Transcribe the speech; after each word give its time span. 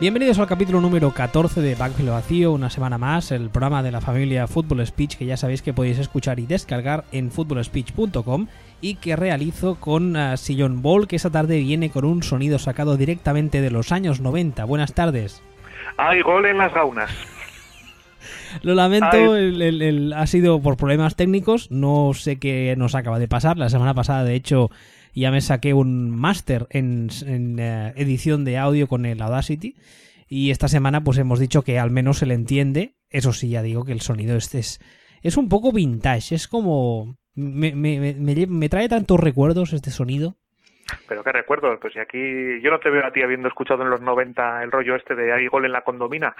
Bienvenidos 0.00 0.38
al 0.38 0.46
capítulo 0.46 0.80
número 0.80 1.10
14 1.10 1.60
de 1.60 1.74
Backfield 1.74 2.08
Vacío, 2.08 2.52
una 2.52 2.70
semana 2.70 2.96
más, 2.96 3.32
el 3.32 3.50
programa 3.50 3.82
de 3.82 3.92
la 3.92 4.00
familia 4.00 4.46
Football 4.46 4.86
Speech 4.86 5.18
que 5.18 5.26
ya 5.26 5.36
sabéis 5.36 5.60
que 5.60 5.74
podéis 5.74 5.98
escuchar 5.98 6.40
y 6.40 6.46
descargar 6.46 7.04
en 7.12 7.30
footballspeech.com 7.30 8.46
y 8.80 8.94
que 8.94 9.14
realizo 9.14 9.74
con 9.74 10.16
uh, 10.16 10.38
Sillon 10.38 10.80
Ball, 10.80 11.06
que 11.06 11.16
esta 11.16 11.28
tarde 11.28 11.58
viene 11.58 11.90
con 11.90 12.06
un 12.06 12.22
sonido 12.22 12.58
sacado 12.58 12.96
directamente 12.96 13.60
de 13.60 13.70
los 13.70 13.92
años 13.92 14.20
90. 14.20 14.64
Buenas 14.64 14.94
tardes. 14.94 15.42
Hay 15.98 16.22
gol 16.22 16.46
en 16.46 16.56
las 16.56 16.72
gaunas. 16.72 17.10
Lo 18.62 18.74
lamento, 18.74 19.36
el, 19.36 19.60
el, 19.60 19.82
el, 19.82 20.12
ha 20.14 20.26
sido 20.26 20.62
por 20.62 20.78
problemas 20.78 21.14
técnicos, 21.14 21.70
no 21.70 22.12
sé 22.14 22.38
qué 22.38 22.74
nos 22.78 22.94
acaba 22.94 23.18
de 23.18 23.28
pasar. 23.28 23.58
La 23.58 23.68
semana 23.68 23.92
pasada, 23.92 24.24
de 24.24 24.34
hecho, 24.34 24.70
ya 25.14 25.30
me 25.30 25.40
saqué 25.40 25.74
un 25.74 26.10
máster 26.10 26.66
en, 26.70 27.08
uh, 27.58 27.92
edición 28.00 28.44
de 28.44 28.58
audio 28.58 28.88
con 28.88 29.06
el 29.06 29.22
Audacity 29.22 29.76
y 30.28 30.50
esta 30.50 30.68
semana 30.68 31.02
pues 31.02 31.18
hemos 31.18 31.38
dicho 31.38 31.62
que 31.62 31.78
al 31.78 31.90
menos 31.90 32.18
se 32.18 32.26
le 32.26 32.34
entiende. 32.34 32.96
Eso 33.08 33.32
sí, 33.32 33.48
ya 33.48 33.62
digo 33.62 33.84
que 33.84 33.92
el 33.92 34.00
sonido 34.00 34.36
este 34.36 34.60
es, 34.60 34.80
es 35.22 35.36
un 35.36 35.48
poco 35.48 35.72
vintage, 35.72 36.34
es 36.34 36.48
como... 36.48 37.16
Me, 37.34 37.74
me, 37.74 38.14
me 38.14 38.68
trae 38.68 38.88
tantos 38.88 39.18
recuerdos 39.18 39.72
este 39.72 39.90
sonido. 39.90 40.36
Pero 41.08 41.22
qué 41.22 41.32
recuerdos, 41.32 41.78
pues 41.80 41.92
si 41.92 41.98
aquí 41.98 42.60
yo 42.62 42.70
no 42.70 42.78
te 42.78 42.90
veo 42.90 43.06
a 43.06 43.12
ti 43.12 43.22
habiendo 43.22 43.48
escuchado 43.48 43.82
en 43.82 43.90
los 43.90 44.00
90 44.00 44.62
el 44.62 44.70
rollo 44.70 44.96
este 44.96 45.14
de 45.14 45.32
hay 45.32 45.46
gol 45.46 45.64
en 45.64 45.72
la 45.72 45.82
condomina. 45.82 46.34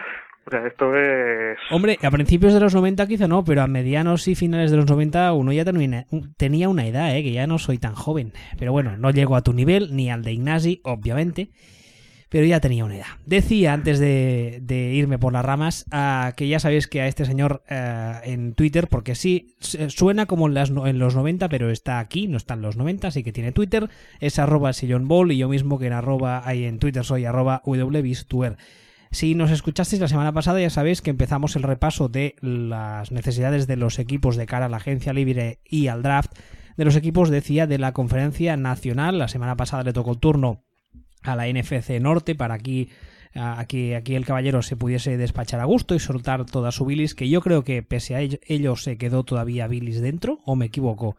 O 0.46 0.50
sea, 0.50 0.66
esto 0.66 0.96
es... 0.96 1.58
Hombre, 1.70 1.98
a 2.02 2.10
principios 2.10 2.54
de 2.54 2.60
los 2.60 2.74
90 2.74 3.06
quizá 3.06 3.28
no, 3.28 3.44
pero 3.44 3.62
a 3.62 3.66
medianos 3.66 4.28
y 4.28 4.34
finales 4.34 4.70
de 4.70 4.76
los 4.76 4.86
90 4.86 5.32
uno 5.32 5.52
ya 5.52 5.64
tenía, 5.64 6.06
tenía 6.36 6.68
una 6.68 6.86
edad, 6.86 7.16
¿eh? 7.16 7.22
que 7.22 7.32
ya 7.32 7.46
no 7.46 7.58
soy 7.58 7.78
tan 7.78 7.94
joven. 7.94 8.32
Pero 8.58 8.72
bueno, 8.72 8.96
no 8.96 9.10
llego 9.10 9.36
a 9.36 9.42
tu 9.42 9.52
nivel, 9.52 9.94
ni 9.94 10.10
al 10.10 10.22
de 10.22 10.32
Ignasi, 10.32 10.80
obviamente 10.84 11.50
pero 12.30 12.46
ya 12.46 12.60
tenía 12.60 12.84
una 12.84 12.96
edad. 12.96 13.06
Decía 13.26 13.74
antes 13.74 13.98
de, 13.98 14.92
irme 14.94 15.18
por 15.18 15.32
las 15.32 15.44
ramas 15.44 15.84
uh, 15.92 16.32
que 16.36 16.48
ya 16.48 16.60
sabéis 16.60 16.86
que 16.86 17.02
a 17.02 17.08
este 17.08 17.26
señor 17.26 17.62
uh, 17.68 18.24
en 18.24 18.54
Twitter, 18.54 18.86
porque 18.88 19.14
sí, 19.14 19.56
suena 19.58 20.26
como 20.26 20.46
en, 20.46 20.54
los 20.98 21.14
90, 21.16 21.48
pero 21.48 21.70
está 21.70 21.98
aquí, 21.98 22.28
no 22.28 22.36
está 22.36 22.54
en 22.54 22.62
los 22.62 22.76
90, 22.76 23.08
así 23.08 23.24
que 23.24 23.32
tiene 23.32 23.52
Twitter, 23.52 23.90
es 24.20 24.38
arroba 24.38 24.72
sillón 24.72 25.08
ball 25.08 25.32
y 25.32 25.38
yo 25.38 25.48
mismo 25.48 25.78
que 25.78 25.88
en 25.88 25.92
arroba 25.92 26.42
ahí 26.46 26.64
en 26.64 26.78
Twitter 26.78 27.04
soy 27.04 27.24
arroba 27.24 27.62
wbistuer. 27.66 28.56
Si 29.10 29.34
nos 29.34 29.50
escuchasteis 29.50 30.00
la 30.00 30.06
semana 30.06 30.32
pasada 30.32 30.60
ya 30.60 30.70
sabéis 30.70 31.02
que 31.02 31.10
empezamos 31.10 31.56
el 31.56 31.64
repaso 31.64 32.08
de 32.08 32.36
las 32.40 33.10
necesidades 33.10 33.66
de 33.66 33.74
los 33.74 33.98
equipos 33.98 34.36
de 34.36 34.46
cara 34.46 34.66
a 34.66 34.68
la 34.68 34.76
agencia 34.76 35.12
libre 35.12 35.58
y 35.64 35.88
al 35.88 36.04
draft 36.04 36.32
de 36.76 36.84
los 36.84 36.94
equipos, 36.94 37.28
decía, 37.28 37.66
de 37.66 37.78
la 37.78 37.92
conferencia 37.92 38.56
nacional. 38.56 39.18
La 39.18 39.26
semana 39.26 39.56
pasada 39.56 39.82
le 39.82 39.92
tocó 39.92 40.12
el 40.12 40.18
turno 40.18 40.62
a 41.22 41.36
la 41.36 41.46
NFC 41.46 42.00
Norte 42.00 42.34
para 42.34 42.54
aquí 42.54 42.90
aquí, 43.34 43.94
aquí 43.94 44.14
el 44.14 44.26
caballero 44.26 44.62
se 44.62 44.76
pudiese 44.76 45.16
despachar 45.16 45.60
a 45.60 45.64
gusto 45.64 45.94
y 45.94 46.00
soltar 46.00 46.44
toda 46.46 46.72
su 46.72 46.84
bilis, 46.84 47.14
que 47.14 47.28
yo 47.28 47.40
creo 47.40 47.62
que 47.62 47.82
pese 47.82 48.14
a 48.14 48.20
ello, 48.20 48.38
ello 48.46 48.76
se 48.76 48.98
quedó 48.98 49.24
todavía 49.24 49.68
bilis 49.68 50.00
dentro, 50.00 50.40
¿o 50.44 50.56
me 50.56 50.66
equivoco? 50.66 51.16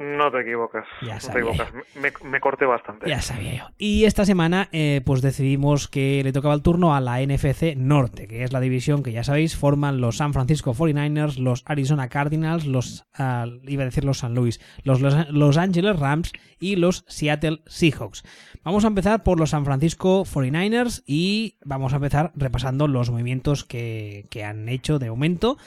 No 0.00 0.30
te 0.32 0.40
equivocas. 0.40 0.86
Ya 1.02 1.16
no 1.16 1.20
te 1.20 1.38
equivocas. 1.38 1.68
Me, 1.94 2.10
me, 2.30 2.40
corté 2.40 2.64
bastante. 2.64 3.06
Ya 3.06 3.20
sabía 3.20 3.54
yo. 3.54 3.64
Y 3.76 4.04
esta 4.04 4.24
semana, 4.24 4.70
eh, 4.72 5.02
pues 5.04 5.20
decidimos 5.20 5.88
que 5.88 6.22
le 6.24 6.32
tocaba 6.32 6.54
el 6.54 6.62
turno 6.62 6.94
a 6.94 7.02
la 7.02 7.20
NFC 7.20 7.76
Norte, 7.76 8.26
que 8.26 8.42
es 8.42 8.50
la 8.50 8.60
división 8.60 9.02
que 9.02 9.12
ya 9.12 9.24
sabéis 9.24 9.56
forman 9.56 10.00
los 10.00 10.16
San 10.16 10.32
Francisco 10.32 10.72
49ers, 10.72 11.36
los 11.36 11.64
Arizona 11.66 12.08
Cardinals, 12.08 12.64
los 12.64 13.04
uh, 13.18 13.46
iba 13.68 13.82
a 13.82 13.84
decir 13.84 14.06
los 14.06 14.20
San 14.20 14.34
Luis, 14.34 14.58
los, 14.84 15.02
los 15.02 15.28
Los 15.28 15.58
Angeles 15.58 15.98
Rams 15.98 16.32
y 16.58 16.76
los 16.76 17.04
Seattle 17.06 17.60
Seahawks. 17.66 18.24
Vamos 18.64 18.84
a 18.84 18.88
empezar 18.88 19.22
por 19.22 19.38
los 19.38 19.50
San 19.50 19.66
Francisco 19.66 20.24
49ers 20.24 21.02
y 21.06 21.58
vamos 21.62 21.92
a 21.92 21.96
empezar 21.96 22.32
repasando 22.34 22.88
los 22.88 23.10
movimientos 23.10 23.64
que, 23.64 24.26
que 24.30 24.44
han 24.44 24.66
hecho 24.70 24.98
de 24.98 25.10
momento. 25.10 25.58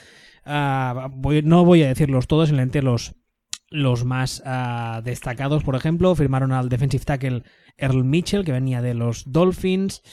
Uh, 0.48 1.08
voy, 1.12 1.44
no 1.44 1.66
voy 1.66 1.84
a 1.84 1.88
decirlos 1.88 2.26
todos, 2.26 2.50
simplemente 2.50 2.82
los 2.82 3.16
los 3.74 4.06
más 4.06 4.44
uh, 4.46 5.02
destacados, 5.02 5.64
por 5.64 5.76
ejemplo, 5.76 6.14
firmaron 6.16 6.52
al 6.52 6.70
defensive 6.70 7.04
tackle 7.04 7.44
Earl 7.76 8.04
Mitchell, 8.04 8.46
que 8.46 8.52
venía 8.52 8.82
de 8.82 8.94
los 8.94 9.32
Dolphins. 9.32 10.04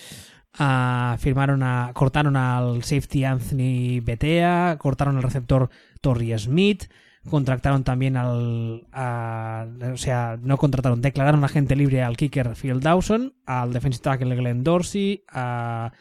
Uh, 0.59 1.17
firmaron 1.19 1.63
a. 1.63 1.93
cortaron 1.93 2.37
al 2.37 2.83
safety 2.83 3.25
Anthony 3.25 4.01
Betea. 4.03 4.77
Cortaron 4.79 5.17
al 5.19 5.23
receptor 5.23 5.69
Torrey 6.01 6.37
Smith. 6.39 6.85
Contrataron 7.29 7.85
también 7.85 8.17
al. 8.17 8.87
O 9.93 9.97
sea, 9.97 10.39
no 10.41 10.57
contrataron, 10.57 11.03
declararon 11.03 11.45
agente 11.45 11.77
libre 11.77 12.03
al 12.03 12.17
kicker 12.17 12.57
Phil 12.57 12.81
Dawson. 12.81 13.35
Al 13.45 13.75
defensive 13.75 14.03
tackle 14.03 14.37
Glenn 14.37 14.65
Dorsey. 14.65 15.23
A, 15.31 15.93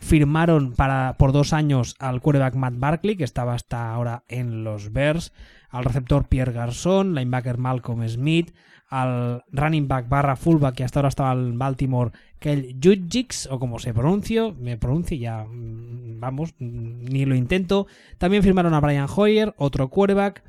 firmaron 0.00 0.74
para, 0.74 1.16
por 1.16 1.32
dos 1.32 1.54
años 1.54 1.96
al 1.98 2.20
quarterback 2.20 2.56
Matt 2.56 2.74
Barkley, 2.76 3.16
que 3.16 3.24
estaba 3.24 3.54
hasta 3.54 3.90
ahora 3.90 4.24
en 4.28 4.64
los 4.64 4.92
Bears 4.92 5.32
al 5.74 5.84
receptor 5.84 6.28
Pierre 6.28 6.52
Garçon, 6.52 7.16
linebacker 7.16 7.58
Malcolm 7.58 8.08
Smith, 8.08 8.54
al 8.88 9.42
running 9.50 9.88
back 9.88 10.08
barra 10.08 10.36
fullback 10.36 10.76
que 10.76 10.84
hasta 10.84 11.00
ahora 11.00 11.08
estaba 11.08 11.32
en 11.32 11.58
Baltimore, 11.58 12.12
Kel 12.38 12.76
Judgix, 12.80 13.48
o 13.50 13.58
como 13.58 13.80
se 13.80 13.92
pronuncie, 13.92 14.52
me 14.52 14.76
pronuncie 14.76 15.18
ya, 15.18 15.44
vamos, 15.48 16.54
ni 16.60 17.24
lo 17.24 17.34
intento. 17.34 17.88
También 18.18 18.44
firmaron 18.44 18.72
a 18.72 18.80
Brian 18.80 19.08
Hoyer, 19.12 19.52
otro 19.58 19.88
quarterback. 19.88 20.44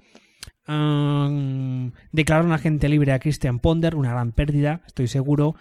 Um, 0.68 1.92
declararon 2.12 2.52
agente 2.52 2.88
libre 2.88 3.12
a 3.12 3.20
Christian 3.20 3.58
Ponder, 3.58 3.96
una 3.96 4.12
gran 4.12 4.32
pérdida, 4.32 4.82
estoy 4.86 5.08
seguro. 5.08 5.56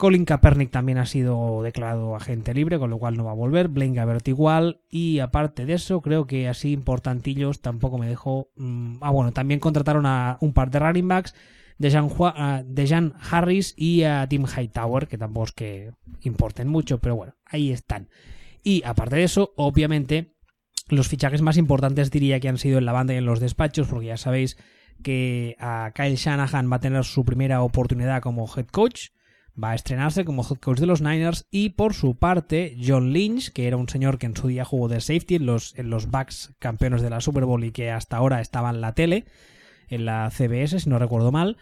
Colin 0.00 0.24
Kaepernick 0.24 0.70
también 0.70 0.96
ha 0.96 1.04
sido 1.04 1.62
declarado 1.62 2.16
agente 2.16 2.54
libre, 2.54 2.78
con 2.78 2.88
lo 2.88 2.98
cual 2.98 3.18
no 3.18 3.24
va 3.24 3.32
a 3.32 3.34
volver. 3.34 3.68
Blaine 3.68 3.94
Gabbert 3.94 4.26
igual. 4.28 4.80
Y 4.88 5.18
aparte 5.18 5.66
de 5.66 5.74
eso, 5.74 6.00
creo 6.00 6.26
que 6.26 6.48
así 6.48 6.72
importantillos 6.72 7.60
tampoco 7.60 7.98
me 7.98 8.08
dejó. 8.08 8.48
Mmm, 8.56 8.96
ah, 9.02 9.10
bueno, 9.10 9.32
también 9.32 9.60
contrataron 9.60 10.06
a 10.06 10.38
un 10.40 10.54
par 10.54 10.70
de 10.70 10.78
running 10.78 11.06
backs. 11.06 11.34
De 11.76 11.90
Jan, 11.90 12.08
Jan 12.08 13.12
Harris 13.30 13.74
y 13.76 14.04
a 14.04 14.26
Tim 14.26 14.46
Hightower, 14.46 15.06
que 15.06 15.18
tampoco 15.18 15.44
es 15.44 15.52
que 15.52 15.90
importen 16.22 16.66
mucho, 16.66 16.98
pero 16.98 17.16
bueno, 17.16 17.34
ahí 17.44 17.70
están. 17.70 18.08
Y 18.62 18.82
aparte 18.86 19.16
de 19.16 19.24
eso, 19.24 19.52
obviamente, 19.56 20.32
los 20.88 21.08
fichajes 21.08 21.42
más 21.42 21.58
importantes 21.58 22.10
diría 22.10 22.40
que 22.40 22.48
han 22.48 22.56
sido 22.56 22.78
en 22.78 22.86
la 22.86 22.92
banda 22.92 23.12
y 23.12 23.18
en 23.18 23.26
los 23.26 23.38
despachos, 23.38 23.88
porque 23.88 24.06
ya 24.06 24.16
sabéis 24.16 24.56
que 25.02 25.56
a 25.58 25.92
Kyle 25.94 26.16
Shanahan 26.16 26.72
va 26.72 26.76
a 26.76 26.80
tener 26.80 27.04
su 27.04 27.22
primera 27.26 27.60
oportunidad 27.60 28.22
como 28.22 28.48
head 28.56 28.66
coach 28.68 29.10
va 29.62 29.72
a 29.72 29.74
estrenarse 29.74 30.24
como 30.24 30.42
head 30.42 30.58
coach 30.58 30.78
de 30.78 30.86
los 30.86 31.00
Niners 31.00 31.46
y 31.50 31.70
por 31.70 31.94
su 31.94 32.16
parte 32.16 32.76
John 32.84 33.12
Lynch, 33.12 33.52
que 33.52 33.66
era 33.66 33.76
un 33.76 33.88
señor 33.88 34.18
que 34.18 34.26
en 34.26 34.36
su 34.36 34.48
día 34.48 34.64
jugó 34.64 34.88
de 34.88 35.00
safety 35.00 35.36
en 35.36 35.46
los, 35.46 35.78
en 35.78 35.90
los 35.90 36.10
Bucks 36.10 36.54
campeones 36.58 37.02
de 37.02 37.10
la 37.10 37.20
Super 37.20 37.44
Bowl 37.44 37.64
y 37.64 37.72
que 37.72 37.90
hasta 37.90 38.16
ahora 38.16 38.40
estaba 38.40 38.70
en 38.70 38.80
la 38.80 38.94
tele, 38.94 39.24
en 39.88 40.04
la 40.04 40.30
CBS 40.30 40.80
si 40.80 40.88
no 40.88 40.98
recuerdo 40.98 41.32
mal, 41.32 41.56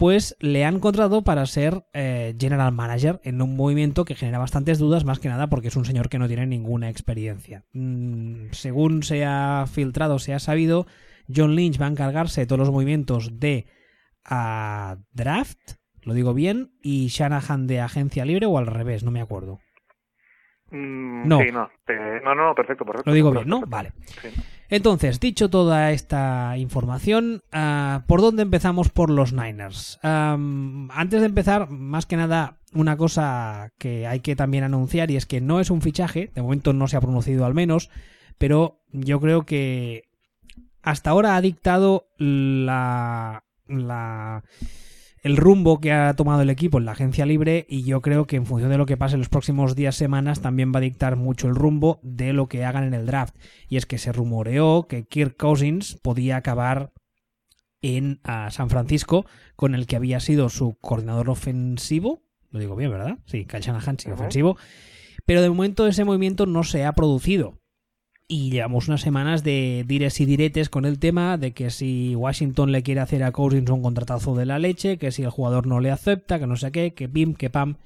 pues 0.00 0.34
le 0.40 0.64
han 0.64 0.80
contratado 0.80 1.22
para 1.24 1.44
ser 1.44 1.84
eh, 1.92 2.34
general 2.40 2.72
manager 2.72 3.20
en 3.22 3.42
un 3.42 3.54
movimiento 3.54 4.06
que 4.06 4.14
genera 4.14 4.38
bastantes 4.38 4.78
dudas, 4.78 5.04
más 5.04 5.18
que 5.18 5.28
nada 5.28 5.48
porque 5.48 5.68
es 5.68 5.76
un 5.76 5.84
señor 5.84 6.08
que 6.08 6.18
no 6.18 6.26
tiene 6.26 6.46
ninguna 6.46 6.88
experiencia. 6.88 7.64
Mm, 7.74 8.46
según 8.52 9.02
se 9.02 9.26
ha 9.26 9.66
filtrado, 9.70 10.18
se 10.18 10.32
ha 10.32 10.38
sabido, 10.38 10.86
John 11.34 11.54
Lynch 11.54 11.78
va 11.78 11.84
a 11.84 11.90
encargarse 11.90 12.40
de 12.40 12.46
todos 12.46 12.60
los 12.60 12.70
movimientos 12.70 13.38
de 13.38 13.66
a 14.24 14.96
draft, 15.12 15.74
lo 16.02 16.14
digo 16.14 16.34
bien, 16.34 16.72
y 16.82 17.08
Shanahan 17.08 17.66
de 17.66 17.80
agencia 17.80 18.24
libre 18.24 18.46
o 18.46 18.58
al 18.58 18.66
revés, 18.66 19.04
no 19.04 19.10
me 19.10 19.20
acuerdo. 19.20 19.60
Mm, 20.70 21.28
no. 21.28 21.38
Sí, 21.40 21.46
no. 21.52 21.70
Eh, 21.88 22.20
no, 22.24 22.34
no, 22.34 22.54
perfecto, 22.54 22.84
perfecto. 22.84 23.10
Lo 23.10 23.14
digo 23.14 23.30
perfecto, 23.30 23.50
bien, 23.50 23.60
¿no? 23.60 23.66
Vale. 23.66 23.92
Sí. 24.22 24.28
Entonces, 24.70 25.18
dicho 25.18 25.50
toda 25.50 25.90
esta 25.90 26.56
información, 26.56 27.42
uh, 27.52 28.06
¿por 28.06 28.20
dónde 28.20 28.42
empezamos 28.42 28.88
por 28.88 29.10
los 29.10 29.32
Niners? 29.32 29.98
Um, 30.04 30.88
antes 30.92 31.20
de 31.20 31.26
empezar, 31.26 31.68
más 31.70 32.06
que 32.06 32.16
nada, 32.16 32.60
una 32.72 32.96
cosa 32.96 33.72
que 33.78 34.06
hay 34.06 34.20
que 34.20 34.36
también 34.36 34.62
anunciar 34.62 35.10
y 35.10 35.16
es 35.16 35.26
que 35.26 35.40
no 35.40 35.58
es 35.58 35.70
un 35.70 35.82
fichaje, 35.82 36.30
de 36.32 36.42
momento 36.42 36.72
no 36.72 36.86
se 36.86 36.96
ha 36.96 37.00
pronunciado 37.00 37.46
al 37.46 37.54
menos, 37.54 37.90
pero 38.38 38.78
yo 38.92 39.20
creo 39.20 39.44
que 39.44 40.04
hasta 40.82 41.10
ahora 41.10 41.34
ha 41.34 41.40
dictado 41.40 42.06
la, 42.16 43.42
la 43.66 44.44
el 45.22 45.36
rumbo 45.36 45.80
que 45.80 45.92
ha 45.92 46.14
tomado 46.14 46.42
el 46.42 46.50
equipo 46.50 46.78
en 46.78 46.86
la 46.86 46.92
agencia 46.92 47.26
libre 47.26 47.66
y 47.68 47.82
yo 47.82 48.00
creo 48.00 48.26
que 48.26 48.36
en 48.36 48.46
función 48.46 48.70
de 48.70 48.78
lo 48.78 48.86
que 48.86 48.96
pase 48.96 49.14
en 49.14 49.20
los 49.20 49.28
próximos 49.28 49.76
días, 49.76 49.94
semanas, 49.94 50.40
también 50.40 50.72
va 50.74 50.78
a 50.78 50.82
dictar 50.82 51.16
mucho 51.16 51.48
el 51.48 51.54
rumbo 51.54 52.00
de 52.02 52.32
lo 52.32 52.48
que 52.48 52.64
hagan 52.64 52.84
en 52.84 52.94
el 52.94 53.06
draft. 53.06 53.36
Y 53.68 53.76
es 53.76 53.86
que 53.86 53.98
se 53.98 54.12
rumoreó 54.12 54.86
que 54.88 55.04
Kirk 55.04 55.36
Cousins 55.36 55.98
podía 56.02 56.36
acabar 56.36 56.92
en 57.82 58.20
uh, 58.24 58.50
San 58.50 58.70
Francisco 58.70 59.26
con 59.56 59.74
el 59.74 59.86
que 59.86 59.96
había 59.96 60.20
sido 60.20 60.48
su 60.48 60.76
coordinador 60.80 61.28
ofensivo. 61.28 62.22
Lo 62.50 62.58
digo 62.58 62.76
bien, 62.76 62.90
¿verdad? 62.90 63.18
Sí, 63.26 63.44
Kyle 63.46 63.60
Shanahan, 63.60 63.98
sí, 63.98 64.08
uh 64.08 64.12
-huh. 64.12 64.14
ofensivo. 64.14 64.56
Pero 65.26 65.42
de 65.42 65.50
momento 65.50 65.86
ese 65.86 66.04
movimiento 66.04 66.46
no 66.46 66.64
se 66.64 66.84
ha 66.84 66.92
producido 66.92 67.59
y 68.30 68.50
llevamos 68.52 68.86
unas 68.86 69.00
semanas 69.00 69.42
de 69.42 69.84
dires 69.88 70.20
y 70.20 70.24
diretes 70.24 70.68
con 70.70 70.84
el 70.84 71.00
tema 71.00 71.36
de 71.36 71.52
que 71.52 71.70
si 71.70 72.14
Washington 72.14 72.70
le 72.70 72.84
quiere 72.84 73.00
hacer 73.00 73.24
a 73.24 73.32
Cousins 73.32 73.68
un 73.68 73.82
contratazo 73.82 74.36
de 74.36 74.46
la 74.46 74.60
leche, 74.60 74.98
que 74.98 75.10
si 75.10 75.24
el 75.24 75.30
jugador 75.30 75.66
no 75.66 75.80
le 75.80 75.90
acepta, 75.90 76.38
que 76.38 76.46
no 76.46 76.54
sé 76.54 76.70
qué, 76.70 76.94
que 76.94 77.08
pim, 77.08 77.34
que 77.34 77.50
pam. 77.50 77.78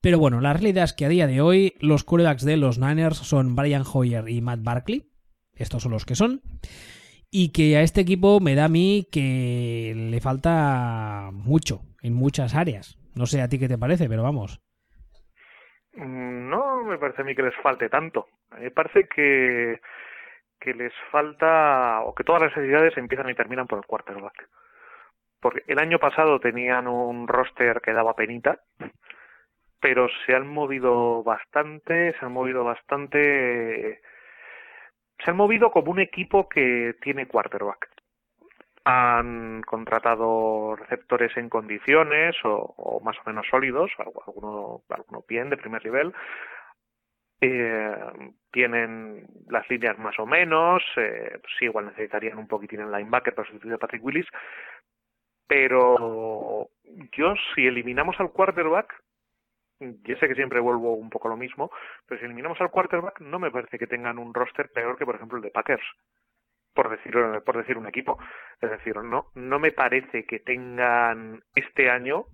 Pero 0.00 0.20
bueno, 0.20 0.40
la 0.40 0.52
realidad 0.52 0.84
es 0.84 0.92
que 0.92 1.04
a 1.04 1.08
día 1.08 1.26
de 1.26 1.40
hoy 1.40 1.74
los 1.80 2.04
quarterbacks 2.04 2.44
de 2.44 2.56
los 2.56 2.78
Niners 2.78 3.18
son 3.18 3.56
Brian 3.56 3.82
Hoyer 3.92 4.28
y 4.28 4.40
Matt 4.40 4.62
Barkley. 4.62 5.10
Estos 5.56 5.82
son 5.82 5.90
los 5.90 6.04
que 6.04 6.14
son. 6.14 6.42
Y 7.28 7.48
que 7.48 7.76
a 7.76 7.82
este 7.82 8.02
equipo 8.02 8.38
me 8.38 8.54
da 8.54 8.66
a 8.66 8.68
mí 8.68 9.08
que 9.10 9.94
le 9.96 10.20
falta 10.20 11.30
mucho 11.32 11.82
en 12.02 12.14
muchas 12.14 12.54
áreas. 12.54 12.98
No 13.16 13.26
sé 13.26 13.42
a 13.42 13.48
ti 13.48 13.58
qué 13.58 13.66
te 13.66 13.78
parece, 13.78 14.08
pero 14.08 14.22
vamos. 14.22 14.60
Mm, 15.96 16.50
no 16.50 16.82
me 16.84 16.98
parece 16.98 17.22
a 17.22 17.24
mí 17.24 17.34
que 17.34 17.42
les 17.42 17.56
falte 17.56 17.88
tanto. 17.88 18.28
Me 18.58 18.70
parece 18.70 19.08
que, 19.08 19.80
que 20.60 20.74
les 20.74 20.92
falta, 21.10 22.00
o 22.02 22.14
que 22.14 22.24
todas 22.24 22.42
las 22.42 22.56
necesidades 22.56 22.96
empiezan 22.96 23.30
y 23.30 23.34
terminan 23.34 23.66
por 23.66 23.78
el 23.78 23.86
quarterback. 23.86 24.48
Porque 25.40 25.62
el 25.66 25.78
año 25.78 25.98
pasado 25.98 26.40
tenían 26.40 26.86
un 26.88 27.28
roster 27.28 27.80
que 27.80 27.92
daba 27.92 28.14
penita, 28.14 28.60
pero 29.80 30.08
se 30.24 30.34
han 30.34 30.48
movido 30.48 31.22
bastante, 31.22 32.14
se 32.18 32.26
han 32.26 32.32
movido 32.32 32.64
bastante, 32.64 34.00
se 35.24 35.30
han 35.30 35.36
movido 35.36 35.70
como 35.70 35.92
un 35.92 36.00
equipo 36.00 36.48
que 36.48 36.94
tiene 37.00 37.26
quarterback. 37.28 37.95
Han 38.88 39.62
contratado 39.62 40.76
receptores 40.76 41.36
en 41.36 41.48
condiciones 41.48 42.36
o, 42.44 43.00
más 43.04 43.16
o 43.18 43.22
menos 43.26 43.46
sólidos, 43.50 43.90
alguno, 43.98 44.82
bien 45.28 45.50
de 45.50 45.56
primer 45.56 45.84
nivel. 45.84 46.14
Eh, 47.40 47.96
tienen 48.52 49.26
las 49.48 49.68
líneas 49.68 49.98
más 49.98 50.18
o 50.18 50.24
menos, 50.24 50.82
eh, 50.96 51.40
sí, 51.58 51.66
igual 51.66 51.86
necesitarían 51.86 52.38
un 52.38 52.46
poquitín 52.46 52.80
en 52.80 52.92
linebacker 52.92 53.34
para 53.34 53.48
sustituir 53.48 53.74
a 53.74 53.78
Patrick 53.78 54.04
Willis, 54.04 54.26
pero 55.46 56.70
yo 57.12 57.34
si 57.54 57.66
eliminamos 57.66 58.18
al 58.20 58.30
quarterback 58.30 58.94
yo 59.78 60.16
sé 60.16 60.28
que 60.28 60.34
siempre 60.34 60.60
vuelvo 60.60 60.94
un 60.94 61.10
poco 61.10 61.28
lo 61.28 61.36
mismo, 61.36 61.70
pero 62.06 62.18
si 62.18 62.24
eliminamos 62.24 62.60
al 62.60 62.70
quarterback, 62.70 63.20
no 63.20 63.38
me 63.38 63.50
parece 63.50 63.78
que 63.78 63.86
tengan 63.86 64.18
un 64.18 64.32
roster 64.32 64.70
peor 64.70 64.96
que, 64.96 65.04
por 65.04 65.16
ejemplo, 65.16 65.36
el 65.36 65.44
de 65.44 65.50
Packers, 65.50 65.84
por 66.76 66.88
decir, 66.88 67.12
por 67.44 67.56
decir 67.56 67.76
un 67.76 67.88
equipo. 67.88 68.18
Es 68.60 68.70
decir, 68.70 68.96
no, 68.98 69.26
no 69.34 69.58
me 69.58 69.72
parece 69.72 70.24
que 70.24 70.38
tengan 70.38 71.42
este 71.56 71.90
año 71.90 72.26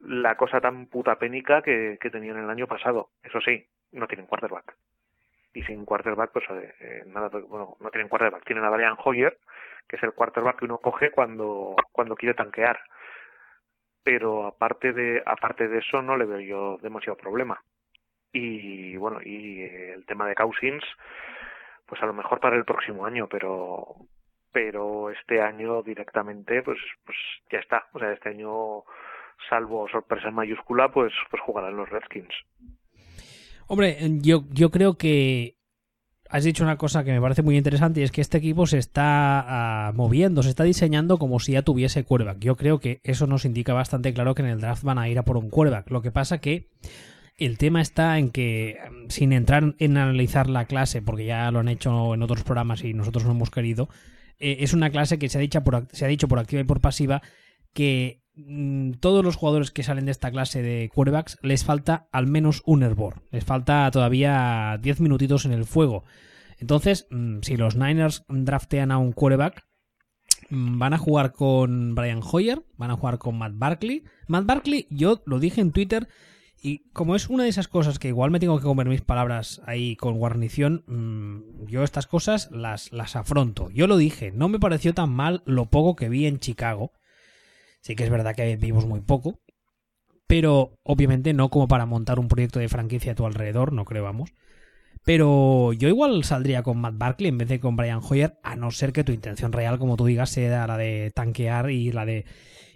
la 0.00 0.36
cosa 0.36 0.62
tan 0.62 0.86
puta 0.86 1.18
pénica 1.18 1.60
que, 1.60 1.98
que 2.00 2.10
tenían 2.10 2.38
el 2.38 2.48
año 2.48 2.66
pasado. 2.66 3.10
Eso 3.22 3.40
sí, 3.42 3.66
no 3.92 4.06
tienen 4.06 4.26
quarterback. 4.26 4.74
Y 5.52 5.62
sin 5.64 5.84
quarterback, 5.84 6.32
pues 6.32 6.44
eh, 6.50 6.74
eh 6.80 7.02
nada, 7.06 7.28
bueno, 7.28 7.76
no 7.80 7.90
tienen 7.90 8.08
quarterback. 8.08 8.44
Tienen 8.44 8.64
a 8.64 8.70
Brian 8.70 8.96
Hoyer, 9.04 9.36
que 9.86 9.96
es 9.96 10.02
el 10.02 10.12
quarterback 10.12 10.60
que 10.60 10.64
uno 10.64 10.78
coge 10.78 11.10
cuando, 11.10 11.76
cuando 11.92 12.16
quiere 12.16 12.34
tanquear 12.34 12.80
pero 14.04 14.46
aparte 14.46 14.92
de 14.92 15.22
aparte 15.24 15.66
de 15.66 15.78
eso 15.78 16.02
no 16.02 16.16
le 16.16 16.26
veo 16.26 16.40
yo 16.40 16.78
demasiado 16.82 17.16
problema 17.16 17.60
y 18.32 18.96
bueno 18.96 19.20
y 19.24 19.62
el 19.62 20.04
tema 20.04 20.28
de 20.28 20.34
Cousins 20.34 20.84
pues 21.86 22.02
a 22.02 22.06
lo 22.06 22.14
mejor 22.14 22.40
para 22.40 22.56
el 22.56 22.64
próximo 22.64 23.06
año 23.06 23.28
pero 23.28 23.96
pero 24.52 25.10
este 25.10 25.40
año 25.40 25.82
directamente 25.82 26.62
pues 26.62 26.78
pues 27.04 27.16
ya 27.50 27.58
está 27.58 27.86
o 27.92 27.98
sea 27.98 28.12
este 28.12 28.30
año 28.30 28.84
salvo 29.48 29.88
sorpresa 29.88 30.30
mayúscula 30.30 30.90
pues 30.90 31.12
pues 31.30 31.42
jugarán 31.42 31.76
los 31.76 31.88
Redskins 31.88 32.34
hombre 33.66 33.96
yo 34.20 34.44
yo 34.50 34.70
creo 34.70 34.96
que 34.96 35.56
has 36.34 36.42
dicho 36.42 36.64
una 36.64 36.76
cosa 36.76 37.04
que 37.04 37.12
me 37.12 37.20
parece 37.20 37.42
muy 37.42 37.56
interesante 37.56 38.00
y 38.00 38.02
es 38.02 38.10
que 38.10 38.20
este 38.20 38.38
equipo 38.38 38.66
se 38.66 38.78
está 38.78 39.88
ah, 39.88 39.92
moviendo, 39.92 40.42
se 40.42 40.48
está 40.48 40.64
diseñando 40.64 41.18
como 41.18 41.38
si 41.38 41.52
ya 41.52 41.62
tuviese 41.62 42.02
quarterback. 42.02 42.38
Yo 42.40 42.56
creo 42.56 42.80
que 42.80 43.00
eso 43.04 43.28
nos 43.28 43.44
indica 43.44 43.72
bastante 43.72 44.12
claro 44.12 44.34
que 44.34 44.42
en 44.42 44.48
el 44.48 44.60
draft 44.60 44.82
van 44.82 44.98
a 44.98 45.08
ir 45.08 45.18
a 45.18 45.22
por 45.22 45.36
un 45.36 45.48
quarterback. 45.48 45.90
Lo 45.90 46.02
que 46.02 46.10
pasa 46.10 46.40
que 46.40 46.70
el 47.36 47.58
tema 47.58 47.80
está 47.80 48.18
en 48.18 48.30
que, 48.30 48.78
mm, 48.90 49.10
sin 49.10 49.32
entrar 49.32 49.74
en 49.78 49.96
analizar 49.96 50.48
la 50.48 50.66
clase, 50.66 51.02
porque 51.02 51.26
ya 51.26 51.50
lo 51.50 51.60
han 51.60 51.68
hecho 51.68 52.14
en 52.14 52.22
otros 52.22 52.44
programas 52.44 52.84
y 52.84 52.94
nosotros 52.94 53.24
no 53.24 53.32
hemos 53.32 53.50
querido, 53.50 53.88
eh, 54.38 54.58
es 54.60 54.72
una 54.72 54.90
clase 54.90 55.18
que 55.18 55.28
se 55.28 55.38
ha, 55.38 55.40
dicho 55.40 55.62
por, 55.62 55.88
se 55.92 56.04
ha 56.04 56.08
dicho 56.08 56.28
por 56.28 56.38
activa 56.38 56.60
y 56.60 56.64
por 56.64 56.80
pasiva 56.80 57.22
que 57.72 58.22
mm, 58.36 58.92
todos 59.00 59.24
los 59.24 59.36
jugadores 59.36 59.70
que 59.70 59.82
salen 59.82 60.06
de 60.06 60.12
esta 60.12 60.30
clase 60.30 60.62
de 60.62 60.90
quarterbacks 60.94 61.38
les 61.42 61.64
falta 61.64 62.08
al 62.12 62.26
menos 62.26 62.62
un 62.66 62.82
hervor. 62.82 63.22
Les 63.30 63.44
falta 63.44 63.90
todavía 63.90 64.78
10 64.80 65.00
minutitos 65.00 65.44
en 65.44 65.52
el 65.52 65.64
fuego. 65.64 66.04
Entonces, 66.58 67.06
mm, 67.10 67.40
si 67.42 67.56
los 67.56 67.76
Niners 67.76 68.24
draftean 68.28 68.90
a 68.90 68.98
un 68.98 69.12
quarterback, 69.12 69.64
mm, 70.50 70.78
van 70.78 70.94
a 70.94 70.98
jugar 70.98 71.32
con 71.32 71.94
Brian 71.94 72.20
Hoyer, 72.22 72.64
van 72.76 72.90
a 72.90 72.96
jugar 72.96 73.18
con 73.18 73.38
Matt 73.38 73.52
Barkley. 73.56 74.04
Matt 74.28 74.46
Barkley, 74.46 74.86
yo 74.90 75.22
lo 75.26 75.40
dije 75.40 75.60
en 75.60 75.72
Twitter, 75.72 76.08
y 76.64 76.78
como 76.94 77.14
es 77.14 77.28
una 77.28 77.42
de 77.42 77.50
esas 77.50 77.68
cosas 77.68 77.98
que 77.98 78.08
igual 78.08 78.30
me 78.30 78.40
tengo 78.40 78.56
que 78.58 78.64
comer 78.64 78.88
mis 78.88 79.02
palabras 79.02 79.60
ahí 79.66 79.96
con 79.96 80.16
guarnición, 80.16 80.82
mm, 80.86 81.66
yo 81.66 81.84
estas 81.84 82.06
cosas 82.06 82.48
las, 82.52 82.90
las 82.90 83.16
afronto. 83.16 83.68
Yo 83.68 83.86
lo 83.86 83.98
dije, 83.98 84.32
no 84.32 84.48
me 84.48 84.58
pareció 84.58 84.94
tan 84.94 85.10
mal 85.10 85.42
lo 85.44 85.66
poco 85.66 85.94
que 85.94 86.08
vi 86.08 86.24
en 86.24 86.38
Chicago. 86.38 86.92
Sí 87.82 87.94
que 87.94 88.04
es 88.04 88.10
verdad 88.10 88.34
que 88.34 88.56
vimos 88.56 88.86
muy 88.86 89.02
poco, 89.02 89.42
pero 90.26 90.78
obviamente 90.84 91.34
no 91.34 91.50
como 91.50 91.68
para 91.68 91.84
montar 91.84 92.18
un 92.18 92.28
proyecto 92.28 92.60
de 92.60 92.70
franquicia 92.70 93.12
a 93.12 93.14
tu 93.14 93.26
alrededor, 93.26 93.74
no 93.74 93.84
creo, 93.84 94.04
vamos. 94.04 94.32
Pero 95.04 95.74
yo 95.74 95.88
igual 95.88 96.24
saldría 96.24 96.62
con 96.62 96.78
Matt 96.80 96.96
Barkley 96.96 97.28
en 97.28 97.36
vez 97.36 97.48
de 97.48 97.60
con 97.60 97.76
Brian 97.76 98.00
Hoyer, 98.02 98.38
a 98.42 98.56
no 98.56 98.70
ser 98.70 98.94
que 98.94 99.04
tu 99.04 99.12
intención 99.12 99.52
real, 99.52 99.78
como 99.78 99.98
tú 99.98 100.06
digas, 100.06 100.30
sea 100.30 100.66
la 100.66 100.78
de 100.78 101.12
tanquear 101.14 101.70
y 101.70 101.92
la 101.92 102.06
de 102.06 102.24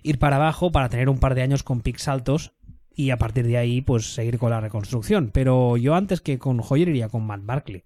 ir 0.03 0.19
para 0.19 0.37
abajo 0.37 0.73
para 0.73 0.91
tener 0.91 1.09
un 1.09 1.21
par 1.21 1.35
de 1.35 1.41
años 1.41 1.63
con 1.63 1.81
picks 1.81 2.07
altos 2.07 2.58
y 2.99 3.11
a 3.11 3.17
partir 3.17 3.47
de 3.47 3.57
ahí 3.57 3.81
pues 3.81 4.13
seguir 4.13 4.39
con 4.39 4.51
la 4.51 4.61
reconstrucción. 4.61 5.31
Pero 5.33 5.77
yo 5.77 5.95
antes 5.95 6.21
que 6.21 6.41
con 6.41 6.61
Hoyer 6.61 6.89
iría 6.89 7.09
con 7.09 7.25
Matt 7.25 7.43
Barkley. 7.45 7.85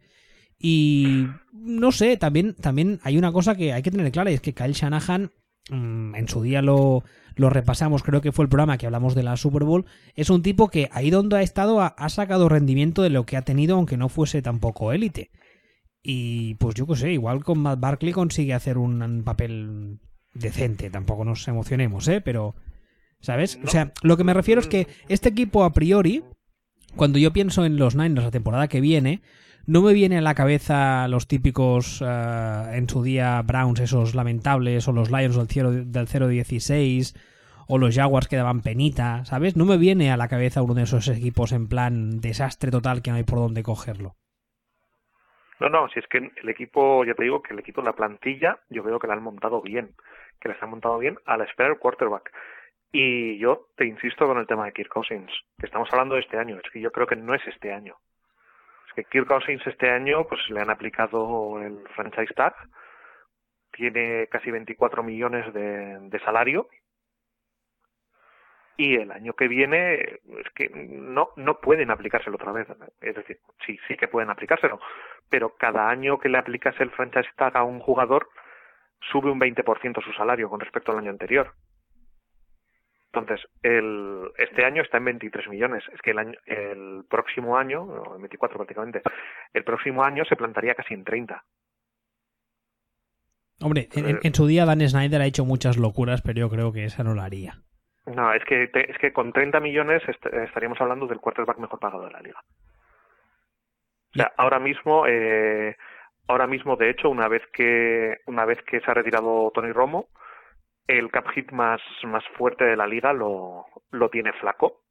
Y 0.58 1.26
no 1.52 1.92
sé, 1.92 2.16
también, 2.16 2.54
también 2.54 2.98
hay 3.02 3.18
una 3.18 3.30
cosa 3.30 3.54
que 3.54 3.74
hay 3.74 3.82
que 3.82 3.90
tener 3.90 4.10
clara 4.10 4.30
y 4.30 4.34
es 4.34 4.40
que 4.40 4.54
Kyle 4.54 4.72
Shanahan 4.72 5.30
mm, 5.68 6.14
en 6.14 6.28
su 6.28 6.40
día 6.40 6.62
lo, 6.62 7.04
lo 7.36 7.50
repasamos, 7.50 8.02
creo 8.02 8.22
que 8.22 8.32
fue 8.32 8.44
el 8.44 8.48
programa 8.48 8.78
que 8.78 8.86
hablamos 8.86 9.14
de 9.14 9.22
la 9.22 9.36
Super 9.36 9.64
Bowl, 9.64 9.84
es 10.14 10.30
un 10.30 10.40
tipo 10.40 10.68
que 10.68 10.88
ahí 10.92 11.10
donde 11.10 11.36
ha 11.36 11.42
estado 11.42 11.82
ha, 11.82 12.08
sacado 12.08 12.48
rendimiento 12.48 13.02
de 13.02 13.10
lo 13.10 13.26
que 13.26 13.36
ha 13.36 13.42
tenido, 13.42 13.76
aunque 13.76 13.98
no 13.98 14.08
fuese 14.08 14.40
tampoco 14.40 14.92
élite. 14.92 15.30
Y 16.02 16.54
pues 16.54 16.74
yo 16.74 16.86
qué 16.86 16.96
sé, 16.96 17.12
igual 17.12 17.44
con 17.44 17.58
Matt 17.58 17.80
Barkley 17.80 18.14
consigue 18.14 18.54
hacer 18.54 18.78
un, 18.78 19.22
papel 19.26 20.00
decente, 20.32 20.88
tampoco 20.88 21.26
nos 21.26 21.46
emocionemos, 21.48 22.08
¿eh? 22.08 22.22
Pero, 22.22 22.54
¿sabes? 23.22 23.58
O 23.64 23.68
sea, 23.68 23.92
lo 24.02 24.18
que 24.18 24.24
me 24.24 24.34
refiero 24.34 24.60
es 24.60 24.66
que 24.66 24.86
este 25.08 25.30
equipo 25.30 25.64
a 25.64 25.72
priori, 25.72 26.22
cuando 26.96 27.18
yo 27.18 27.32
pienso 27.32 27.64
en 27.64 27.78
los 27.78 27.96
Niners 27.96 28.24
la 28.24 28.30
temporada 28.30 28.68
que 28.68 28.82
viene, 28.82 29.22
no 29.66 29.80
me 29.80 29.94
viene 29.94 30.18
a 30.18 30.22
la 30.22 30.34
cabeza 30.34 31.06
los 31.08 31.28
típicos 31.28 32.02
eh, 32.04 32.64
en 32.74 32.88
su 32.88 33.02
día 33.02 33.40
Browns, 33.42 33.80
esos 33.80 34.14
lamentables, 34.14 34.86
o 34.88 34.92
los 34.92 35.10
Lions 35.10 35.36
del, 35.36 35.48
cielo, 35.48 35.70
del 35.70 36.06
0-16, 36.08 37.16
o 37.68 37.78
los 37.78 37.94
Jaguars 37.94 38.26
que 38.26 38.36
daban 38.36 38.60
penita, 38.60 39.24
¿sabes? 39.24 39.56
No 39.56 39.64
me 39.64 39.78
viene 39.78 40.10
a 40.10 40.16
la 40.16 40.28
cabeza 40.28 40.62
uno 40.62 40.74
de 40.74 40.82
esos 40.82 41.08
equipos 41.08 41.52
en 41.52 41.68
plan 41.68 42.20
desastre 42.20 42.70
total 42.70 43.02
que 43.02 43.12
no 43.12 43.16
hay 43.18 43.22
por 43.22 43.38
dónde 43.38 43.62
cogerlo. 43.62 44.16
No, 45.60 45.68
no, 45.68 45.88
si 45.90 46.00
es 46.00 46.06
que 46.08 46.18
el 46.18 46.48
equipo, 46.48 47.04
ya 47.04 47.14
te 47.14 47.22
digo 47.22 47.40
que 47.40 47.54
el 47.54 47.60
equipo, 47.60 47.82
la 47.82 47.92
plantilla, 47.92 48.58
yo 48.68 48.82
veo 48.82 48.98
que 48.98 49.06
la 49.06 49.14
han 49.14 49.22
montado 49.22 49.62
bien, 49.62 49.94
que 50.40 50.48
la 50.48 50.56
han 50.60 50.70
montado 50.70 50.98
bien 50.98 51.18
a 51.24 51.36
la 51.36 51.44
espera 51.44 51.68
del 51.68 51.78
quarterback. 51.78 52.32
Y 52.92 53.38
yo 53.38 53.68
te 53.76 53.86
insisto 53.86 54.26
con 54.26 54.38
el 54.38 54.46
tema 54.46 54.66
de 54.66 54.72
Kirk 54.72 54.90
Cousins, 54.90 55.32
que 55.58 55.64
estamos 55.66 55.88
hablando 55.92 56.14
de 56.14 56.20
este 56.20 56.36
año, 56.36 56.58
es 56.62 56.70
que 56.70 56.80
yo 56.80 56.92
creo 56.92 57.06
que 57.06 57.16
no 57.16 57.34
es 57.34 57.40
este 57.46 57.72
año. 57.72 57.96
Que 58.94 59.04
Kirk 59.04 59.26
Cousins 59.26 59.66
este 59.66 59.90
año 59.90 60.26
pues 60.28 60.42
le 60.50 60.60
han 60.60 60.68
aplicado 60.68 61.58
el 61.62 61.88
franchise 61.96 62.34
tag, 62.34 62.54
tiene 63.72 64.26
casi 64.26 64.50
24 64.50 65.02
millones 65.02 65.52
de, 65.54 66.20
salario. 66.22 66.68
Y 68.76 68.96
el 68.96 69.10
año 69.10 69.32
que 69.32 69.48
viene 69.48 69.94
es 69.94 70.50
que 70.54 70.68
no 70.68 71.30
no 71.36 71.60
pueden 71.60 71.90
aplicárselo 71.90 72.36
otra 72.36 72.52
vez. 72.52 72.68
Es 73.00 73.14
decir 73.14 73.38
sí 73.66 73.78
sí 73.88 73.96
que 73.96 74.08
pueden 74.08 74.30
aplicárselo 74.30 74.80
pero 75.32 75.54
cada 75.56 75.88
año 75.88 76.18
que 76.18 76.28
le 76.28 76.36
aplicas 76.36 76.78
el 76.80 76.90
franchise 76.90 77.30
tag 77.36 77.56
a 77.56 77.64
un 77.64 77.80
jugador 77.80 78.28
sube 79.10 79.30
un 79.30 79.40
20% 79.40 80.02
su 80.02 80.12
salario 80.12 80.50
con 80.50 80.60
respecto 80.60 80.92
al 80.92 80.98
año 80.98 81.10
anterior 81.10 81.54
entonces, 83.14 83.46
el, 83.62 84.30
este 84.38 84.64
año 84.64 84.82
está 84.82 84.96
en 84.96 85.04
23 85.04 85.48
millones. 85.48 85.84
Es 85.92 86.00
que 86.00 86.12
el, 86.12 86.18
año, 86.18 86.38
el 86.46 87.04
próximo 87.08 87.58
año, 87.58 87.82
o 87.82 88.16
en 88.16 88.22
24 88.22 88.56
prácticamente, 88.56 89.02
el 89.52 89.64
próximo 89.64 90.02
año 90.02 90.24
se 90.24 90.36
plantaría 90.36 90.74
casi 90.74 90.94
en 90.94 91.04
30. 91.04 91.44
Hombre, 93.60 93.88
en, 93.92 94.34
su 94.34 94.46
día 94.46 94.64
Dan 94.64 94.80
Snyder 94.80 95.20
ha 95.20 95.26
hecho 95.26 95.44
muchas 95.44 95.76
locuras, 95.76 96.22
pero 96.22 96.40
yo 96.40 96.48
creo 96.48 96.72
que 96.72 96.84
esa 96.84 97.04
no 97.04 97.14
la 97.14 97.24
haría. 97.24 97.58
No, 98.06 98.32
es 98.32 98.42
que, 98.44 98.70
es 98.72 98.98
que 98.98 99.12
con 99.12 99.32
30 99.32 99.60
millones 99.60 100.02
estaríamos 100.08 100.80
hablando 100.80 101.06
del 101.06 101.20
quarterback 101.20 101.58
mejor 101.58 101.78
pagado 101.78 102.06
de 102.06 102.12
la 102.12 102.20
liga. 102.20 102.40
O 104.14 104.14
sea, 104.14 104.32
ahora 104.36 104.58
mismo, 104.58 105.06
eh, 105.06 105.76
ahora 106.26 106.46
mismo, 106.46 106.76
de 106.76 106.90
hecho, 106.90 107.10
una 107.10 107.28
vez 107.28 107.42
que 107.52 108.18
una 108.26 108.44
vez 108.46 108.60
que 108.62 108.80
se 108.80 108.90
ha 108.90 108.94
retirado 108.94 109.52
Tony 109.54 109.70
Romo, 109.70 110.08
el 110.86 111.10
cap 111.10 111.28
hit 111.30 111.50
más, 111.52 111.80
más 112.04 112.24
fuerte 112.36 112.64
de 112.64 112.76
la 112.76 112.86
liga 112.86 113.12
lo, 113.12 113.66
lo 113.90 114.08
tiene 114.10 114.32
Flaco. 114.34 114.82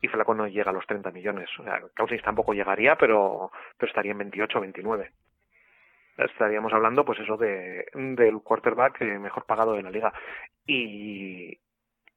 y 0.00 0.08
Flaco 0.08 0.34
no 0.34 0.46
llega 0.46 0.70
a 0.70 0.74
los 0.74 0.86
30 0.86 1.10
millones. 1.10 1.48
O 1.58 1.64
sea, 1.64 1.80
Cousins 1.96 2.22
tampoco 2.22 2.52
llegaría, 2.54 2.96
pero, 2.96 3.50
pero 3.78 3.90
estaría 3.90 4.12
en 4.12 4.18
28 4.18 4.58
o 4.58 4.60
29. 4.60 5.10
Estaríamos 6.18 6.72
hablando, 6.72 7.04
pues 7.04 7.20
eso, 7.20 7.36
de, 7.36 7.86
del 7.94 8.40
quarterback 8.42 9.00
eh, 9.02 9.18
mejor 9.18 9.44
pagado 9.44 9.74
de 9.74 9.82
la 9.82 9.90
liga. 9.90 10.12
Y, 10.66 11.58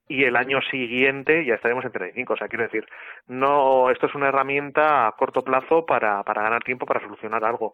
y 0.08 0.24
el 0.24 0.36
año 0.36 0.62
siguiente 0.62 1.46
ya 1.46 1.56
estaremos 1.56 1.86
en 1.86 1.92
35. 1.92 2.34
O 2.34 2.38
sea, 2.38 2.48
quiero 2.48 2.64
decir, 2.64 2.86
no, 3.28 3.90
esto 3.90 4.08
es 4.08 4.16
una 4.16 4.30
herramienta 4.30 5.08
a 5.08 5.12
corto 5.14 5.44
plazo 5.44 5.86
para, 5.86 6.24
para 6.24 6.44
ganar 6.44 6.64
tiempo, 6.64 6.86
para 6.86 7.02
solucionar 7.02 7.44
algo. 7.44 7.74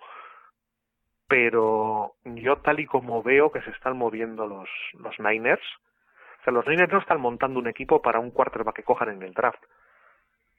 Pero 1.37 2.13
yo 2.23 2.55
tal 2.59 2.79
y 2.79 2.85
como 2.85 3.21
veo 3.21 3.51
que 3.51 3.61
se 3.63 3.71
están 3.71 3.97
moviendo 3.97 4.47
los, 4.47 4.69
los 4.93 5.19
Niners, 5.19 5.61
o 6.39 6.43
sea, 6.45 6.53
los 6.53 6.65
Niners 6.65 6.93
no 6.93 6.99
están 6.99 7.19
montando 7.19 7.59
un 7.59 7.67
equipo 7.67 8.01
para 8.01 8.19
un 8.19 8.31
quarterback 8.31 8.77
que 8.77 8.83
cojan 8.83 9.09
en 9.09 9.21
el 9.21 9.33
draft 9.33 9.61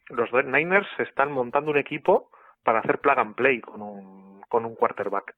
los 0.08 0.32
Niners 0.32 0.88
están 0.98 1.32
montando 1.32 1.70
un 1.70 1.78
equipo 1.78 2.30
para 2.62 2.80
hacer 2.80 2.98
plug 2.98 3.18
and 3.18 3.34
play 3.34 3.60
con 3.60 3.82
un, 3.82 4.42
con 4.48 4.64
un 4.64 4.74
quarterback. 4.74 5.34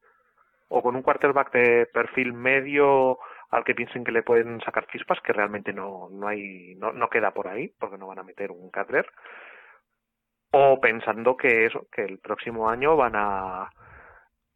O 0.68 0.82
con 0.82 0.96
un 0.96 1.02
quarterback 1.02 1.52
de 1.52 1.86
perfil 1.86 2.32
medio 2.32 3.18
al 3.50 3.64
que 3.64 3.74
piensen 3.74 4.04
que 4.04 4.12
le 4.12 4.22
pueden 4.22 4.60
sacar 4.60 4.86
chispas, 4.88 5.20
que 5.22 5.32
realmente 5.32 5.72
no, 5.72 6.08
no 6.10 6.28
hay, 6.28 6.74
no, 6.74 6.92
no 6.92 7.08
queda 7.08 7.30
por 7.30 7.48
ahí, 7.48 7.72
porque 7.78 7.96
no 7.96 8.08
van 8.08 8.18
a 8.18 8.24
meter 8.24 8.50
un 8.50 8.70
Cutler. 8.70 9.08
O 10.50 10.80
pensando 10.80 11.36
que 11.36 11.64
eso, 11.64 11.86
que 11.90 12.02
el 12.02 12.18
próximo 12.18 12.68
año 12.68 12.96
van 12.96 13.12
a 13.14 13.70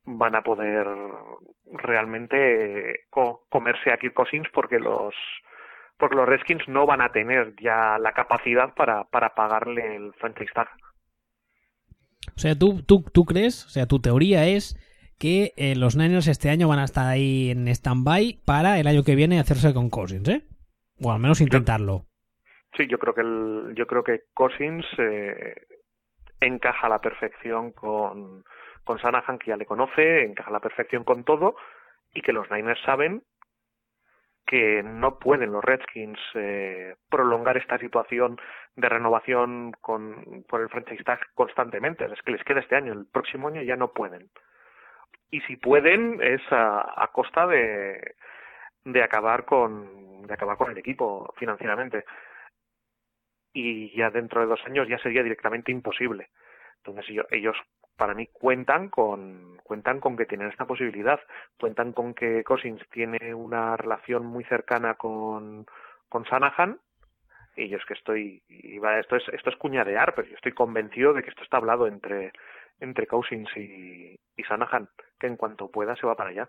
van 0.05 0.35
a 0.35 0.43
poder 0.43 0.87
realmente 1.73 3.07
comerse 3.49 3.93
a 3.93 3.97
Kirk 3.99 4.15
Cousins 4.15 4.49
porque 4.53 4.79
los 4.79 5.15
porque 5.99 6.17
los 6.17 6.29
Redskins 6.29 6.67
no 6.67 6.85
van 6.85 7.01
a 7.01 7.13
tener 7.13 7.55
ya 7.61 7.97
la 7.99 8.13
capacidad 8.13 8.75
para, 8.75 9.05
para 9.05 9.35
pagarle 9.35 9.95
el 9.95 10.13
franchise 10.15 10.51
tag. 10.53 10.69
O 12.35 12.39
sea, 12.39 12.59
¿tú, 12.59 12.83
tú, 12.83 13.05
tú 13.13 13.25
crees, 13.25 13.67
o 13.67 13.69
sea, 13.69 13.87
tu 13.87 14.01
teoría 14.01 14.47
es 14.47 14.77
que 15.19 15.53
eh, 15.57 15.77
los 15.77 15.95
Niners 15.95 16.27
este 16.27 16.51
año 16.51 16.67
van 16.67 16.81
a 16.81 16.85
estar 16.85 17.07
ahí 17.07 17.51
en 17.51 17.69
stand-by 17.69 18.41
para 18.45 18.81
el 18.81 18.89
año 18.89 19.05
que 19.05 19.15
viene 19.15 19.39
hacerse 19.39 19.73
con 19.73 19.91
Cousins, 19.91 20.29
¿eh? 20.29 20.43
O 21.01 21.13
al 21.13 21.21
menos 21.21 21.41
intentarlo. 21.41 22.07
Sí, 22.77 22.89
yo 22.89 22.99
creo 22.99 23.15
que 23.15 23.21
el, 23.21 23.75
yo 23.77 23.87
creo 23.87 24.03
que 24.03 24.23
Cousins 24.35 24.85
eh, 24.99 25.55
encaja 26.41 26.87
a 26.89 26.91
la 26.91 27.01
perfección 27.01 27.71
con, 27.71 28.43
con 28.85 28.99
Sanahan, 28.99 29.39
que 29.39 29.51
ya 29.51 29.57
le 29.57 29.67
conoce, 29.67 30.25
encaja 30.25 30.51
a 30.51 30.53
la 30.53 30.61
perfección 30.61 31.05
con 31.05 31.25
todo, 31.25 31.57
y 32.15 32.23
que 32.23 32.33
los 32.33 32.51
Niners 32.51 32.81
saben 32.83 33.23
que 34.47 34.83
no 34.83 35.19
pueden 35.19 35.53
los 35.53 35.65
Redskins 35.65 36.19
eh, 36.35 36.97
prolongar 37.09 37.57
esta 37.57 37.79
situación 37.79 38.39
de 38.77 38.89
renovación 38.89 39.73
con, 39.81 40.45
por 40.49 40.61
el 40.61 40.69
franchise 40.69 41.05
tag 41.05 41.21
constantemente. 41.35 42.05
Es 42.05 42.21
que 42.23 42.33
les 42.33 42.45
queda 42.45 42.61
este 42.61 42.77
año, 42.77 42.93
el 42.93 43.07
próximo 43.07 43.49
año 43.49 43.63
ya 43.63 43.77
no 43.77 43.93
pueden. 43.93 44.31
Y 45.31 45.41
si 45.43 45.57
pueden 45.57 46.21
es 46.23 46.43
a, 46.51 47.09
costa 47.13 47.47
de, 47.47 48.15
de 48.85 49.03
acabar 49.03 49.45
con 49.47 50.27
de 50.27 50.35
acabar 50.35 50.57
con 50.57 50.71
el 50.71 50.79
equipo 50.79 51.33
financieramente. 51.39 52.05
Y 53.53 53.97
ya 53.97 54.11
dentro 54.11 54.41
de 54.41 54.47
dos 54.47 54.61
años 54.67 54.87
ya 54.89 54.99
sería 54.99 55.23
directamente 55.23 55.73
imposible. 55.73 56.29
Entonces 56.77 57.25
ellos 57.31 57.57
para 57.97 58.15
mí 58.15 58.27
cuentan 58.27 58.89
con 58.89 59.59
cuentan 59.65 60.01
con 60.01 60.17
que 60.17 60.27
tienen 60.27 60.49
esta 60.49 60.67
posibilidad, 60.67 61.21
cuentan 61.59 61.93
con 61.93 62.15
que 62.15 62.45
Cousins 62.45 62.83
tiene 62.91 63.35
una 63.35 63.77
relación 63.77 64.27
muy 64.27 64.45
cercana 64.45 64.95
con 64.95 65.67
con 66.09 66.25
Sanahan 66.27 66.79
y 67.57 67.69
yo 67.69 67.79
es 67.79 67.85
que 67.85 67.95
estoy 67.95 68.43
esto 68.49 69.17
es 69.17 69.29
esto 69.33 69.51
es 69.51 69.57
cuñadear, 69.57 70.15
pero 70.15 70.29
yo 70.29 70.35
estoy 70.35 70.53
convencido 70.53 71.13
de 71.13 71.23
que 71.23 71.31
esto 71.31 71.43
está 71.43 71.59
hablado 71.59 71.87
entre 71.87 72.33
entre 72.81 73.07
Cousins 73.07 73.49
y, 73.57 74.19
y 74.37 74.43
Sanahan, 74.45 74.89
que 75.19 75.27
en 75.27 75.37
cuanto 75.37 75.71
pueda 75.71 75.95
se 75.97 76.07
va 76.07 76.17
para 76.17 76.31
allá. 76.31 76.49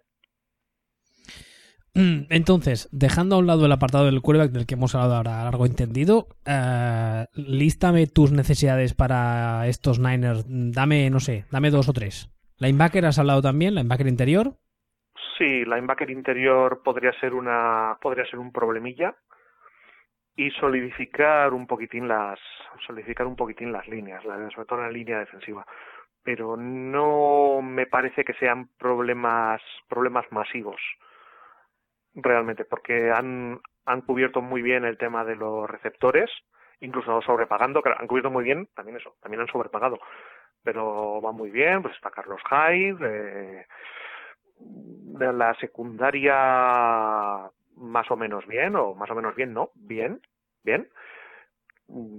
Mm, 1.95 2.25
entonces, 2.31 2.89
dejando 2.91 3.35
a 3.35 3.39
un 3.39 3.45
lado 3.45 3.67
el 3.67 3.71
apartado 3.71 4.05
del 4.05 4.21
quarterback 4.21 4.51
del 4.51 4.65
que 4.65 4.73
hemos 4.73 4.95
hablado 4.95 5.15
ahora 5.15 5.43
largo 5.43 5.67
entendido, 5.67 6.27
uh, 6.47 7.25
lístame 7.35 8.07
tus 8.07 8.31
necesidades 8.31 8.95
para 8.95 9.67
estos 9.67 9.99
Niners. 9.99 10.43
Dame, 10.47 11.09
no 11.11 11.19
sé, 11.19 11.45
dame 11.51 11.69
dos 11.69 11.89
o 11.89 11.93
tres. 11.93 12.31
Linebacker 12.57 13.05
has 13.05 13.19
hablado 13.19 13.43
también, 13.43 13.75
linebacker 13.75 14.07
interior. 14.07 14.53
Sí, 15.37 15.65
linebacker 15.65 16.09
interior 16.09 16.81
podría 16.83 17.11
ser 17.19 17.35
una, 17.35 17.97
podría 18.01 18.25
ser 18.25 18.39
un 18.39 18.51
problemilla 18.51 19.15
y 20.35 20.49
solidificar 20.51 21.53
un 21.53 21.67
poquitín 21.67 22.07
las, 22.07 22.39
solidificar 22.87 23.27
un 23.27 23.35
poquitín 23.35 23.71
las 23.71 23.87
líneas, 23.87 24.23
sobre 24.23 24.65
todo 24.67 24.81
la 24.81 24.89
línea 24.89 25.19
defensiva. 25.19 25.63
Pero 26.23 26.57
no 26.57 27.61
me 27.61 27.85
parece 27.85 28.23
que 28.23 28.33
sean 28.33 28.69
problemas, 28.79 29.61
problemas 29.87 30.25
masivos 30.31 30.79
realmente, 32.15 32.65
porque 32.65 33.11
han, 33.11 33.59
han 33.85 34.01
cubierto 34.01 34.41
muy 34.41 34.61
bien 34.61 34.85
el 34.85 34.97
tema 34.97 35.23
de 35.25 35.35
los 35.35 35.69
receptores, 35.69 36.29
incluso 36.79 37.21
sobrepagando, 37.21 37.81
han 37.97 38.07
cubierto 38.07 38.29
muy 38.29 38.43
bien, 38.43 38.67
también 38.75 38.97
eso, 38.97 39.15
también 39.21 39.41
han 39.41 39.47
sobrepagado, 39.47 39.99
pero 40.63 41.21
va 41.21 41.31
muy 41.31 41.49
bien, 41.49 41.81
pues 41.81 41.95
está 41.95 42.11
Carlos 42.11 42.41
Hyde, 42.49 43.65
de 44.59 45.33
la 45.33 45.53
secundaria 45.55 47.49
más 47.75 48.11
o 48.11 48.15
menos 48.15 48.45
bien, 48.47 48.75
o 48.75 48.93
más 48.93 49.09
o 49.09 49.15
menos 49.15 49.35
bien, 49.35 49.53
no, 49.53 49.71
bien, 49.75 50.21
bien. 50.63 50.89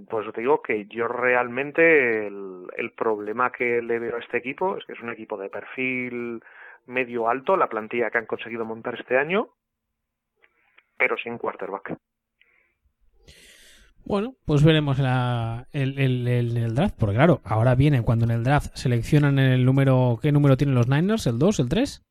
Pues 0.09 0.31
te 0.31 0.41
digo 0.41 0.61
que 0.61 0.85
yo 0.85 1.07
realmente 1.07 2.27
el 2.27 2.93
problema 2.95 3.51
que 3.51 3.81
le 3.81 3.99
veo 3.99 4.15
a 4.15 4.19
este 4.19 4.37
equipo 4.37 4.77
es 4.77 4.85
que 4.85 4.93
es 4.93 5.01
un 5.01 5.09
equipo 5.09 5.37
de 5.37 5.49
perfil 5.49 6.43
medio 6.85 7.27
alto, 7.29 7.57
la 7.57 7.67
plantilla 7.67 8.11
que 8.11 8.19
han 8.19 8.27
conseguido 8.27 8.63
montar 8.63 8.95
este 8.95 9.17
año, 9.17 9.49
pero 10.97 11.17
sin 11.17 11.37
quarterback. 11.37 11.97
Bueno, 14.05 14.35
pues 14.45 14.63
veremos 14.63 14.99
la, 14.99 15.65
el, 15.71 15.97
el, 15.97 16.27
el, 16.27 16.75
draft, 16.75 16.95
porque 16.99 17.15
claro, 17.15 17.41
ahora 17.43 17.73
viene 17.73 18.03
cuando 18.03 18.25
en 18.25 18.31
el 18.31 18.43
draft 18.43 18.75
seleccionan 18.75 19.39
el 19.39 19.65
número, 19.65 20.19
¿qué 20.21 20.31
número 20.31 20.57
tienen 20.57 20.75
los 20.75 20.87
Niners? 20.87 21.25
¿El 21.25 21.39
2, 21.39 21.59
el 21.59 21.69
3? 21.69 22.05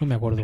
No 0.00 0.06
me 0.08 0.16
acuerdo. 0.16 0.42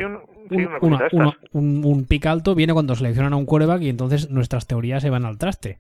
un, 1.53 1.85
un, 1.85 2.07
pick 2.07 2.27
alto 2.27 2.55
viene 2.55 2.75
cuando 2.75 2.95
seleccionan 2.95 3.33
a 3.33 3.37
un 3.37 3.45
quarterback 3.45 3.83
y 3.83 3.89
entonces 3.89 4.31
nuestras 4.31 4.69
teorías 4.69 5.03
se 5.03 5.11
van 5.11 5.25
al 5.25 5.37
traste. 5.37 5.79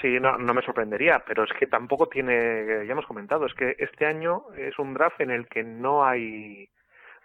Sí, 0.00 0.20
no, 0.20 0.38
no 0.38 0.54
me 0.54 0.62
sorprendería, 0.62 1.24
pero 1.26 1.42
es 1.42 1.50
que 1.58 1.66
tampoco 1.66 2.06
tiene, 2.08 2.86
ya 2.86 2.92
hemos 2.92 3.06
comentado, 3.06 3.46
es 3.46 3.54
que 3.54 3.74
este 3.78 4.06
año 4.06 4.44
es 4.56 4.78
un 4.78 4.94
draft 4.94 5.20
en 5.20 5.32
el 5.32 5.48
que 5.48 5.64
no 5.64 6.04
hay 6.04 6.68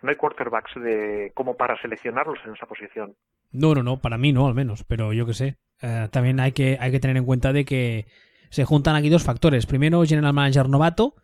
no 0.02 0.10
hay 0.10 0.16
quarterbacks 0.16 0.74
de 0.76 1.32
como 1.36 1.56
para 1.56 1.80
seleccionarlos 1.80 2.40
en 2.46 2.54
esa 2.54 2.66
posición. 2.66 3.16
No, 3.54 3.76
no, 3.76 3.84
no, 3.84 4.02
para 4.02 4.18
mí 4.18 4.34
no, 4.34 4.48
al 4.48 4.56
menos, 4.56 4.84
pero 4.84 5.14
yo 5.14 5.26
qué 5.26 5.34
sé. 5.34 5.58
Eh, 5.82 6.08
también 6.12 6.40
hay 6.40 6.52
que, 6.52 6.78
hay 6.80 6.92
que 6.92 7.00
tener 7.00 7.18
en 7.18 7.26
cuenta 7.26 7.54
de 7.54 7.66
que 7.66 8.08
se 8.50 8.66
juntan 8.66 8.96
aquí 8.96 9.10
dos 9.10 9.24
factores. 9.24 9.66
Primero, 9.68 10.04
General 10.06 10.34
Manager 10.34 10.68
novato, 10.68 11.16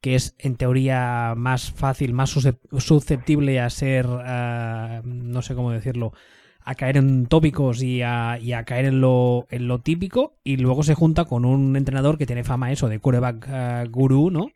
que 0.00 0.14
es 0.14 0.34
en 0.38 0.56
teoría 0.56 1.34
más 1.36 1.70
fácil, 1.70 2.14
más 2.14 2.30
susceptible 2.30 3.60
a 3.60 3.68
ser, 3.70 4.06
eh, 4.26 5.02
no 5.04 5.42
sé 5.42 5.54
cómo 5.54 5.72
decirlo, 5.72 6.12
a 6.60 6.74
caer 6.74 6.96
en 6.96 7.26
tópicos 7.26 7.82
y 7.82 8.02
a, 8.02 8.38
y 8.40 8.52
a 8.52 8.64
caer 8.64 8.86
en 8.86 9.00
lo, 9.00 9.46
en 9.50 9.68
lo 9.68 9.80
típico. 9.80 10.38
Y 10.44 10.56
luego 10.56 10.82
se 10.82 10.94
junta 10.94 11.26
con 11.26 11.44
un 11.44 11.76
entrenador 11.76 12.16
que 12.16 12.26
tiene 12.26 12.44
fama 12.44 12.72
eso 12.72 12.88
de 12.88 12.98
quarterback 12.98 13.48
uh, 13.48 13.90
gurú, 13.90 14.30
¿no? 14.30 14.48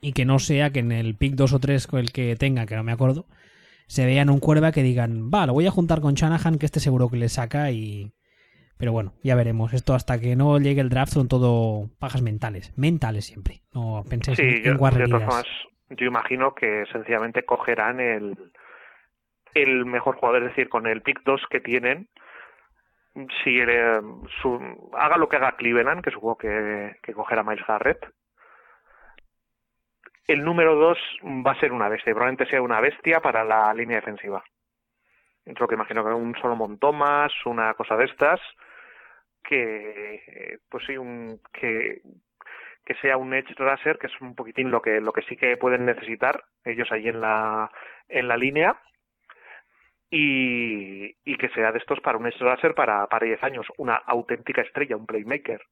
Y 0.00 0.12
que 0.12 0.24
no 0.24 0.38
sea 0.38 0.70
que 0.70 0.80
en 0.80 0.92
el 0.92 1.16
pick 1.16 1.34
2 1.34 1.52
o 1.52 1.58
3 1.58 1.86
con 1.86 2.00
el 2.00 2.12
que 2.12 2.36
tenga, 2.36 2.66
que 2.66 2.76
no 2.76 2.84
me 2.84 2.92
acuerdo, 2.92 3.26
se 3.86 4.06
vean 4.06 4.30
un 4.30 4.40
cuerva 4.40 4.72
que 4.72 4.82
digan, 4.82 5.30
va, 5.32 5.46
lo 5.46 5.52
voy 5.52 5.66
a 5.66 5.70
juntar 5.70 6.00
con 6.00 6.14
Shanahan, 6.14 6.58
que 6.58 6.66
este 6.66 6.80
seguro 6.80 7.08
que 7.08 7.16
le 7.16 7.28
saca 7.28 7.70
y... 7.70 8.12
Pero 8.76 8.90
bueno, 8.90 9.14
ya 9.22 9.36
veremos. 9.36 9.72
Esto 9.72 9.94
hasta 9.94 10.20
que 10.20 10.34
no 10.34 10.58
llegue 10.58 10.80
el 10.80 10.88
draft 10.88 11.12
son 11.12 11.28
todo 11.28 11.90
pajas 12.00 12.22
mentales. 12.22 12.76
Mentales 12.76 13.24
siempre. 13.24 13.62
No 13.72 14.02
penséis 14.08 14.38
en, 14.40 14.64
yo, 14.64 14.78
yo 15.90 16.06
imagino 16.06 16.54
que 16.54 16.84
sencillamente 16.90 17.44
cogerán 17.44 18.00
el, 18.00 18.36
el 19.54 19.86
mejor 19.86 20.16
jugador, 20.16 20.42
es 20.42 20.48
decir, 20.50 20.68
con 20.68 20.86
el 20.88 21.02
pick 21.02 21.22
2 21.24 21.42
que 21.50 21.60
tienen, 21.60 22.08
si 23.44 23.60
su, 24.42 24.90
haga 24.92 25.16
lo 25.16 25.28
que 25.28 25.36
haga 25.36 25.56
Cleveland, 25.56 26.02
que 26.02 26.10
supongo 26.10 26.36
que, 26.38 26.96
que 27.02 27.12
cogerá 27.12 27.42
Miles 27.44 27.64
Garrett, 27.66 28.04
el 30.26 30.44
número 30.44 30.74
dos 30.74 30.98
va 31.22 31.52
a 31.52 31.60
ser 31.60 31.72
una 31.72 31.88
bestia, 31.88 32.12
probablemente 32.12 32.46
sea 32.46 32.62
una 32.62 32.80
bestia 32.80 33.20
para 33.20 33.44
la 33.44 33.72
línea 33.74 33.96
defensiva. 33.96 34.42
Lo 35.44 35.68
que 35.68 35.74
imagino 35.74 36.04
que 36.04 36.10
un 36.10 36.34
solo 36.36 36.56
Thomas, 36.80 37.32
una 37.44 37.74
cosa 37.74 37.96
de 37.96 38.06
estas, 38.06 38.40
que 39.42 40.58
pues 40.68 40.84
sí, 40.86 40.96
un 40.96 41.40
que 41.52 42.00
que 42.84 42.94
sea 42.96 43.16
un 43.16 43.32
edge 43.32 43.54
rusher, 43.56 43.98
que 43.98 44.08
es 44.08 44.20
un 44.20 44.34
poquitín 44.34 44.70
lo 44.70 44.82
que 44.82 45.00
lo 45.00 45.12
que 45.12 45.22
sí 45.22 45.36
que 45.36 45.56
pueden 45.56 45.86
necesitar 45.86 46.44
ellos 46.64 46.90
ahí 46.92 47.08
en 47.08 47.20
la 47.20 47.70
en 48.08 48.28
la 48.28 48.36
línea 48.36 48.76
y, 50.10 51.16
y 51.24 51.36
que 51.36 51.48
sea 51.50 51.72
de 51.72 51.78
estos 51.78 52.00
para 52.00 52.18
un 52.18 52.26
edge 52.26 52.38
rusher 52.40 52.74
para 52.74 53.06
para 53.08 53.26
10 53.26 53.42
años, 53.42 53.66
una 53.78 53.96
auténtica 53.96 54.62
estrella, 54.62 54.96
un 54.96 55.06
playmaker 55.06 55.62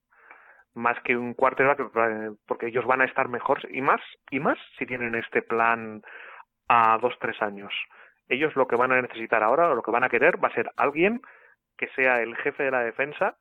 más 0.74 0.98
que 1.02 1.16
un 1.16 1.34
quarterback 1.34 1.80
eh, 1.80 2.30
porque 2.46 2.68
ellos 2.68 2.86
van 2.86 3.02
a 3.02 3.04
estar 3.04 3.28
mejor 3.28 3.60
y 3.70 3.80
más 3.80 4.00
y 4.30 4.40
más 4.40 4.58
si 4.78 4.86
tienen 4.86 5.14
este 5.14 5.42
plan 5.42 6.02
a 6.68 6.98
dos 6.98 7.14
tres 7.20 7.40
años. 7.42 7.72
Ellos 8.28 8.54
lo 8.56 8.66
que 8.66 8.76
van 8.76 8.92
a 8.92 9.02
necesitar 9.02 9.42
ahora 9.42 9.70
o 9.70 9.74
lo 9.74 9.82
que 9.82 9.90
van 9.90 10.04
a 10.04 10.08
querer 10.08 10.42
va 10.42 10.48
a 10.48 10.54
ser 10.54 10.70
alguien 10.76 11.20
que 11.76 11.88
sea 11.88 12.22
el 12.22 12.36
jefe 12.36 12.64
de 12.64 12.70
la 12.70 12.80
defensa 12.80 13.36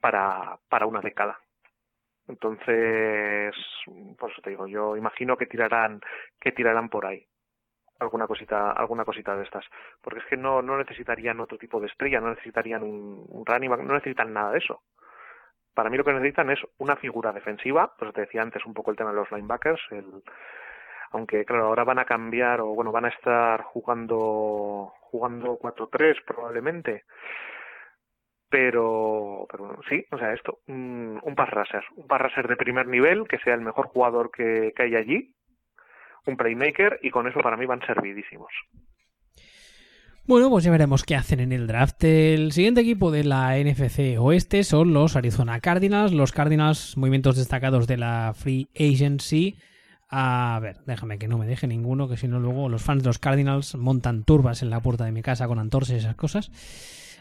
para 0.00 0.58
para 0.68 0.86
una 0.86 1.00
década. 1.00 1.38
Entonces 2.28 3.54
por 4.18 4.30
eso 4.30 4.40
te 4.42 4.50
digo 4.50 4.66
yo 4.66 4.96
imagino 4.96 5.36
que 5.36 5.46
tirarán 5.46 6.00
que 6.40 6.52
tirarán 6.52 6.88
por 6.88 7.06
ahí. 7.06 7.26
Alguna 7.98 8.26
cosita 8.26 8.72
alguna 8.72 9.04
cosita 9.04 9.36
de 9.36 9.44
estas. 9.44 9.64
Porque 10.00 10.20
es 10.20 10.26
que 10.26 10.36
no 10.36 10.62
no 10.62 10.78
necesitarían 10.78 11.40
otro 11.40 11.58
tipo 11.58 11.78
de 11.78 11.88
estrella 11.88 12.20
no 12.20 12.30
necesitarían 12.30 12.82
un, 12.82 13.26
un 13.28 13.44
no 13.86 13.94
necesitan 13.94 14.32
nada 14.32 14.52
de 14.52 14.58
eso 14.58 14.82
para 15.74 15.90
mí 15.90 15.96
lo 15.96 16.04
que 16.04 16.12
necesitan 16.12 16.50
es 16.50 16.60
una 16.78 16.96
figura 16.96 17.32
defensiva, 17.32 17.94
pues 17.98 18.12
te 18.12 18.22
decía 18.22 18.42
antes 18.42 18.64
un 18.66 18.74
poco 18.74 18.90
el 18.90 18.96
tema 18.96 19.10
de 19.10 19.16
los 19.16 19.30
linebackers, 19.30 19.80
el, 19.90 20.22
aunque 21.12 21.44
claro, 21.44 21.66
ahora 21.66 21.84
van 21.84 21.98
a 21.98 22.04
cambiar 22.04 22.60
o 22.60 22.68
bueno, 22.74 22.92
van 22.92 23.04
a 23.06 23.08
estar 23.08 23.62
jugando 23.62 24.92
jugando 25.02 25.58
4-3 25.58 26.24
probablemente. 26.24 27.04
Pero, 28.48 29.46
pero 29.50 29.78
sí, 29.88 30.04
o 30.10 30.18
sea, 30.18 30.34
esto, 30.34 30.58
un, 30.66 31.18
un 31.22 31.34
pass 31.34 31.50
rusher, 31.50 31.84
un 31.96 32.06
pass 32.06 32.20
rusher 32.20 32.48
de 32.48 32.56
primer 32.56 32.86
nivel, 32.86 33.26
que 33.26 33.38
sea 33.38 33.54
el 33.54 33.62
mejor 33.62 33.86
jugador 33.86 34.30
que, 34.30 34.72
que 34.76 34.82
hay 34.82 34.94
allí, 34.94 35.34
un 36.26 36.36
playmaker, 36.36 36.98
y 37.02 37.10
con 37.10 37.26
eso 37.26 37.40
para 37.40 37.56
mí 37.56 37.64
van 37.64 37.80
servidísimos. 37.86 38.52
Bueno, 40.24 40.50
pues 40.50 40.62
ya 40.62 40.70
veremos 40.70 41.02
qué 41.02 41.16
hacen 41.16 41.40
en 41.40 41.50
el 41.50 41.66
draft. 41.66 42.04
El 42.04 42.52
siguiente 42.52 42.82
equipo 42.82 43.10
de 43.10 43.24
la 43.24 43.58
NFC 43.58 44.16
Oeste 44.20 44.62
son 44.62 44.94
los 44.94 45.16
Arizona 45.16 45.58
Cardinals. 45.58 46.12
Los 46.12 46.30
Cardinals, 46.30 46.96
movimientos 46.96 47.36
destacados 47.36 47.88
de 47.88 47.96
la 47.96 48.32
Free 48.32 48.68
Agency. 48.78 49.56
A 50.08 50.60
ver, 50.62 50.76
déjame 50.86 51.18
que 51.18 51.26
no 51.26 51.38
me 51.38 51.46
deje 51.46 51.66
ninguno, 51.66 52.08
que 52.08 52.16
si 52.16 52.28
no 52.28 52.38
luego 52.38 52.68
los 52.68 52.82
fans 52.82 53.02
de 53.02 53.08
los 53.08 53.18
Cardinals 53.18 53.74
montan 53.74 54.22
turbas 54.22 54.62
en 54.62 54.70
la 54.70 54.80
puerta 54.80 55.04
de 55.04 55.10
mi 55.10 55.22
casa 55.22 55.48
con 55.48 55.58
antorchas 55.58 55.96
y 55.96 55.98
esas 55.98 56.14
cosas. 56.14 56.52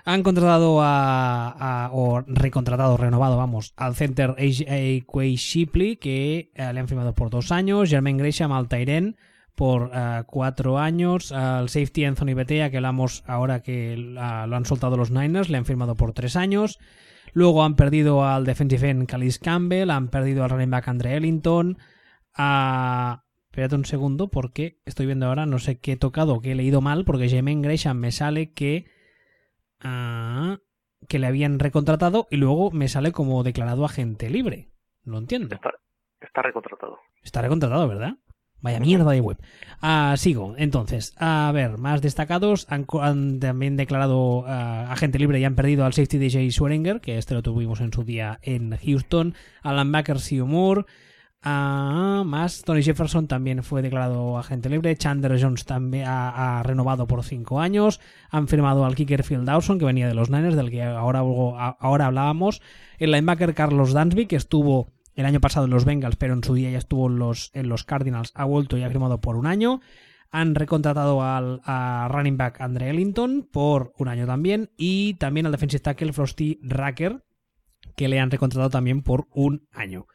Han 0.05 0.21
contratado 0.21 0.79
a, 0.81 1.89
o 1.93 2.21
recontratado, 2.27 2.97
renovado, 2.97 3.35
vamos, 3.35 3.73
al 3.77 3.95
center 3.95 4.35
Quay 4.35 5.35
Shipley, 5.35 5.95
que 5.97 6.51
eh, 6.53 6.71
le 6.71 6.79
han 6.79 6.87
firmado 6.87 7.15
por 7.15 7.31
dos 7.31 7.51
años. 7.51 7.89
Jermaine 7.89 8.19
Gresham 8.19 8.51
al 8.51 8.67
por 9.61 9.91
uh, 9.93 10.25
cuatro 10.25 10.79
años. 10.79 11.31
Al 11.31 11.69
safety 11.69 12.05
Anthony 12.05 12.33
Betea, 12.33 12.71
que 12.71 12.77
hablamos 12.77 13.23
ahora 13.27 13.61
que 13.61 13.93
uh, 13.93 14.47
lo 14.47 14.55
han 14.55 14.65
soltado 14.65 14.97
los 14.97 15.11
Niners, 15.11 15.51
le 15.51 15.59
han 15.59 15.65
firmado 15.65 15.93
por 15.93 16.13
tres 16.13 16.35
años. 16.35 16.79
Luego 17.33 17.63
han 17.63 17.75
perdido 17.75 18.25
al 18.25 18.43
defensive 18.43 18.89
end 18.89 19.07
Calais 19.07 19.37
Campbell, 19.37 19.91
han 19.91 20.07
perdido 20.07 20.43
al 20.43 20.49
running 20.49 20.71
back 20.71 20.87
Andre 20.87 21.15
Ellington. 21.15 21.77
Uh, 22.39 23.21
espérate 23.51 23.75
un 23.75 23.85
segundo, 23.85 24.29
porque 24.29 24.79
estoy 24.85 25.05
viendo 25.05 25.27
ahora, 25.27 25.45
no 25.45 25.59
sé 25.59 25.77
qué 25.79 25.91
he 25.91 25.97
tocado, 25.97 26.41
que 26.41 26.53
he 26.53 26.55
leído 26.55 26.81
mal, 26.81 27.05
porque 27.05 27.29
Jermaine 27.29 27.61
Gresham 27.61 27.97
me 27.97 28.11
sale 28.11 28.53
que. 28.53 28.87
que 29.79 31.19
le 31.19 31.27
habían 31.27 31.59
recontratado 31.59 32.25
y 32.31 32.37
luego 32.37 32.71
me 32.71 32.87
sale 32.87 33.11
como 33.11 33.43
declarado 33.43 33.85
agente 33.85 34.27
libre. 34.31 34.71
No 35.03 35.19
entiendo. 35.19 35.53
Está, 35.53 35.69
está 36.19 36.41
recontratado. 36.41 36.97
Está 37.21 37.43
recontratado, 37.43 37.87
¿verdad? 37.87 38.15
Vaya 38.61 38.79
mierda 38.79 39.11
de 39.11 39.21
web. 39.21 39.37
Ah, 39.81 40.13
sigo. 40.17 40.53
Entonces, 40.57 41.13
a 41.17 41.51
ver, 41.53 41.77
más 41.77 42.01
destacados. 42.01 42.67
Han, 42.69 43.39
también 43.39 43.75
declarado 43.75 44.39
uh, 44.39 44.45
agente 44.45 45.17
libre 45.17 45.39
y 45.39 45.43
han 45.43 45.55
perdido 45.55 45.85
al 45.85 45.93
safety 45.93 46.19
DJ 46.19 46.51
Schweringer, 46.51 47.01
que 47.01 47.17
este 47.17 47.33
lo 47.33 47.41
tuvimos 47.41 47.81
en 47.81 47.91
su 47.91 48.03
día 48.03 48.39
en 48.43 48.77
Houston. 48.77 49.33
Alan 49.63 49.91
Baker. 49.91 50.17
Moore. 50.45 50.85
Uh, 51.43 52.23
más, 52.23 52.61
Tony 52.63 52.83
Jefferson 52.83 53.27
también 53.27 53.63
fue 53.63 53.81
declarado 53.81 54.37
agente 54.37 54.69
libre. 54.69 54.95
Chandler 54.95 55.41
Jones 55.41 55.65
también 55.65 56.05
ha, 56.05 56.59
ha 56.59 56.63
renovado 56.63 57.07
por 57.07 57.23
5 57.23 57.59
años. 57.59 57.99
Han 58.29 58.47
firmado 58.47 58.85
al 58.85 58.93
kicker 58.93 59.23
Phil 59.23 59.45
Dawson, 59.45 59.79
que 59.79 59.85
venía 59.85 60.07
de 60.07 60.13
los 60.13 60.29
Niners, 60.29 60.55
del 60.55 60.69
que 60.69 60.83
ahora, 60.83 61.19
ahora 61.19 62.05
hablábamos. 62.05 62.61
El 62.99 63.11
linebacker 63.11 63.55
Carlos 63.55 63.93
Dansby, 63.93 64.27
que 64.27 64.35
estuvo 64.35 64.91
el 65.15 65.25
año 65.25 65.41
pasado 65.41 65.65
en 65.65 65.71
los 65.71 65.85
Bengals, 65.85 66.15
pero 66.15 66.33
en 66.33 66.43
su 66.43 66.53
día 66.53 66.71
ya 66.71 66.77
estuvo 66.77 67.07
en 67.07 67.19
los, 67.19 67.51
en 67.53 67.69
los 67.69 67.83
Cardinals, 67.83 68.31
ha 68.35 68.45
vuelto 68.45 68.77
y 68.77 68.83
ha 68.83 68.89
firmado 68.89 69.21
por 69.21 69.35
un 69.35 69.47
año. 69.47 69.81
Han 70.29 70.55
recontratado 70.55 71.21
al 71.21 71.61
running 72.09 72.37
back 72.37 72.61
Andre 72.61 72.89
Ellington 72.89 73.49
por 73.51 73.93
un 73.97 74.07
año 74.07 74.25
también. 74.25 74.69
Y 74.77 75.15
también 75.15 75.45
al 75.45 75.51
defensive 75.51 75.81
tackle 75.81 76.13
Frosty 76.13 76.57
Racker, 76.63 77.23
que 77.97 78.07
le 78.07 78.19
han 78.19 78.31
recontratado 78.31 78.69
también 78.69 79.01
por 79.01 79.27
un 79.33 79.67
año. 79.73 80.07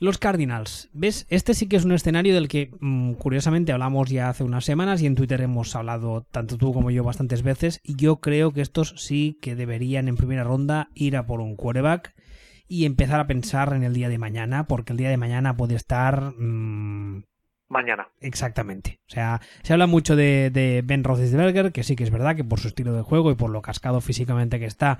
Los 0.00 0.18
Cardinals, 0.18 0.90
¿ves? 0.92 1.26
Este 1.28 1.54
sí 1.54 1.66
que 1.66 1.76
es 1.76 1.84
un 1.84 1.92
escenario 1.92 2.34
del 2.34 2.46
que 2.46 2.70
mmm, 2.78 3.14
curiosamente 3.14 3.72
hablamos 3.72 4.08
ya 4.08 4.28
hace 4.28 4.44
unas 4.44 4.64
semanas 4.64 5.02
y 5.02 5.06
en 5.06 5.16
Twitter 5.16 5.40
hemos 5.40 5.74
hablado 5.74 6.24
tanto 6.30 6.56
tú 6.56 6.72
como 6.72 6.92
yo 6.92 7.02
bastantes 7.02 7.42
veces 7.42 7.80
y 7.82 7.96
yo 7.96 8.20
creo 8.20 8.52
que 8.52 8.60
estos 8.60 8.94
sí 8.96 9.38
que 9.42 9.56
deberían 9.56 10.06
en 10.06 10.16
primera 10.16 10.44
ronda 10.44 10.88
ir 10.94 11.16
a 11.16 11.26
por 11.26 11.40
un 11.40 11.56
quarterback 11.56 12.14
y 12.68 12.84
empezar 12.84 13.18
a 13.18 13.26
pensar 13.26 13.72
en 13.72 13.82
el 13.82 13.94
día 13.94 14.08
de 14.08 14.18
mañana, 14.18 14.66
porque 14.66 14.92
el 14.92 14.98
día 14.98 15.08
de 15.08 15.16
mañana 15.16 15.56
puede 15.56 15.74
estar... 15.74 16.34
Mmm, 16.36 17.24
mañana. 17.68 18.08
Exactamente. 18.20 19.00
O 19.08 19.10
sea, 19.10 19.40
se 19.62 19.72
habla 19.72 19.86
mucho 19.86 20.16
de, 20.16 20.50
de, 20.50 20.82
Ben 20.84 21.02
Roethlisberger, 21.02 21.72
que 21.72 21.82
sí 21.82 21.96
que 21.96 22.04
es 22.04 22.10
verdad 22.10 22.36
que 22.36 22.44
por 22.44 22.60
su 22.60 22.68
estilo 22.68 22.92
de 22.92 23.02
juego 23.02 23.30
y 23.30 23.36
por 23.36 23.50
lo 23.50 23.62
cascado 23.62 24.00
físicamente 24.00 24.58
que 24.58 24.66
está, 24.66 24.98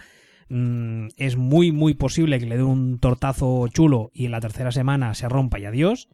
mmm, 0.48 1.08
es 1.16 1.36
muy, 1.36 1.70
muy 1.70 1.94
posible 1.94 2.38
que 2.38 2.46
le 2.46 2.56
dé 2.56 2.62
un 2.62 2.98
tortazo 2.98 3.68
chulo 3.68 4.10
y 4.14 4.24
en 4.24 4.32
la 4.32 4.40
tercera 4.40 4.72
semana 4.72 5.14
se 5.14 5.28
rompa 5.28 5.58
y 5.58 5.66
adiós. 5.66 6.08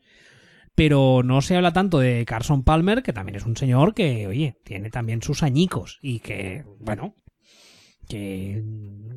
Pero 0.75 1.23
no 1.23 1.41
se 1.41 1.55
habla 1.55 1.73
tanto 1.73 2.01
de 2.01 2.25
Carson 2.27 2.65
Palmer, 2.65 3.05
que 3.05 3.13
también 3.13 3.37
es 3.37 3.47
un 3.47 3.57
señor 3.57 3.95
que, 3.95 4.27
oye, 4.27 4.57
tiene 4.65 4.91
también 4.91 5.23
sus 5.23 5.45
añicos 5.45 6.01
y 6.03 6.19
que, 6.19 6.65
bueno, 6.81 7.15
que 8.05 8.65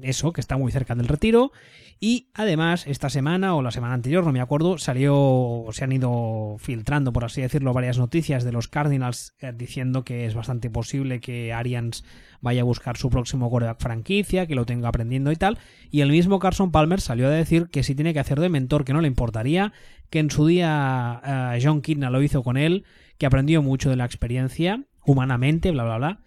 eso, 0.02 0.34
que 0.34 0.42
está 0.42 0.58
muy 0.58 0.72
cerca 0.72 0.96
del 0.96 1.08
retiro 1.08 1.52
y 2.00 2.30
además, 2.36 2.86
esta 2.86 3.10
semana 3.10 3.56
o 3.56 3.64
la 3.64 3.72
semana 3.72 3.96
anterior, 3.96 4.24
no 4.24 4.32
me 4.32 4.40
acuerdo, 4.40 4.78
salió, 4.78 5.66
se 5.72 5.84
han 5.84 5.92
ido 5.92 6.58
filtrando, 6.60 7.12
por 7.12 7.26
así 7.26 7.42
decirlo, 7.42 7.74
varias 7.74 7.98
noticias 7.98 8.44
de 8.44 8.52
los 8.52 8.68
Cardinals 8.68 9.34
eh, 9.40 9.52
diciendo 9.56 10.04
que 10.04 10.26
es 10.26 10.36
bastante 10.36 10.70
posible 10.70 11.20
que 11.20 11.54
Arians 11.54 12.04
vaya 12.40 12.62
a 12.62 12.66
buscar 12.66 12.98
su 12.98 13.10
próximo 13.10 13.50
quarterback 13.50 13.82
franquicia, 13.82 14.46
que 14.46 14.54
lo 14.54 14.68
tenga 14.68 14.90
aprendiendo 14.90 15.32
y 15.32 15.38
tal. 15.38 15.58
Y 15.90 16.02
el 16.02 16.12
mismo 16.12 16.38
Carson 16.38 16.72
Palmer 16.72 17.02
salió 17.02 17.28
a 17.28 17.32
decir 17.32 17.68
que 17.70 17.82
si 17.82 17.96
tiene 17.96 18.14
que 18.14 18.20
hacer 18.20 18.40
de 18.40 18.50
mentor, 18.50 18.86
que 18.86 18.94
no 18.94 19.02
le 19.02 19.08
importaría, 19.08 19.74
que 20.12 20.20
en 20.20 20.30
su 20.30 20.46
día 20.46 21.22
uh, 21.26 21.60
John 21.64 21.82
Kidna 21.82 22.12
lo 22.12 22.22
hizo 22.22 22.44
con 22.44 22.58
él, 22.58 22.86
que 23.18 23.26
aprendió 23.26 23.64
mucho 23.64 23.90
de 23.90 23.96
la 23.96 24.06
experiencia, 24.06 24.84
humanamente, 25.04 25.72
bla, 25.72 25.84
bla, 25.84 25.98
bla. 25.98 26.20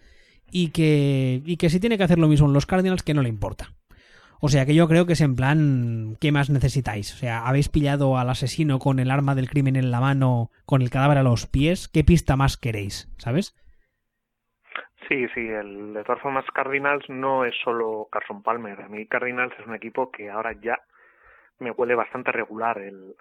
Y 0.51 0.71
que, 0.71 1.41
y 1.45 1.57
que 1.57 1.69
si 1.69 1.79
tiene 1.79 1.97
que 1.97 2.03
hacer 2.03 2.19
lo 2.19 2.27
mismo 2.27 2.47
en 2.47 2.53
los 2.53 2.65
Cardinals, 2.65 3.03
que 3.03 3.13
no 3.13 3.21
le 3.21 3.29
importa. 3.29 3.69
O 4.43 4.49
sea 4.49 4.65
que 4.65 4.73
yo 4.73 4.87
creo 4.87 5.05
que 5.05 5.13
es 5.13 5.21
en 5.21 5.35
plan, 5.35 6.17
¿qué 6.19 6.31
más 6.31 6.49
necesitáis? 6.49 7.13
O 7.13 7.17
sea, 7.17 7.47
habéis 7.47 7.69
pillado 7.69 8.17
al 8.17 8.29
asesino 8.29 8.79
con 8.79 8.99
el 8.99 9.11
arma 9.11 9.35
del 9.35 9.49
crimen 9.49 9.75
en 9.75 9.91
la 9.91 10.01
mano, 10.01 10.49
con 10.65 10.81
el 10.81 10.89
cadáver 10.89 11.19
a 11.19 11.23
los 11.23 11.45
pies, 11.45 11.87
¿qué 11.87 12.03
pista 12.03 12.35
más 12.35 12.57
queréis? 12.57 13.07
¿Sabes? 13.19 13.55
Sí, 15.07 15.27
sí, 15.35 15.47
el 15.47 15.93
de 15.93 16.03
todas 16.03 16.21
formas 16.21 16.45
Cardinals 16.55 17.07
no 17.07 17.45
es 17.45 17.53
solo 17.63 18.07
Carson 18.11 18.41
Palmer. 18.41 18.81
A 18.81 18.89
mí 18.89 19.05
Cardinals 19.05 19.53
es 19.59 19.67
un 19.67 19.75
equipo 19.75 20.09
que 20.09 20.31
ahora 20.31 20.53
ya 20.53 20.79
me 21.59 21.69
huele 21.69 21.93
bastante 21.93 22.31
regular. 22.31 22.79
El, 22.79 23.15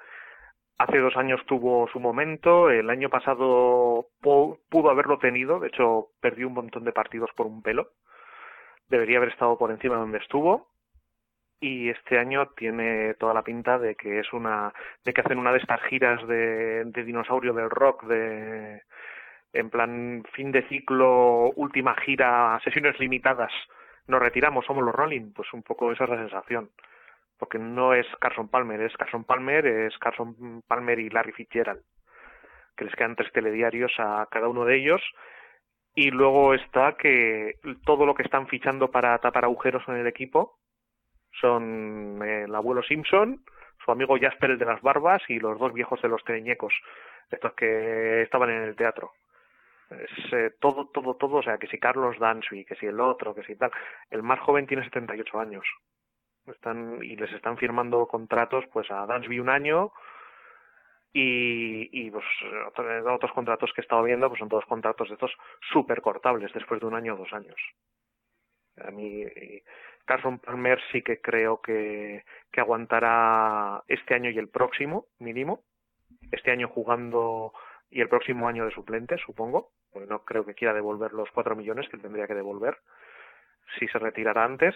hace 0.80 0.98
dos 0.98 1.14
años 1.16 1.44
tuvo 1.46 1.88
su 1.88 2.00
momento, 2.00 2.70
el 2.70 2.88
año 2.88 3.10
pasado 3.10 4.06
pudo 4.22 4.90
haberlo 4.90 5.18
tenido, 5.18 5.60
de 5.60 5.68
hecho 5.68 6.08
perdió 6.22 6.48
un 6.48 6.54
montón 6.54 6.84
de 6.84 6.92
partidos 6.92 7.30
por 7.36 7.46
un 7.46 7.62
pelo. 7.62 7.90
Debería 8.88 9.18
haber 9.18 9.28
estado 9.28 9.58
por 9.58 9.70
encima 9.70 9.96
de 9.96 10.00
donde 10.00 10.18
estuvo. 10.18 10.68
Y 11.60 11.90
este 11.90 12.18
año 12.18 12.48
tiene 12.56 13.12
toda 13.14 13.34
la 13.34 13.42
pinta 13.42 13.78
de 13.78 13.94
que 13.94 14.20
es 14.20 14.32
una 14.32 14.72
de 15.04 15.12
que 15.12 15.20
hacen 15.20 15.38
una 15.38 15.52
de 15.52 15.58
estas 15.58 15.82
giras 15.82 16.26
de, 16.26 16.84
de 16.86 17.04
dinosaurio 17.04 17.52
del 17.52 17.68
rock 17.68 18.04
de 18.04 18.82
en 19.52 19.68
plan 19.68 20.24
fin 20.32 20.50
de 20.50 20.66
ciclo 20.68 21.50
última 21.56 21.94
gira 21.96 22.58
sesiones 22.64 22.98
limitadas. 22.98 23.52
Nos 24.06 24.22
retiramos 24.22 24.64
somos 24.64 24.82
los 24.82 24.94
Rolling. 24.94 25.32
Pues 25.34 25.52
un 25.52 25.62
poco 25.62 25.92
esa 25.92 26.04
es 26.04 26.10
la 26.10 26.16
sensación 26.16 26.70
porque 27.40 27.58
no 27.58 27.94
es 27.94 28.06
Carson 28.20 28.48
Palmer 28.48 28.80
es 28.82 28.96
Carson 28.96 29.24
Palmer 29.24 29.66
es 29.66 29.98
Carson 29.98 30.62
Palmer 30.68 31.00
y 31.00 31.10
Larry 31.10 31.32
Fitzgerald 31.32 31.82
que 32.76 32.84
les 32.84 32.94
quedan 32.94 33.16
tres 33.16 33.32
telediarios 33.32 33.92
a 33.98 34.28
cada 34.30 34.48
uno 34.48 34.64
de 34.64 34.76
ellos 34.76 35.02
y 35.94 36.10
luego 36.10 36.54
está 36.54 36.96
que 36.96 37.56
todo 37.84 38.06
lo 38.06 38.14
que 38.14 38.22
están 38.22 38.46
fichando 38.46 38.90
para 38.90 39.18
tapar 39.18 39.44
agujeros 39.44 39.82
en 39.88 39.96
el 39.96 40.06
equipo 40.06 40.60
son 41.40 42.20
eh, 42.22 42.44
el 42.44 42.54
abuelo 42.54 42.82
Simpson, 42.82 43.44
su 43.84 43.90
amigo 43.90 44.16
Jasper 44.20 44.52
el 44.52 44.58
de 44.58 44.64
las 44.66 44.80
barbas 44.82 45.22
y 45.28 45.38
los 45.38 45.58
dos 45.58 45.72
viejos 45.72 46.00
de 46.02 46.08
los 46.08 46.22
teñecos, 46.24 46.74
estos 47.30 47.54
que 47.54 48.22
estaban 48.22 48.50
en 48.50 48.62
el 48.62 48.76
teatro. 48.76 49.12
Es 49.90 50.32
eh, 50.32 50.52
todo, 50.60 50.88
todo, 50.88 51.16
todo, 51.16 51.38
o 51.38 51.42
sea, 51.42 51.58
que 51.58 51.66
si 51.66 51.78
Carlos 51.78 52.18
Dansby, 52.18 52.64
que 52.64 52.76
si 52.76 52.86
el 52.86 53.00
otro, 53.00 53.34
que 53.34 53.42
si 53.42 53.56
tal. 53.56 53.72
El 54.08 54.22
más 54.22 54.38
joven 54.40 54.66
tiene 54.66 54.84
78 54.84 55.40
años. 55.40 55.64
Están, 56.46 56.98
y 57.02 57.16
les 57.16 57.32
están 57.32 57.56
firmando 57.58 58.06
contratos 58.06 58.64
pues 58.72 58.90
a 58.90 59.06
Dansby 59.06 59.40
un 59.40 59.50
año 59.50 59.92
y, 61.12 61.88
y 61.92 62.10
pues, 62.10 62.24
otros 63.06 63.32
contratos 63.32 63.72
que 63.72 63.80
he 63.80 63.84
estado 63.84 64.02
viendo 64.02 64.28
pues 64.28 64.38
son 64.38 64.48
todos 64.48 64.64
contratos 64.66 65.08
de 65.08 65.14
estos 65.14 65.32
súper 65.72 66.00
cortables 66.00 66.52
después 66.52 66.80
de 66.80 66.86
un 66.86 66.94
año 66.94 67.14
o 67.14 67.18
dos 67.18 67.32
años. 67.32 67.60
A 68.76 68.90
mí 68.90 69.24
Carson 70.04 70.38
Palmer 70.38 70.80
sí 70.90 71.02
que 71.02 71.20
creo 71.20 71.60
que, 71.60 72.24
que 72.50 72.60
aguantará 72.60 73.82
este 73.86 74.14
año 74.14 74.30
y 74.30 74.38
el 74.38 74.48
próximo 74.48 75.06
mínimo. 75.18 75.62
Este 76.32 76.50
año 76.50 76.68
jugando 76.68 77.52
y 77.90 78.00
el 78.00 78.08
próximo 78.08 78.48
año 78.48 78.64
de 78.64 78.72
suplente, 78.72 79.18
supongo. 79.18 79.70
Porque 79.92 80.08
no 80.08 80.24
creo 80.24 80.44
que 80.44 80.54
quiera 80.54 80.74
devolver 80.74 81.12
los 81.12 81.30
cuatro 81.30 81.56
millones 81.56 81.88
que 81.88 81.98
tendría 81.98 82.26
que 82.26 82.34
devolver 82.34 82.78
si 83.78 83.86
se 83.88 83.98
retirara 83.98 84.44
antes 84.44 84.74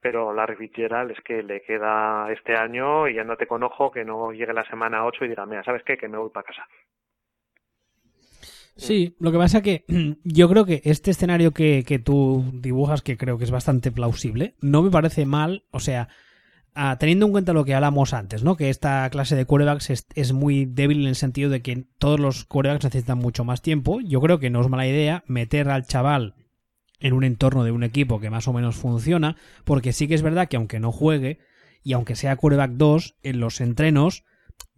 pero 0.00 0.32
la 0.32 0.46
Fitzgerald 0.46 1.10
es 1.10 1.20
que 1.20 1.42
le 1.42 1.62
queda 1.62 2.30
este 2.32 2.56
año 2.56 3.08
y 3.08 3.18
andate 3.18 3.46
con 3.46 3.62
ojo 3.62 3.90
que 3.90 4.04
no 4.04 4.32
llegue 4.32 4.52
la 4.52 4.64
semana 4.64 5.04
8 5.04 5.24
y 5.24 5.28
diga, 5.28 5.46
mira, 5.46 5.62
¿sabes 5.62 5.82
qué? 5.84 5.96
Que 5.96 6.08
me 6.08 6.18
voy 6.18 6.30
para 6.30 6.46
casa. 6.46 6.66
Sí, 8.76 9.14
lo 9.20 9.30
que 9.30 9.38
pasa 9.38 9.62
que 9.62 9.84
yo 10.24 10.48
creo 10.48 10.64
que 10.64 10.80
este 10.84 11.10
escenario 11.10 11.52
que, 11.52 11.84
que 11.86 11.98
tú 11.98 12.44
dibujas, 12.54 13.02
que 13.02 13.16
creo 13.16 13.36
que 13.36 13.44
es 13.44 13.50
bastante 13.50 13.92
plausible, 13.92 14.54
no 14.60 14.82
me 14.82 14.90
parece 14.90 15.26
mal, 15.26 15.64
o 15.70 15.80
sea, 15.80 16.08
teniendo 16.98 17.26
en 17.26 17.32
cuenta 17.32 17.52
lo 17.52 17.64
que 17.64 17.74
hablamos 17.74 18.14
antes, 18.14 18.42
¿no? 18.42 18.56
Que 18.56 18.70
esta 18.70 19.08
clase 19.10 19.36
de 19.36 19.44
quarterbacks 19.44 19.90
es, 19.90 20.06
es, 20.14 20.32
muy 20.32 20.64
débil 20.64 21.02
en 21.02 21.08
el 21.08 21.16
sentido 21.16 21.50
de 21.50 21.60
que 21.60 21.84
todos 21.98 22.18
los 22.18 22.44
quarterbacks 22.44 22.84
necesitan 22.84 23.18
mucho 23.18 23.44
más 23.44 23.60
tiempo. 23.60 24.00
Yo 24.00 24.20
creo 24.20 24.38
que 24.38 24.50
no 24.50 24.60
es 24.60 24.68
mala 24.68 24.86
idea 24.86 25.24
meter 25.26 25.68
al 25.68 25.84
chaval 25.84 26.34
en 27.00 27.14
un 27.14 27.24
entorno 27.24 27.64
de 27.64 27.72
un 27.72 27.82
equipo 27.82 28.20
que 28.20 28.30
más 28.30 28.46
o 28.48 28.52
menos 28.52 28.76
funciona, 28.76 29.36
porque 29.64 29.92
sí 29.92 30.06
que 30.06 30.14
es 30.14 30.22
verdad 30.22 30.48
que 30.48 30.56
aunque 30.56 30.80
no 30.80 30.92
juegue, 30.92 31.38
y 31.82 31.94
aunque 31.94 32.14
sea 32.14 32.36
quarterback 32.36 32.72
2, 32.72 33.16
en 33.22 33.40
los 33.40 33.60
entrenos 33.60 34.24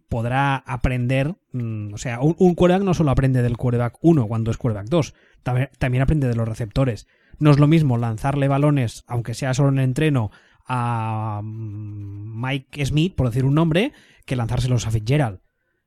podrá 0.09 0.57
aprender, 0.57 1.35
mm, 1.51 1.93
o 1.93 1.97
sea, 1.97 2.21
un, 2.21 2.35
un, 2.37 2.55
quarterback 2.55 2.85
no 2.85 2.93
solo 2.93 3.11
aprende 3.11 3.41
del 3.41 3.57
quarterback 3.57 3.97
1 4.01 4.27
cuando 4.27 4.51
es 4.51 4.57
quarterback 4.57 4.87
2, 4.87 5.13
también, 5.43 5.69
también 5.79 6.03
aprende 6.03 6.27
de 6.27 6.35
los 6.35 6.47
receptores. 6.47 7.07
No 7.39 7.51
es 7.51 7.59
lo 7.59 7.67
mismo 7.67 7.97
lanzarle 7.97 8.47
balones, 8.47 9.03
aunque 9.07 9.33
sea 9.33 9.53
solo 9.53 9.69
en 9.69 9.79
entreno, 9.79 10.31
a 10.65 11.41
mm, 11.43 12.41
Mike 12.41 12.85
Smith, 12.85 13.15
por 13.15 13.27
decir 13.27 13.45
un 13.45 13.55
nombre, 13.55 13.91
que 14.25 14.35
lanzárselos 14.35 14.87
a 14.87 14.91
Fitzgerald. 14.91 15.39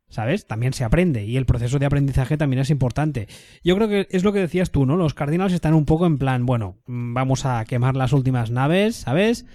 ¿Sabes? 0.08 0.46
También 0.46 0.72
se 0.72 0.84
aprende 0.84 1.24
y 1.24 1.36
el 1.36 1.46
proceso 1.46 1.78
de 1.78 1.86
aprendizaje 1.86 2.36
también 2.36 2.60
es 2.60 2.70
importante. 2.70 3.28
Yo 3.64 3.76
creo 3.76 3.88
que 3.88 4.06
es 4.10 4.24
lo 4.24 4.32
que 4.32 4.40
decías 4.40 4.70
tú, 4.70 4.86
¿no? 4.86 4.96
Los 4.96 5.14
Cardinals 5.14 5.52
están 5.52 5.74
un 5.74 5.84
poco 5.84 6.06
en 6.06 6.18
plan, 6.18 6.46
bueno, 6.46 6.78
mm, 6.86 7.14
vamos 7.14 7.44
a 7.44 7.64
quemar 7.64 7.96
las 7.96 8.12
últimas 8.12 8.50
naves, 8.50 8.96
¿sabes? 8.96 9.46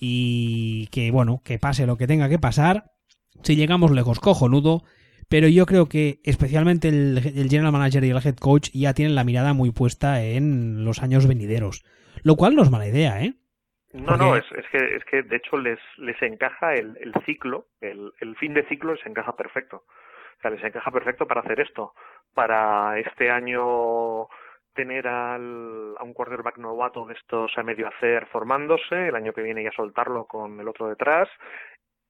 Y 0.00 0.88
que, 0.88 1.10
bueno, 1.10 1.42
que 1.44 1.58
pase 1.58 1.86
lo 1.86 1.96
que 1.96 2.06
tenga 2.06 2.28
que 2.28 2.38
pasar. 2.38 2.92
Si 3.42 3.56
llegamos 3.56 3.90
lejos, 3.90 4.20
cojonudo. 4.20 4.84
Pero 5.28 5.48
yo 5.48 5.64
creo 5.64 5.88
que 5.88 6.20
especialmente 6.24 6.88
el, 6.88 7.18
el 7.34 7.48
general 7.48 7.72
manager 7.72 8.04
y 8.04 8.10
el 8.10 8.18
head 8.18 8.36
coach 8.36 8.68
ya 8.74 8.92
tienen 8.92 9.14
la 9.14 9.24
mirada 9.24 9.54
muy 9.54 9.70
puesta 9.70 10.22
en 10.22 10.84
los 10.84 11.02
años 11.02 11.26
venideros. 11.26 11.82
Lo 12.22 12.36
cual 12.36 12.54
no 12.54 12.62
es 12.62 12.70
mala 12.70 12.86
idea, 12.86 13.22
¿eh? 13.22 13.34
No, 13.94 14.16
no, 14.16 14.34
es, 14.34 14.44
es, 14.52 14.68
que, 14.70 14.96
es 14.96 15.04
que 15.04 15.22
de 15.22 15.36
hecho 15.36 15.56
les, 15.56 15.78
les 15.98 16.20
encaja 16.20 16.74
el, 16.74 16.98
el 17.00 17.14
ciclo, 17.24 17.66
el, 17.80 18.12
el 18.20 18.34
fin 18.36 18.52
de 18.52 18.64
ciclo 18.64 18.94
les 18.94 19.06
encaja 19.06 19.36
perfecto. 19.36 19.84
O 20.38 20.40
sea, 20.42 20.50
les 20.50 20.64
encaja 20.64 20.90
perfecto 20.90 21.28
para 21.28 21.42
hacer 21.42 21.60
esto. 21.60 21.94
Para 22.34 22.98
este 22.98 23.30
año 23.30 24.26
tener 24.74 25.06
al, 25.06 25.94
a 25.96 26.02
un 26.02 26.12
quarterback 26.12 26.58
novato 26.58 27.06
de 27.06 27.14
estos 27.14 27.56
a 27.56 27.62
medio 27.62 27.86
hacer 27.86 28.26
formándose, 28.26 29.08
el 29.08 29.14
año 29.14 29.32
que 29.32 29.42
viene 29.42 29.62
ya 29.62 29.70
soltarlo 29.70 30.26
con 30.26 30.58
el 30.58 30.66
otro 30.66 30.88
detrás 30.88 31.28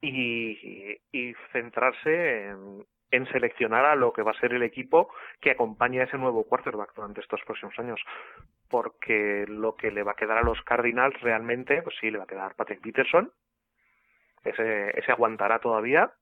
y, 0.01 0.97
y 1.13 1.35
centrarse 1.53 2.47
en, 2.47 2.87
en 3.11 3.27
seleccionar 3.27 3.85
a 3.85 3.95
lo 3.95 4.13
que 4.13 4.23
va 4.23 4.33
a 4.33 4.41
ser 4.41 4.55
el 4.55 4.63
equipo 4.63 5.13
que 5.41 5.51
acompañe 5.51 6.01
a 6.01 6.05
ese 6.05 6.19
nuevo 6.19 6.45
quarterback 6.45 6.95
durante 6.95 7.21
estos 7.21 7.41
próximos 7.45 7.79
años. 7.79 8.01
Porque 8.69 9.45
lo 9.49 9.77
que 9.77 9.91
le 9.91 10.03
va 10.03 10.13
a 10.13 10.17
quedar 10.17 10.39
a 10.39 10.43
los 10.43 10.61
Cardinals 10.63 11.21
realmente, 11.21 11.83
pues 11.83 11.95
sí, 12.01 12.11
le 12.11 12.19
va 12.19 12.25
a 12.25 12.29
quedar 12.29 12.55
Patrick 12.55 12.81
Peterson, 12.81 13.31
ese, 14.45 14.99
ese 14.99 15.13
aguantará 15.13 15.59
todavía, 15.59 16.13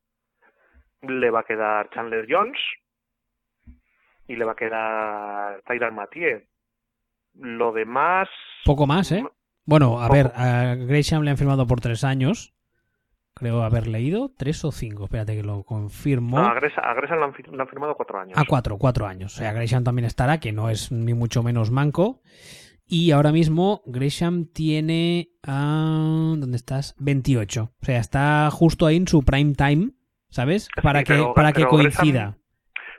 le 1.02 1.30
va 1.30 1.40
a 1.40 1.44
quedar 1.44 1.90
Chandler 1.90 2.26
Jones. 2.28 2.58
Y 4.28 4.36
le 4.36 4.44
va 4.44 4.52
a 4.52 4.56
quedar 4.56 5.62
Tyler 5.62 5.92
Mathieu. 5.92 6.42
Lo 7.34 7.72
demás... 7.72 8.28
Poco 8.64 8.86
más, 8.86 9.10
¿eh? 9.12 9.24
Bueno, 9.64 10.00
a 10.00 10.08
ver, 10.08 10.32
a 10.34 10.74
Gresham 10.74 11.22
le 11.22 11.30
han 11.30 11.36
firmado 11.36 11.66
por 11.66 11.80
tres 11.80 12.04
años 12.04 12.54
creo 13.42 13.64
haber 13.64 13.88
leído, 13.88 14.30
tres 14.38 14.64
o 14.64 14.70
cinco, 14.70 15.04
espérate 15.04 15.34
que 15.34 15.42
lo 15.42 15.64
confirmo. 15.64 16.38
No, 16.38 16.46
a 16.46 16.54
Gresham, 16.54 16.84
le, 17.18 17.24
han, 17.24 17.34
le, 17.56 17.62
han, 17.62 17.68
firmado 17.68 17.96
cuatro 17.96 18.20
años. 18.20 18.38
A 18.38 18.44
cuatro, 18.44 18.78
cuatro 18.78 19.04
años. 19.06 19.34
O 19.34 19.38
sea, 19.38 19.52
Gresham 19.52 19.82
también 19.82 20.06
estará, 20.06 20.38
que 20.38 20.52
no 20.52 20.70
es 20.70 20.92
ni 20.92 21.12
mucho 21.12 21.42
menos 21.42 21.72
manco. 21.72 22.20
Y 22.86 23.10
ahora 23.10 23.32
mismo 23.32 23.82
Gresham 23.86 24.46
tiene... 24.46 25.30
Ah, 25.42 26.34
¿Dónde 26.36 26.56
estás? 26.56 26.94
28. 27.00 27.62
O 27.64 27.84
sea, 27.84 27.98
está 27.98 28.48
justo 28.52 28.86
ahí 28.86 28.96
en 28.96 29.08
su 29.08 29.24
prime 29.24 29.54
time, 29.54 29.90
¿sabes? 30.28 30.68
Para 30.80 31.00
sí, 31.00 31.06
que, 31.06 31.14
pero, 31.14 31.34
para 31.34 31.52
que 31.52 31.66
coincida. 31.66 32.22
Gresham, 32.22 32.42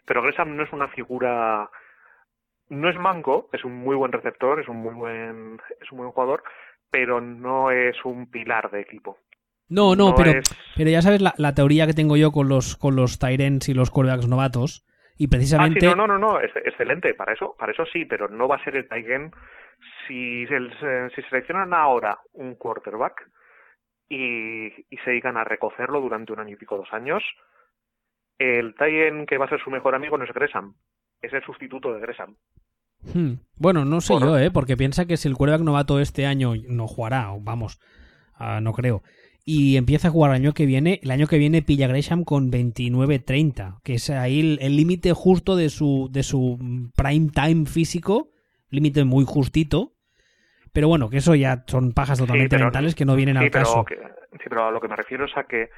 pero 0.05 0.23
Gresham 0.23 0.57
no 0.57 0.63
es 0.63 0.73
una 0.73 0.89
figura... 0.89 1.69
No 2.67 2.89
es 2.89 2.97
manco, 2.97 3.49
es 3.53 3.63
un 3.63 3.77
muy 3.77 3.95
buen 3.95 4.11
receptor, 4.11 4.59
es 4.59 4.67
un 4.67 4.77
muy 4.77 4.93
buen, 4.93 5.61
es 5.79 5.91
un 5.91 5.99
buen 5.99 6.11
jugador, 6.11 6.43
pero 6.89 7.21
no 7.21 7.71
es 7.71 7.95
un 8.03 8.29
pilar 8.29 8.71
de 8.71 8.81
equipo. 8.81 9.19
No, 9.69 9.95
no, 9.95 10.09
no 10.09 10.15
pero, 10.15 10.39
es... 10.39 10.55
pero 10.75 10.89
ya 10.89 11.01
sabes 11.01 11.21
la, 11.21 11.33
la, 11.37 11.55
teoría 11.55 11.87
que 11.87 11.93
tengo 11.93 12.17
yo 12.17 12.31
con 12.31 12.49
los, 12.49 12.75
con 12.75 12.95
los 12.95 13.19
Tyrants 13.19 13.69
y 13.69 13.73
los 13.73 13.89
quarterbacks 13.89 14.27
novatos. 14.27 14.85
Y 15.17 15.27
precisamente. 15.27 15.85
Ah, 15.85 15.91
sí, 15.91 15.95
no, 15.95 16.07
no, 16.07 16.17
no, 16.17 16.33
no, 16.33 16.39
es, 16.39 16.51
excelente, 16.55 17.13
para 17.13 17.33
eso, 17.33 17.55
para 17.57 17.71
eso 17.71 17.85
sí, 17.85 18.05
pero 18.05 18.27
no 18.27 18.47
va 18.47 18.55
a 18.55 18.63
ser 18.63 18.75
el 18.75 18.87
Tyrant 18.89 19.33
si, 20.07 20.45
se, 20.47 20.57
si 21.15 21.21
seleccionan 21.29 21.73
ahora 21.73 22.19
un 22.33 22.55
quarterback 22.55 23.29
y, 24.09 24.67
y 24.67 24.97
se 25.03 25.11
dedican 25.11 25.37
a 25.37 25.43
recocerlo 25.43 26.01
durante 26.01 26.33
un 26.33 26.39
año 26.39 26.53
y 26.53 26.57
pico, 26.57 26.77
dos 26.77 26.91
años, 26.91 27.23
el 28.39 28.75
Tyrant 28.75 29.29
que 29.29 29.37
va 29.37 29.45
a 29.45 29.49
ser 29.49 29.61
su 29.63 29.69
mejor 29.69 29.93
amigo 29.93 30.17
no 30.17 30.23
es 30.23 30.33
Gresham, 30.33 30.73
es 31.21 31.31
el 31.31 31.43
sustituto 31.43 31.93
de 31.93 31.99
Gresham. 31.99 32.35
Hmm. 33.13 33.33
Bueno, 33.55 33.85
no 33.85 34.01
sé 34.01 34.13
Por... 34.13 34.23
yo, 34.23 34.37
¿eh? 34.37 34.49
Porque 34.51 34.77
piensa 34.77 35.05
que 35.05 35.17
si 35.17 35.27
el 35.27 35.35
quarterback 35.35 35.63
novato 35.63 35.99
este 35.99 36.25
año 36.25 36.53
no 36.67 36.87
jugará, 36.87 37.27
vamos, 37.39 37.79
uh, 38.39 38.61
no 38.61 38.73
creo 38.73 39.03
y 39.45 39.77
empieza 39.77 40.07
a 40.07 40.11
jugar 40.11 40.31
el 40.31 40.41
año 40.41 40.53
que 40.53 40.65
viene. 40.65 40.99
El 41.03 41.11
año 41.11 41.27
que 41.27 41.37
viene 41.37 41.61
pilla 41.61 41.87
Gresham 41.87 42.23
con 42.23 42.51
29-30, 42.51 43.81
que 43.83 43.95
es 43.95 44.09
ahí 44.09 44.57
el 44.59 44.77
límite 44.77 45.13
justo 45.13 45.55
de 45.55 45.69
su, 45.69 46.09
de 46.11 46.23
su 46.23 46.57
prime 46.95 47.29
time 47.33 47.65
físico, 47.65 48.29
límite 48.69 49.03
muy 49.03 49.25
justito. 49.25 49.91
Pero 50.71 50.87
bueno, 50.87 51.09
que 51.09 51.17
eso 51.17 51.35
ya 51.35 51.63
son 51.67 51.93
pajas 51.93 52.17
totalmente 52.17 52.55
sí, 52.55 52.57
pero, 52.57 52.65
mentales 52.65 52.95
que 52.95 53.05
no 53.05 53.15
vienen 53.15 53.37
sí, 53.37 53.43
al 53.43 53.51
caso. 53.51 53.85
Que, 53.85 53.95
sí, 53.95 54.45
pero 54.49 54.65
a 54.65 54.71
lo 54.71 54.81
que 54.81 54.87
me 54.87 54.95
refiero 54.95 55.25
es 55.25 55.37
a 55.37 55.43
que 55.43 55.69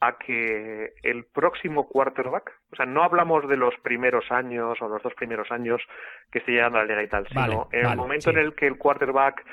a 0.00 0.16
que 0.16 0.92
el 1.02 1.24
próximo 1.24 1.88
quarterback, 1.88 2.52
o 2.72 2.76
sea, 2.76 2.86
no 2.86 3.02
hablamos 3.02 3.48
de 3.48 3.56
los 3.56 3.74
primeros 3.82 4.30
años 4.30 4.80
o 4.80 4.86
los 4.86 5.02
dos 5.02 5.12
primeros 5.14 5.50
años 5.50 5.82
que 6.30 6.38
esté 6.38 6.52
llegando 6.52 6.78
a 6.78 6.82
la 6.82 6.86
liga 6.86 7.02
y 7.02 7.08
tal, 7.08 7.26
vale, 7.34 7.52
sino 7.52 7.68
vale, 7.72 7.90
el 7.90 7.96
momento 7.96 8.30
sí. 8.30 8.36
en 8.36 8.44
el 8.44 8.54
que 8.54 8.68
el 8.68 8.78
quarterback 8.78 9.44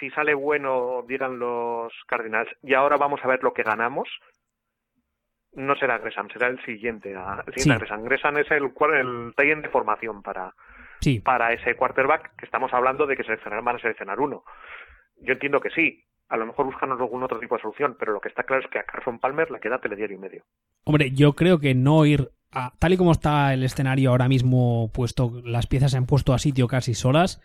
si 0.00 0.10
sale 0.10 0.34
bueno, 0.34 1.04
dirán 1.08 1.38
los 1.38 1.92
Cardinals, 2.06 2.50
y 2.62 2.74
ahora 2.74 2.96
vamos 2.96 3.20
a 3.22 3.28
ver 3.28 3.42
lo 3.42 3.52
que 3.52 3.62
ganamos, 3.62 4.08
no 5.52 5.76
será 5.76 5.98
Gresham, 5.98 6.28
será 6.30 6.48
el 6.48 6.62
siguiente. 6.64 7.12
El 7.12 7.54
siguiente 7.54 7.60
Sí. 7.62 7.70
Gresham. 7.78 8.02
Gresham 8.04 8.38
es 8.38 8.50
el, 8.50 8.64
el 8.94 9.34
tie 9.36 9.54
de 9.56 9.68
formación 9.68 10.22
para, 10.22 10.52
Sí, 11.00 11.20
para 11.20 11.52
ese 11.52 11.76
quarterback 11.76 12.34
que 12.36 12.44
estamos 12.46 12.72
hablando 12.72 13.06
de 13.06 13.16
que 13.16 13.22
seleccionar 13.24 13.62
van 13.62 13.76
a 13.76 13.78
seleccionar 13.78 14.18
uno. 14.18 14.42
Yo 15.20 15.34
entiendo 15.34 15.60
que 15.60 15.70
sí. 15.70 16.02
A 16.28 16.36
lo 16.38 16.46
mejor 16.46 16.66
buscan 16.66 16.90
algún 16.90 17.22
otro 17.22 17.38
tipo 17.38 17.54
de 17.54 17.62
solución, 17.62 17.96
pero 17.98 18.12
lo 18.12 18.20
que 18.20 18.28
está 18.30 18.44
claro 18.44 18.62
es 18.64 18.70
que 18.70 18.78
a 18.78 18.84
Carson 18.84 19.18
Palmer 19.20 19.50
le 19.50 19.60
queda 19.60 19.78
telediario 19.78 20.16
y 20.16 20.20
medio. 20.20 20.42
hombre, 20.84 21.10
yo 21.12 21.34
creo 21.34 21.60
que 21.60 21.74
no 21.74 22.04
ir 22.06 22.30
a, 22.50 22.72
tal 22.78 22.94
y 22.94 22.96
como 22.96 23.12
está 23.12 23.52
el 23.52 23.62
escenario 23.62 24.10
ahora 24.10 24.26
mismo 24.26 24.90
puesto, 24.92 25.42
las 25.44 25.66
piezas 25.66 25.90
se 25.92 25.98
han 25.98 26.06
puesto 26.06 26.32
a 26.32 26.38
sitio 26.38 26.66
casi 26.66 26.94
solas. 26.94 27.40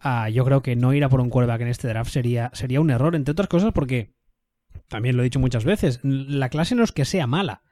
Ah, 0.00 0.28
yo 0.28 0.44
creo 0.44 0.62
que 0.62 0.76
no 0.76 0.92
ir 0.94 1.04
a 1.04 1.08
por 1.08 1.20
un 1.20 1.30
quarterback 1.30 1.62
en 1.62 1.68
este 1.68 1.88
draft 1.88 2.10
sería, 2.10 2.50
sería 2.54 2.80
un 2.80 2.90
error, 2.90 3.14
entre 3.14 3.32
otras 3.32 3.48
cosas 3.48 3.72
porque, 3.72 4.14
también 4.88 5.16
lo 5.16 5.22
he 5.22 5.24
dicho 5.24 5.40
muchas 5.40 5.64
veces, 5.64 6.00
la 6.02 6.48
clase 6.48 6.74
no 6.74 6.84
es 6.84 6.92
que 6.92 7.04
sea 7.04 7.26
mala, 7.26 7.62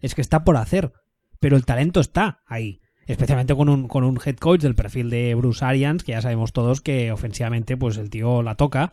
es 0.00 0.14
que 0.14 0.20
está 0.20 0.44
por 0.44 0.56
hacer, 0.56 0.92
pero 1.40 1.56
el 1.56 1.64
talento 1.64 2.00
está 2.00 2.42
ahí. 2.46 2.80
Especialmente 3.06 3.54
con 3.56 3.70
un, 3.70 3.88
con 3.88 4.04
un 4.04 4.18
head 4.22 4.36
coach 4.36 4.60
del 4.60 4.74
perfil 4.74 5.08
de 5.08 5.34
Bruce 5.34 5.64
Arians, 5.64 6.04
que 6.04 6.12
ya 6.12 6.20
sabemos 6.20 6.52
todos 6.52 6.82
que 6.82 7.10
ofensivamente 7.10 7.74
pues 7.78 7.96
el 7.96 8.10
tío 8.10 8.42
la 8.42 8.54
toca. 8.54 8.92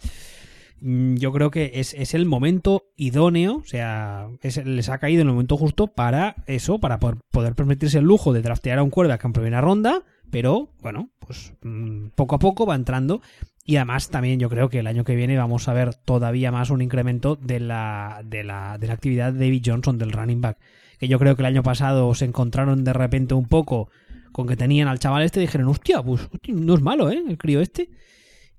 Mm, 0.80 1.16
Yo 1.16 1.34
creo 1.34 1.52
que 1.52 1.72
es, 1.76 1.94
es 1.94 2.14
el 2.14 2.26
momento 2.26 2.84
idóneo, 2.96 3.58
o 3.58 3.66
sea, 3.66 4.28
es- 4.42 4.66
les 4.66 4.88
ha 4.88 5.00
caído 5.00 5.22
el 5.22 5.28
momento 5.28 5.58
justo 5.58 5.88
para 5.88 6.36
eso, 6.48 6.80
para 6.80 6.98
poder, 7.00 7.18
poder 7.30 7.56
permitirse 7.56 7.98
el 7.98 8.06
lujo 8.06 8.32
de 8.32 8.42
draftear 8.42 8.80
a 8.80 8.84
un 8.84 8.90
quarterback 8.90 9.26
en 9.26 9.34
primera 9.34 9.60
ronda, 9.60 10.04
pero 10.32 10.70
bueno, 10.82 11.10
pues 11.20 11.54
mm, 11.62 12.08
poco 12.16 12.36
a 12.36 12.40
poco 12.40 12.66
va 12.66 12.76
entrando. 12.76 13.22
Y 13.68 13.78
además 13.78 14.10
también 14.10 14.40
yo 14.40 14.48
creo 14.50 14.70
que 14.70 14.80
el 14.80 14.88
año 14.88 15.04
que 15.04 15.16
viene 15.16 15.38
vamos 15.38 15.68
a 15.68 15.74
ver 15.74 15.96
todavía 15.96 16.52
más 16.52 16.70
un 16.70 16.84
incremento 16.84 17.36
de 17.36 17.60
la, 17.60 18.22
de 18.24 18.44
la, 18.44 18.78
de 18.78 18.88
la 18.88 18.94
actividad 18.94 19.34
de 19.34 19.40
David 19.40 19.64
Johnson, 19.66 19.98
del 19.98 20.12
running 20.12 20.42
back. 20.42 20.60
Que 21.00 21.08
yo 21.08 21.18
creo 21.18 21.36
que 21.36 21.42
el 21.42 21.48
año 21.48 21.64
pasado 21.64 22.14
se 22.14 22.26
encontraron 22.26 22.84
de 22.84 22.94
repente 22.94 23.34
un 23.34 23.48
poco 23.48 23.90
con 24.32 24.48
que 24.48 24.56
tenían 24.56 24.88
al 24.88 25.00
chaval 25.00 25.24
este 25.24 25.40
y 25.40 25.46
dijeron, 25.46 25.68
hostia, 25.68 26.04
pues 26.04 26.28
no 26.48 26.76
es 26.76 26.82
malo, 26.82 27.10
¿eh? 27.10 27.24
El 27.28 27.38
crío 27.38 27.62
este. 27.62 27.90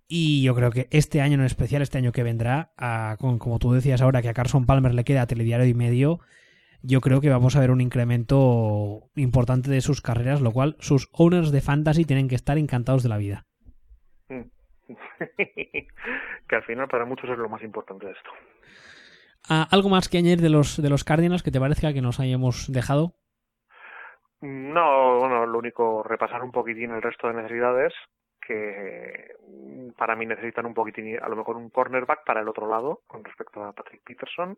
Y 0.08 0.42
yo 0.42 0.54
creo 0.54 0.70
que 0.70 0.88
este 0.90 1.20
año 1.20 1.34
en 1.34 1.44
especial, 1.44 1.82
este 1.82 1.98
año 1.98 2.12
que 2.12 2.22
vendrá, 2.22 2.72
con, 3.18 3.38
como 3.38 3.58
tú 3.58 3.72
decías 3.72 4.00
ahora, 4.00 4.22
que 4.22 4.28
a 4.28 4.34
Carson 4.34 4.66
Palmer 4.66 4.94
le 4.94 5.04
queda 5.04 5.26
telediario 5.26 5.66
y 5.66 5.74
medio, 5.74 6.20
yo 6.86 7.00
creo 7.00 7.20
que 7.20 7.30
vamos 7.30 7.56
a 7.56 7.60
ver 7.60 7.70
un 7.70 7.80
incremento 7.80 9.10
importante 9.16 9.70
de 9.70 9.80
sus 9.80 10.00
carreras, 10.00 10.40
lo 10.40 10.52
cual 10.52 10.76
sus 10.78 11.08
owners 11.12 11.50
de 11.50 11.60
fantasy 11.60 12.04
tienen 12.04 12.28
que 12.28 12.36
estar 12.36 12.58
encantados 12.58 13.02
de 13.02 13.08
la 13.08 13.18
vida. 13.18 13.44
Que 16.48 16.54
al 16.54 16.62
final 16.62 16.86
para 16.86 17.04
muchos 17.04 17.28
es 17.28 17.38
lo 17.38 17.48
más 17.48 17.60
importante 17.62 18.06
de 18.06 18.12
esto. 18.12 18.30
Ah, 19.48 19.66
¿Algo 19.72 19.88
más 19.88 20.08
que 20.08 20.18
añadir 20.18 20.40
de 20.40 20.48
los, 20.48 20.80
de 20.80 20.88
los 20.88 21.02
Cardinals 21.02 21.42
que 21.42 21.50
te 21.50 21.58
parezca 21.58 21.92
que 21.92 22.02
nos 22.02 22.20
hayamos 22.20 22.70
dejado? 22.70 23.14
No, 24.40 25.18
bueno, 25.18 25.44
lo 25.44 25.58
único, 25.58 26.04
repasar 26.04 26.44
un 26.44 26.52
poquitín 26.52 26.92
el 26.92 27.02
resto 27.02 27.26
de 27.26 27.34
necesidades 27.34 27.92
que 28.46 29.34
para 29.96 30.14
mí 30.14 30.24
necesitan 30.24 30.66
un 30.66 30.74
poquitín, 30.74 31.18
a 31.20 31.28
lo 31.28 31.34
mejor 31.34 31.56
un 31.56 31.70
cornerback 31.70 32.24
para 32.24 32.42
el 32.42 32.48
otro 32.48 32.68
lado 32.68 33.00
con 33.08 33.24
respecto 33.24 33.64
a 33.64 33.72
Patrick 33.72 34.02
Peterson 34.04 34.56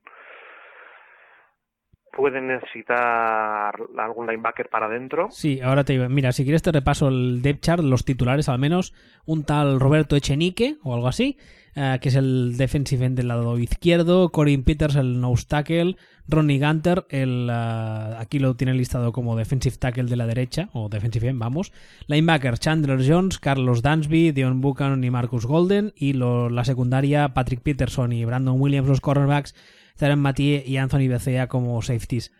pueden 2.18 2.48
necesitar 2.48 3.72
algún 3.96 4.26
linebacker 4.26 4.68
para 4.68 4.86
adentro. 4.86 5.28
Sí, 5.30 5.60
ahora 5.62 5.84
te 5.84 5.92
digo, 5.92 6.08
mira, 6.08 6.32
si 6.32 6.42
quieres 6.42 6.62
te 6.62 6.72
repaso 6.72 7.08
el 7.08 7.40
depth 7.42 7.60
chart, 7.62 7.82
los 7.82 8.04
titulares 8.04 8.48
al 8.48 8.58
menos, 8.58 8.92
un 9.24 9.44
tal 9.44 9.78
Roberto 9.78 10.16
Echenique 10.16 10.78
o 10.82 10.94
algo 10.94 11.06
así, 11.06 11.38
eh, 11.76 11.98
que 12.00 12.08
es 12.08 12.16
el 12.16 12.56
defensive 12.56 13.06
end 13.06 13.16
del 13.16 13.28
lado 13.28 13.56
izquierdo, 13.56 14.30
Corin 14.30 14.64
Peters 14.64 14.96
el 14.96 15.20
nose 15.20 15.46
tackle, 15.46 15.94
Ronnie 16.26 16.58
Gunter, 16.58 17.06
el, 17.08 17.48
eh, 17.48 18.14
aquí 18.18 18.40
lo 18.40 18.56
tiene 18.56 18.74
listado 18.74 19.12
como 19.12 19.36
defensive 19.36 19.76
tackle 19.76 20.04
de 20.04 20.16
la 20.16 20.26
derecha, 20.26 20.70
o 20.72 20.88
defensive 20.88 21.28
end, 21.28 21.38
vamos, 21.38 21.72
linebacker 22.08 22.58
Chandler 22.58 22.98
Jones, 23.08 23.38
Carlos 23.38 23.82
Dansby, 23.82 24.32
Dion 24.32 24.60
Buchanan 24.60 25.04
y 25.04 25.10
Marcus 25.10 25.46
Golden, 25.46 25.92
y 25.94 26.14
la 26.14 26.64
secundaria 26.64 27.28
Patrick 27.32 27.60
Peterson 27.60 28.12
y 28.12 28.24
Brandon 28.24 28.60
Williams, 28.60 28.88
los 28.88 29.00
cornerbacks, 29.00 29.54
estarán 29.98 30.20
Mathieu 30.20 30.62
y 30.64 30.76
Anthony 30.76 31.08
Becea 31.08 31.48
como 31.48 31.82
safeties. 31.82 32.32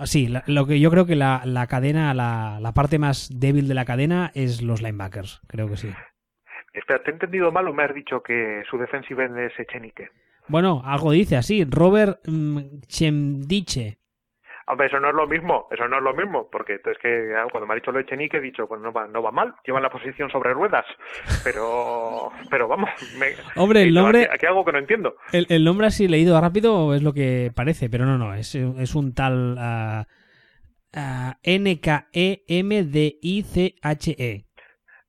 Sí, 0.00 0.28
lo 0.46 0.66
que 0.66 0.80
yo 0.80 0.90
creo 0.90 1.06
que 1.06 1.14
la, 1.14 1.42
la 1.44 1.68
cadena, 1.68 2.12
la, 2.12 2.58
la, 2.60 2.74
parte 2.74 2.98
más 2.98 3.30
débil 3.32 3.68
de 3.68 3.74
la 3.74 3.84
cadena 3.84 4.32
es 4.34 4.60
los 4.62 4.82
linebackers, 4.82 5.40
creo 5.46 5.68
que 5.68 5.76
sí. 5.76 5.90
Espera, 6.72 7.00
¿te 7.04 7.10
he 7.10 7.14
entendido 7.14 7.52
mal 7.52 7.68
o 7.68 7.72
me 7.72 7.84
has 7.84 7.94
dicho 7.94 8.20
que 8.20 8.64
su 8.68 8.76
defensive 8.78 9.24
end 9.24 9.38
es 9.38 9.52
Echenique? 9.56 10.08
Bueno, 10.48 10.82
algo 10.84 11.12
dice 11.12 11.36
así, 11.36 11.64
Robert 11.64 12.18
mm, 12.26 12.80
Chemdiche. 12.88 13.98
Hombre, 14.66 14.86
eso 14.86 14.98
no 14.98 15.10
es 15.10 15.14
lo 15.14 15.26
mismo, 15.26 15.68
eso 15.70 15.86
no 15.88 15.98
es 15.98 16.02
lo 16.02 16.14
mismo, 16.14 16.48
porque 16.50 16.76
es 16.76 16.98
que 16.98 17.34
cuando 17.50 17.66
me 17.66 17.74
ha 17.74 17.76
dicho 17.76 17.92
lo 17.92 17.98
de 17.98 18.06
Chenique 18.06 18.38
he 18.38 18.40
dicho, 18.40 18.66
pues 18.66 18.80
no 18.80 18.92
va, 18.92 19.06
no 19.06 19.22
va 19.22 19.30
mal, 19.30 19.54
lleva 19.66 19.78
la 19.78 19.90
posición 19.90 20.30
sobre 20.30 20.54
ruedas, 20.54 20.86
pero, 21.44 22.30
pero 22.48 22.66
vamos, 22.66 22.88
Hombre, 23.56 23.82
el 23.82 23.92
nombre, 23.92 24.26
aquí, 24.32 24.46
algo 24.46 24.64
que 24.64 24.72
no 24.72 24.78
entiendo. 24.78 25.16
El, 25.32 25.64
nombre 25.64 25.88
así 25.88 26.08
leído 26.08 26.40
rápido 26.40 26.94
es 26.94 27.02
lo 27.02 27.12
que 27.12 27.52
parece, 27.54 27.90
pero 27.90 28.06
no, 28.06 28.16
no, 28.16 28.32
es, 28.34 28.54
es 28.54 28.94
un 28.94 29.12
tal 29.12 29.58
uh, 29.58 30.04
uh, 30.98 31.32
N-K-E-M-D-I-C-H-E. 31.42 32.06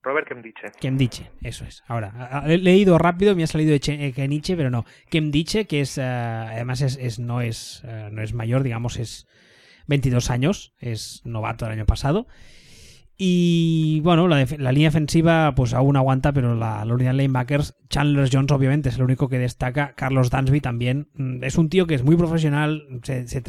Robert 0.03 0.27
Kemdiche. 0.27 0.71
Kemdiche, 0.79 1.31
eso 1.41 1.63
es. 1.65 1.81
Ahora, 1.87 2.43
he 2.45 2.57
leído 2.57 2.97
rápido, 2.97 3.35
me 3.35 3.43
ha 3.43 3.47
salido 3.47 3.71
de 3.71 3.79
Keniche, 4.13 4.57
pero 4.57 4.69
no. 4.69 4.83
Kemdiche, 5.09 5.65
que 5.65 5.79
es, 5.79 5.97
uh, 5.97 6.01
además 6.01 6.81
es, 6.81 6.97
es, 6.97 7.19
no, 7.19 7.39
es, 7.41 7.83
no 8.11 8.21
es 8.21 8.33
mayor, 8.33 8.61
digamos, 8.63 8.99
es 8.99 9.27
22 9.87 10.29
años, 10.29 10.73
es 10.79 11.21
novato 11.25 11.65
el 11.65 11.73
año 11.73 11.85
pasado. 11.85 12.27
Y 13.17 14.01
bueno, 14.01 14.27
la, 14.27 14.43
línea 14.73 14.89
ofensiva 14.89 15.53
pues 15.55 15.73
aún 15.73 15.95
aguanta, 15.95 16.33
pero 16.33 16.53
la, 16.53 16.83
la 16.83 16.93
unidad 16.93 17.13
de 17.13 17.29
Chandler 17.87 18.29
Jones 18.29 18.51
obviamente 18.51 18.89
es 18.89 18.97
el 18.97 19.03
único 19.03 19.29
que 19.29 19.39
destaca, 19.39 19.93
Carlos 19.95 20.29
Dansby 20.29 20.59
también, 20.59 21.07
mm, 21.13 21.41
es 21.45 21.57
un 21.57 21.69
tío 21.69 21.87
que 21.87 21.95
es 21.95 22.03
muy 22.03 22.17
profesional, 22.17 22.83
se, 23.03 23.41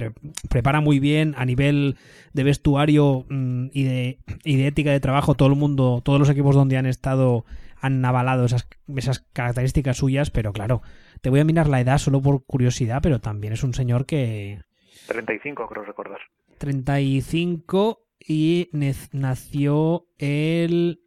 prepara 0.48 0.80
muy 0.80 1.00
bien 1.00 1.34
a 1.36 1.44
nivel 1.44 1.96
de 2.32 2.44
vestuario 2.44 3.26
mm, 3.28 3.66
y, 3.72 3.82
de, 3.82 4.18
y 4.44 4.54
de 4.54 4.68
ética 4.68 4.92
de 4.92 5.00
trabajo, 5.00 5.34
todo 5.34 5.48
el 5.48 5.56
mundo, 5.56 6.00
todos 6.04 6.20
los 6.20 6.30
equipos 6.30 6.54
donde 6.54 6.76
han 6.76 6.86
estado 6.86 7.44
han 7.80 8.04
avalado 8.04 8.44
esas, 8.44 8.68
esas 8.96 9.26
características 9.32 9.96
suyas, 9.96 10.30
pero 10.30 10.52
claro, 10.52 10.82
te 11.22 11.30
voy 11.30 11.40
a 11.40 11.44
mirar 11.44 11.68
la 11.68 11.80
edad 11.80 11.98
solo 11.98 12.22
por 12.22 12.44
curiosidad, 12.44 13.00
pero 13.02 13.20
también 13.20 13.52
es 13.52 13.64
un 13.64 13.74
señor 13.74 14.06
que, 14.06 14.60
35, 15.06 15.68
creo 15.68 15.84
recordar. 15.84 16.20
35 16.58 18.06
y 18.18 18.68
nació 19.12 20.06
el, 20.18 21.00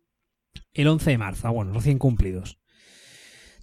el 0.74 0.88
11 0.88 1.10
de 1.12 1.18
marzo. 1.18 1.48
Ah, 1.48 1.52
bueno, 1.52 1.74
recién 1.74 2.00
cumplidos. 2.00 2.60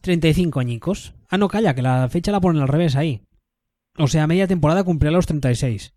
35 0.03 0.61
añicos. 0.61 1.15
Ah, 1.29 1.39
no, 1.39 1.49
calla, 1.49 1.75
que 1.75 1.83
la 1.83 2.09
fecha 2.09 2.33
la 2.33 2.41
ponen 2.41 2.63
al 2.63 2.69
revés 2.69 2.97
ahí. 2.97 3.27
O 3.99 4.09
sea, 4.09 4.27
media 4.27 4.47
temporada 4.47 4.85
cumplirá 4.85 5.13
los 5.13 5.27
36. 5.27 5.95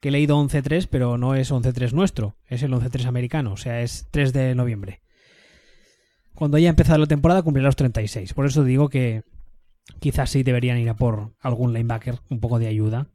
Que 0.00 0.08
he 0.08 0.12
leído 0.12 0.38
11-3, 0.38 0.88
pero 0.90 1.18
no 1.18 1.34
es 1.34 1.50
11-3 1.50 1.92
nuestro, 1.92 2.36
es 2.46 2.62
el 2.62 2.72
11-3 2.72 3.06
americano, 3.06 3.52
o 3.54 3.56
sea, 3.56 3.80
es 3.80 4.08
3 4.10 4.32
de 4.32 4.54
noviembre. 4.54 5.02
Cuando 6.34 6.56
haya 6.56 6.68
empezado 6.68 6.98
la 6.98 7.06
temporada 7.06 7.42
cumplirá 7.42 7.66
los 7.66 7.76
36. 7.76 8.34
Por 8.34 8.46
eso 8.46 8.64
digo 8.64 8.88
que 8.88 9.22
quizás 10.00 10.30
sí 10.30 10.42
deberían 10.42 10.78
ir 10.78 10.88
a 10.88 10.96
por 10.96 11.34
algún 11.40 11.72
linebacker, 11.72 12.18
un 12.28 12.40
poco 12.40 12.58
de 12.58 12.66
ayuda. 12.66 13.08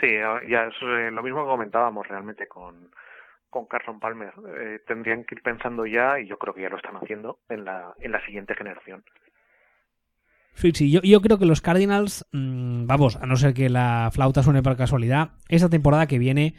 Sí, 0.00 0.08
ya 0.48 0.64
es 0.64 0.74
eh, 0.82 1.10
lo 1.10 1.22
mismo 1.22 1.44
que 1.44 1.50
comentábamos 1.50 2.08
realmente 2.08 2.48
con, 2.48 2.90
con 3.54 3.66
Carson 3.66 4.00
Palmer. 4.00 4.32
Eh, 4.58 4.80
tendrían 4.86 5.24
que 5.24 5.36
ir 5.36 5.42
pensando 5.42 5.86
ya, 5.86 6.18
y 6.18 6.26
yo 6.26 6.38
creo 6.38 6.52
que 6.52 6.62
ya 6.62 6.68
lo 6.68 6.76
están 6.76 6.96
haciendo, 6.96 7.38
en 7.48 7.64
la, 7.64 7.94
en 8.00 8.10
la 8.12 8.24
siguiente 8.26 8.54
generación. 8.54 9.04
Sí, 10.54 10.72
sí, 10.72 10.90
yo, 10.90 11.00
yo 11.02 11.20
creo 11.20 11.38
que 11.38 11.46
los 11.46 11.60
Cardinals, 11.60 12.26
mm, 12.32 12.86
vamos, 12.86 13.16
a 13.16 13.26
no 13.26 13.36
ser 13.36 13.54
que 13.54 13.68
la 13.68 14.10
flauta 14.12 14.42
suene 14.42 14.62
por 14.62 14.76
casualidad, 14.76 15.32
esta 15.48 15.68
temporada 15.68 16.06
que 16.06 16.18
viene 16.18 16.54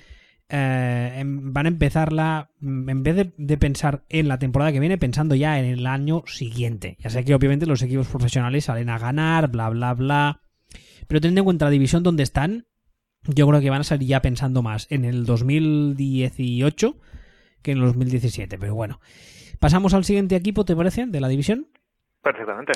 eh, 0.47 1.15
em, 1.17 1.51
van 1.51 1.65
a 1.65 1.69
empezarla, 1.69 2.49
mm, 2.59 2.89
en 2.89 3.03
vez 3.03 3.15
de, 3.15 3.33
de, 3.37 3.57
pensar 3.57 4.03
en 4.07 4.27
la 4.27 4.39
temporada 4.39 4.71
que 4.71 4.79
viene, 4.79 4.97
pensando 4.97 5.35
ya 5.35 5.59
en 5.59 5.65
el 5.65 5.87
año 5.87 6.23
siguiente. 6.27 6.97
Ya 6.99 7.09
sé 7.09 7.25
que 7.25 7.35
obviamente 7.35 7.65
los 7.65 7.81
equipos 7.81 8.07
profesionales 8.07 8.65
salen 8.65 8.89
a 8.89 8.99
ganar, 8.99 9.49
bla, 9.49 9.69
bla, 9.69 9.93
bla. 9.93 10.41
Pero 11.07 11.19
teniendo 11.19 11.41
en 11.41 11.45
cuenta 11.45 11.65
la 11.65 11.71
división 11.71 12.03
donde 12.03 12.23
están, 12.23 12.67
yo 13.27 13.47
creo 13.47 13.61
que 13.61 13.69
van 13.69 13.81
a 13.81 13.83
salir 13.83 14.07
ya 14.07 14.21
pensando 14.21 14.61
más 14.61 14.87
en 14.89 15.05
el 15.05 15.25
2018 15.25 16.97
que 17.61 17.71
en 17.71 17.79
el 17.79 17.85
2017. 17.85 18.57
Pero 18.57 18.75
bueno, 18.75 18.99
pasamos 19.59 19.93
al 19.93 20.05
siguiente 20.05 20.35
equipo, 20.35 20.65
¿te 20.65 20.75
parece? 20.75 21.07
De 21.07 21.19
la 21.19 21.27
división. 21.27 21.67
Perfectamente. 22.21 22.73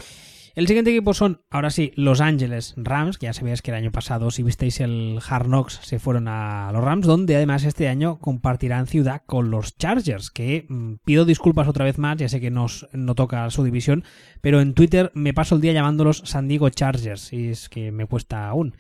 El 0.56 0.68
siguiente 0.68 0.92
equipo 0.92 1.14
son, 1.14 1.42
ahora 1.50 1.70
sí, 1.70 1.94
Los 1.96 2.22
Ángeles 2.22 2.74
Rams, 2.76 3.18
que 3.18 3.28
ya 3.28 3.34
sabíais 3.34 3.62
que 3.62 3.72
el 3.72 3.78
año 3.78 3.92
pasado, 3.92 4.32
si 4.32 4.44
visteis 4.44 4.80
el 4.80 5.20
Hard 5.28 5.46
Knocks, 5.46 5.80
se 5.84 6.00
fueron 6.00 6.28
a 6.28 6.72
los 6.74 6.84
Rams, 6.84 7.06
donde 7.06 7.36
además 7.36 7.64
este 7.64 7.88
año 7.88 8.20
compartirán 8.20 8.88
ciudad 8.88 9.22
con 9.26 9.52
los 9.52 9.78
Chargers, 9.78 10.32
que 10.32 10.66
mm, 10.68 10.96
pido 11.06 11.26
disculpas 11.26 11.68
otra 11.68 11.86
vez 11.86 11.98
más, 11.98 12.18
ya 12.18 12.28
sé 12.28 12.42
que 12.42 12.52
nos, 12.52 12.90
no 12.94 13.16
toca 13.16 13.50
su 13.52 13.64
división, 13.64 14.04
pero 14.42 14.60
en 14.60 14.74
Twitter 14.74 15.12
me 15.14 15.34
paso 15.34 15.56
el 15.56 15.62
día 15.62 15.72
llamándolos 15.72 16.24
San 16.26 16.48
Diego 16.48 16.70
Chargers, 16.70 17.32
y 17.32 17.50
es 17.50 17.70
que 17.70 17.92
me 17.92 18.06
cuesta 18.06 18.50
aún. 18.50 18.76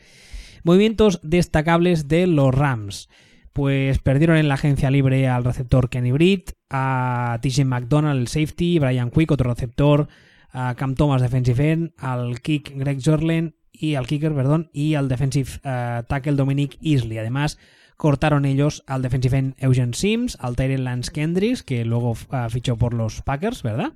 Movimientos 0.63 1.19
destacables 1.23 2.07
de 2.07 2.27
los 2.27 2.53
Rams. 2.53 3.09
Pues 3.53 3.99
perdieron 3.99 4.37
en 4.37 4.47
la 4.47 4.53
agencia 4.53 4.91
libre 4.91 5.27
al 5.27 5.43
receptor 5.43 5.89
Kenny 5.89 6.11
Britt, 6.11 6.51
a 6.69 7.39
TJ 7.41 7.65
McDonald, 7.65 8.21
el 8.21 8.27
safety, 8.27 8.79
Brian 8.79 9.09
Quick, 9.09 9.31
otro 9.31 9.49
receptor, 9.49 10.07
a 10.51 10.75
Cam 10.75 10.95
Thomas, 10.95 11.21
defensive 11.21 11.71
end, 11.71 11.91
al 11.97 12.41
kick 12.41 12.73
Greg 12.75 12.99
Jorlen 13.03 13.55
y 13.71 13.95
al 13.95 14.07
kicker, 14.07 14.33
perdón, 14.33 14.69
y 14.73 14.95
al 14.95 15.07
defensive 15.07 15.49
eh, 15.63 16.03
tackle 16.07 16.33
Dominic 16.33 16.77
Easley. 16.81 17.17
Además, 17.17 17.57
cortaron 17.97 18.45
ellos 18.45 18.83
al 18.87 19.01
defensive 19.01 19.37
end 19.37 19.55
Eugene 19.57 19.93
Sims, 19.93 20.37
al 20.39 20.55
Tyrell 20.55 20.83
Lance 20.83 21.11
Kendricks, 21.11 21.63
que 21.63 21.85
luego 21.85 22.15
eh, 22.31 22.47
fichó 22.49 22.77
por 22.77 22.93
los 22.93 23.21
Packers, 23.21 23.63
¿verdad? 23.63 23.93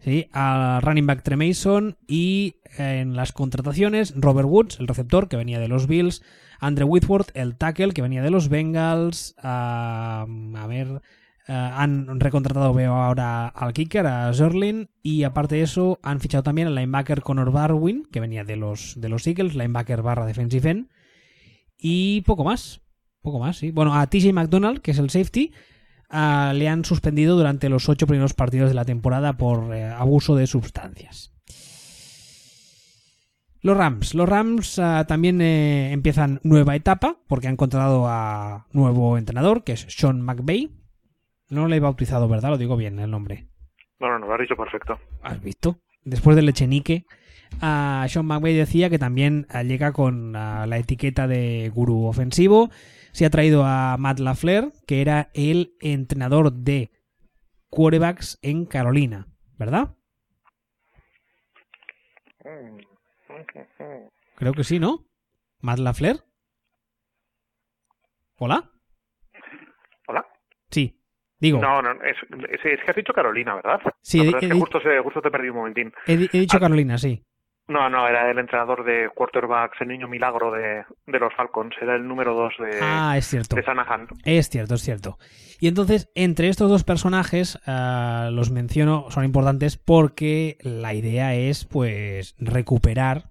Sí, 0.00 0.28
al 0.32 0.82
running 0.82 1.06
back 1.06 1.22
Tremason 1.22 1.96
y 2.06 2.56
en 2.78 3.16
las 3.16 3.32
contrataciones 3.32 4.14
Robert 4.16 4.48
Woods, 4.48 4.80
el 4.80 4.88
receptor 4.88 5.28
que 5.28 5.36
venía 5.36 5.58
de 5.58 5.68
los 5.68 5.86
Bills, 5.86 6.22
Andrew 6.60 6.88
Whitworth, 6.88 7.30
el 7.34 7.56
tackle 7.56 7.92
que 7.92 8.02
venía 8.02 8.22
de 8.22 8.30
los 8.30 8.48
Bengals, 8.48 9.34
a 9.42 10.26
ver, 10.68 11.02
han 11.46 12.20
recontratado 12.20 12.72
veo 12.72 12.94
ahora 12.94 13.48
al 13.48 13.72
kicker, 13.72 14.06
a 14.06 14.32
Zerlin 14.32 14.90
y 15.02 15.24
aparte 15.24 15.56
de 15.56 15.62
eso 15.62 15.98
han 16.02 16.20
fichado 16.20 16.42
también 16.42 16.68
al 16.68 16.74
linebacker 16.74 17.22
Connor 17.22 17.50
Barwin 17.50 18.06
que 18.10 18.20
venía 18.20 18.44
de 18.44 18.56
los, 18.56 18.94
de 19.00 19.08
los 19.08 19.26
Eagles, 19.26 19.54
linebacker 19.54 20.02
barra 20.02 20.26
defensive 20.26 20.70
end 20.70 20.88
y 21.76 22.20
poco 22.22 22.44
más, 22.44 22.80
poco 23.22 23.40
más, 23.40 23.56
sí. 23.56 23.72
Bueno, 23.72 23.94
a 23.94 24.06
TJ 24.06 24.32
McDonald 24.32 24.80
que 24.80 24.92
es 24.92 24.98
el 24.98 25.10
safety 25.10 25.52
le 26.12 26.68
han 26.68 26.84
suspendido 26.84 27.36
durante 27.36 27.68
los 27.68 27.88
ocho 27.88 28.06
primeros 28.06 28.34
partidos 28.34 28.68
de 28.68 28.74
la 28.74 28.84
temporada 28.84 29.34
por 29.34 29.74
eh, 29.74 29.86
abuso 29.86 30.36
de 30.36 30.46
sustancias. 30.46 31.32
Los 33.62 33.76
Rams. 33.76 34.14
Los 34.14 34.28
Rams 34.28 34.78
ah, 34.78 35.06
también 35.06 35.40
eh, 35.40 35.92
empiezan 35.92 36.40
nueva 36.42 36.74
etapa 36.74 37.16
porque 37.28 37.48
han 37.48 37.56
contratado 37.56 38.06
a 38.08 38.66
nuevo 38.72 39.16
entrenador, 39.16 39.64
que 39.64 39.72
es 39.72 39.86
Sean 39.88 40.20
McVay. 40.20 40.70
No 41.48 41.68
le 41.68 41.76
he 41.76 41.80
bautizado, 41.80 42.28
¿verdad? 42.28 42.50
Lo 42.50 42.58
digo 42.58 42.76
bien 42.76 42.98
el 42.98 43.10
nombre. 43.10 43.46
No, 44.00 44.08
no, 44.08 44.18
no, 44.18 44.26
lo 44.26 44.34
has 44.34 44.40
dicho 44.40 44.56
perfecto. 44.56 44.98
¿Has 45.22 45.40
visto? 45.40 45.78
Después 46.04 46.34
del 46.34 46.48
Echenique, 46.48 47.06
a 47.60 48.04
Sean 48.08 48.26
McVay 48.26 48.54
decía 48.54 48.90
que 48.90 48.98
también 48.98 49.46
ah, 49.48 49.62
llega 49.62 49.92
con 49.92 50.32
la 50.32 50.76
etiqueta 50.76 51.26
de 51.28 51.70
gurú 51.72 52.06
ofensivo. 52.06 52.70
Se 53.12 53.24
ha 53.26 53.30
traído 53.30 53.64
a 53.64 53.96
Matt 53.98 54.18
LaFleur, 54.20 54.72
que 54.86 55.00
era 55.02 55.30
el 55.34 55.74
entrenador 55.80 56.52
de 56.52 56.90
quarterbacks 57.70 58.38
en 58.42 58.64
Carolina, 58.66 59.26
¿verdad? 59.58 59.94
Creo 64.36 64.52
que 64.54 64.64
sí, 64.64 64.78
¿no? 64.78 65.06
Matt 65.60 65.78
LaFleur. 65.78 66.16
¿Hola? 68.38 68.70
¿Hola? 70.08 70.26
Sí. 70.70 70.98
Digo, 71.38 71.60
No, 71.60 71.82
no, 71.82 71.90
es, 72.02 72.16
es, 72.50 72.60
es 72.64 72.80
que 72.84 72.90
has 72.90 72.96
dicho 72.96 73.12
Carolina, 73.12 73.54
¿verdad? 73.56 73.80
Sí, 74.00 74.20
he- 74.20 74.28
es 74.28 74.34
que 74.36 74.50
justo, 74.52 74.80
justo 75.02 75.20
te 75.20 75.30
perdí 75.30 75.48
un 75.48 75.56
momentín. 75.56 75.92
he 76.06 76.16
dicho 76.16 76.56
Ah. 76.56 76.60
Carolina, 76.60 76.98
sí. 76.98 77.22
No, 77.68 77.88
no, 77.88 78.06
era 78.08 78.30
el 78.30 78.38
entrenador 78.38 78.84
de 78.84 79.08
quarterbacks, 79.14 79.80
el 79.80 79.88
niño 79.88 80.08
milagro 80.08 80.50
de, 80.50 80.84
de 81.06 81.18
los 81.18 81.32
Falcons. 81.34 81.74
Era 81.80 81.94
el 81.94 82.06
número 82.06 82.34
dos 82.34 82.52
de, 82.58 82.78
Ah, 82.82 83.14
es 83.16 83.26
cierto. 83.26 83.56
de 83.56 83.62
Shanahan. 83.62 84.08
Es 84.24 84.50
cierto, 84.50 84.74
es 84.74 84.82
cierto. 84.82 85.18
Y 85.60 85.68
entonces, 85.68 86.10
entre 86.14 86.48
estos 86.48 86.68
dos 86.68 86.82
personajes, 86.84 87.58
ah, 87.66 88.30
los 88.32 88.50
menciono, 88.50 89.06
son 89.10 89.24
importantes 89.24 89.76
porque 89.78 90.58
la 90.62 90.92
idea 90.92 91.34
es, 91.34 91.64
pues, 91.64 92.34
recuperar, 92.38 93.30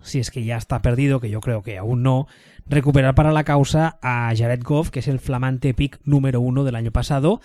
si 0.00 0.18
es 0.18 0.30
que 0.30 0.44
ya 0.44 0.56
está 0.56 0.82
perdido, 0.82 1.20
que 1.20 1.30
yo 1.30 1.40
creo 1.40 1.62
que 1.62 1.78
aún 1.78 2.02
no, 2.02 2.26
recuperar 2.66 3.14
para 3.14 3.32
la 3.32 3.44
causa 3.44 3.98
a 4.02 4.32
Jared 4.36 4.62
Goff, 4.62 4.90
que 4.90 4.98
es 4.98 5.08
el 5.08 5.20
flamante 5.20 5.72
pick 5.72 6.00
número 6.04 6.40
uno 6.40 6.64
del 6.64 6.74
año 6.74 6.90
pasado, 6.90 7.40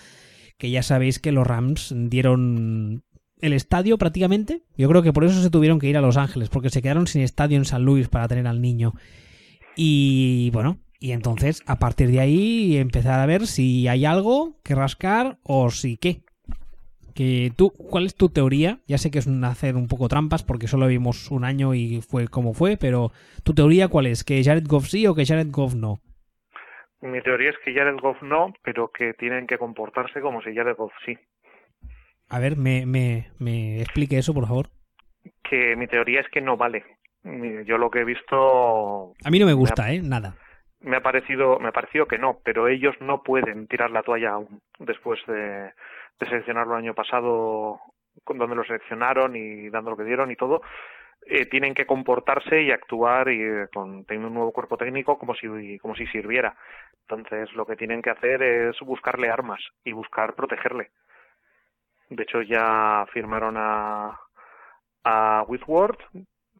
que 0.58 0.70
ya 0.70 0.82
sabéis 0.82 1.20
que 1.20 1.32
los 1.32 1.46
Rams 1.46 1.94
dieron 1.96 3.04
el 3.40 3.52
estadio 3.52 3.98
prácticamente. 3.98 4.62
Yo 4.76 4.88
creo 4.88 5.02
que 5.02 5.12
por 5.12 5.24
eso 5.24 5.40
se 5.42 5.50
tuvieron 5.50 5.78
que 5.78 5.88
ir 5.88 5.96
a 5.96 6.00
Los 6.00 6.16
Ángeles, 6.16 6.48
porque 6.48 6.70
se 6.70 6.82
quedaron 6.82 7.06
sin 7.06 7.22
estadio 7.22 7.56
en 7.56 7.64
San 7.64 7.84
Luis 7.84 8.08
para 8.08 8.28
tener 8.28 8.46
al 8.46 8.60
niño. 8.60 8.92
Y 9.76 10.50
bueno, 10.52 10.78
y 11.00 11.12
entonces 11.12 11.62
a 11.66 11.78
partir 11.78 12.08
de 12.08 12.20
ahí 12.20 12.76
empezar 12.76 13.20
a 13.20 13.26
ver 13.26 13.46
si 13.46 13.88
hay 13.88 14.04
algo 14.04 14.56
que 14.64 14.74
rascar 14.74 15.38
o 15.42 15.70
si 15.70 15.96
qué. 15.96 16.22
Que 17.14 17.52
tú, 17.56 17.70
¿cuál 17.70 18.06
es 18.06 18.16
tu 18.16 18.28
teoría? 18.28 18.80
Ya 18.88 18.98
sé 18.98 19.10
que 19.10 19.20
es 19.20 19.26
un 19.26 19.44
hacer 19.44 19.76
un 19.76 19.86
poco 19.86 20.08
trampas 20.08 20.42
porque 20.42 20.66
solo 20.66 20.88
vimos 20.88 21.30
un 21.30 21.44
año 21.44 21.72
y 21.74 22.00
fue 22.00 22.26
como 22.26 22.54
fue, 22.54 22.76
pero 22.76 23.12
tu 23.44 23.54
teoría 23.54 23.88
cuál 23.88 24.06
es? 24.06 24.24
¿Que 24.24 24.42
Jared 24.42 24.66
Goff 24.66 24.86
sí 24.86 25.06
o 25.06 25.14
que 25.14 25.24
Jared 25.24 25.50
Goff 25.50 25.74
no? 25.74 26.00
Mi 27.02 27.20
teoría 27.20 27.50
es 27.50 27.56
que 27.62 27.74
Jared 27.74 28.00
Goff 28.00 28.22
no, 28.22 28.54
pero 28.64 28.90
que 28.90 29.12
tienen 29.12 29.46
que 29.46 29.58
comportarse 29.58 30.22
como 30.22 30.40
si 30.42 30.54
Jared 30.54 30.74
Goff 30.74 30.92
sí. 31.04 31.18
A 32.28 32.38
ver, 32.38 32.56
me, 32.56 32.86
me, 32.86 33.28
me 33.38 33.80
explique 33.80 34.18
eso, 34.18 34.34
por 34.34 34.46
favor. 34.46 34.66
Que 35.42 35.76
mi 35.76 35.86
teoría 35.86 36.20
es 36.20 36.28
que 36.28 36.40
no 36.40 36.56
vale. 36.56 36.84
Yo 37.64 37.78
lo 37.78 37.90
que 37.90 38.00
he 38.00 38.04
visto 38.04 39.14
A 39.24 39.30
mí 39.30 39.38
no 39.38 39.46
me 39.46 39.54
gusta, 39.54 39.90
¿eh? 39.92 40.00
Nada. 40.02 40.34
me 40.80 40.96
ha 40.96 41.00
parecido 41.02 41.58
me 41.58 41.68
ha 41.68 41.72
parecido 41.72 42.06
que 42.06 42.18
no, 42.18 42.40
pero 42.44 42.68
ellos 42.68 42.94
no 43.00 43.22
pueden 43.22 43.66
tirar 43.66 43.90
la 43.90 44.02
toalla 44.02 44.32
aún 44.32 44.60
después 44.78 45.18
de, 45.26 45.72
de 46.20 46.26
seleccionarlo 46.28 46.74
el 46.74 46.84
año 46.84 46.94
pasado, 46.94 47.80
con 48.24 48.36
donde 48.36 48.56
lo 48.56 48.64
seleccionaron 48.64 49.36
y 49.36 49.70
dando 49.70 49.90
lo 49.90 49.96
que 49.96 50.04
dieron 50.04 50.30
y 50.30 50.36
todo. 50.36 50.60
Eh, 51.26 51.46
tienen 51.46 51.72
que 51.72 51.86
comportarse 51.86 52.60
y 52.60 52.70
actuar 52.70 53.30
y 53.30 53.40
eh, 53.42 53.68
con 53.72 54.04
teniendo 54.04 54.28
un 54.28 54.34
nuevo 54.34 54.52
cuerpo 54.52 54.76
técnico 54.76 55.18
como 55.18 55.34
si 55.34 55.78
como 55.78 55.94
si 55.94 56.06
sirviera. 56.08 56.54
Entonces 57.08 57.50
lo 57.54 57.64
que 57.64 57.76
tienen 57.76 58.02
que 58.02 58.10
hacer 58.10 58.42
es 58.42 58.78
buscarle 58.80 59.30
armas 59.30 59.60
y 59.84 59.92
buscar 59.92 60.34
protegerle. 60.34 60.90
De 62.10 62.22
hecho 62.22 62.42
ya 62.42 63.06
firmaron 63.12 63.56
a 63.58 64.20
a 65.04 65.44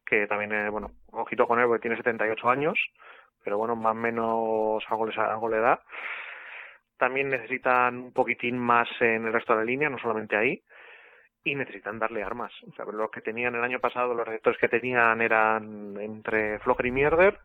que 0.05 0.27
también 0.27 0.51
eh, 0.53 0.69
bueno, 0.69 0.91
ojito 1.11 1.47
con 1.47 1.59
él 1.59 1.65
porque 1.67 1.81
tiene 1.81 1.97
78 1.97 2.49
años 2.49 2.77
pero 3.45 3.59
bueno, 3.59 3.75
más 3.75 3.91
o 3.91 3.95
menos 3.95 4.83
algo 4.89 5.05
les 5.05 5.17
algo 5.17 5.47
le 5.47 5.59
da. 5.59 5.79
También 6.97 7.29
necesitan 7.29 7.97
un 7.97 8.11
poquitín 8.11 8.57
más 8.57 8.89
en 8.99 9.25
el 9.25 9.33
resto 9.33 9.53
de 9.53 9.59
la 9.59 9.65
línea, 9.65 9.89
no 9.89 9.99
solamente 9.99 10.35
ahí, 10.35 10.63
y 11.43 11.55
necesitan 11.55 11.99
darle 11.99 12.23
armas. 12.23 12.51
O 12.67 12.73
sea, 12.73 12.85
los 12.85 13.11
que 13.11 13.21
tenían 13.21 13.55
el 13.55 13.63
año 13.63 13.79
pasado, 13.79 14.15
los 14.15 14.25
receptores 14.25 14.59
que 14.59 14.69
tenían 14.69 15.21
eran 15.21 15.95
entre 15.99 16.59
Flocker 16.59 16.87
y 16.87 16.91
Mierder, 16.91 17.39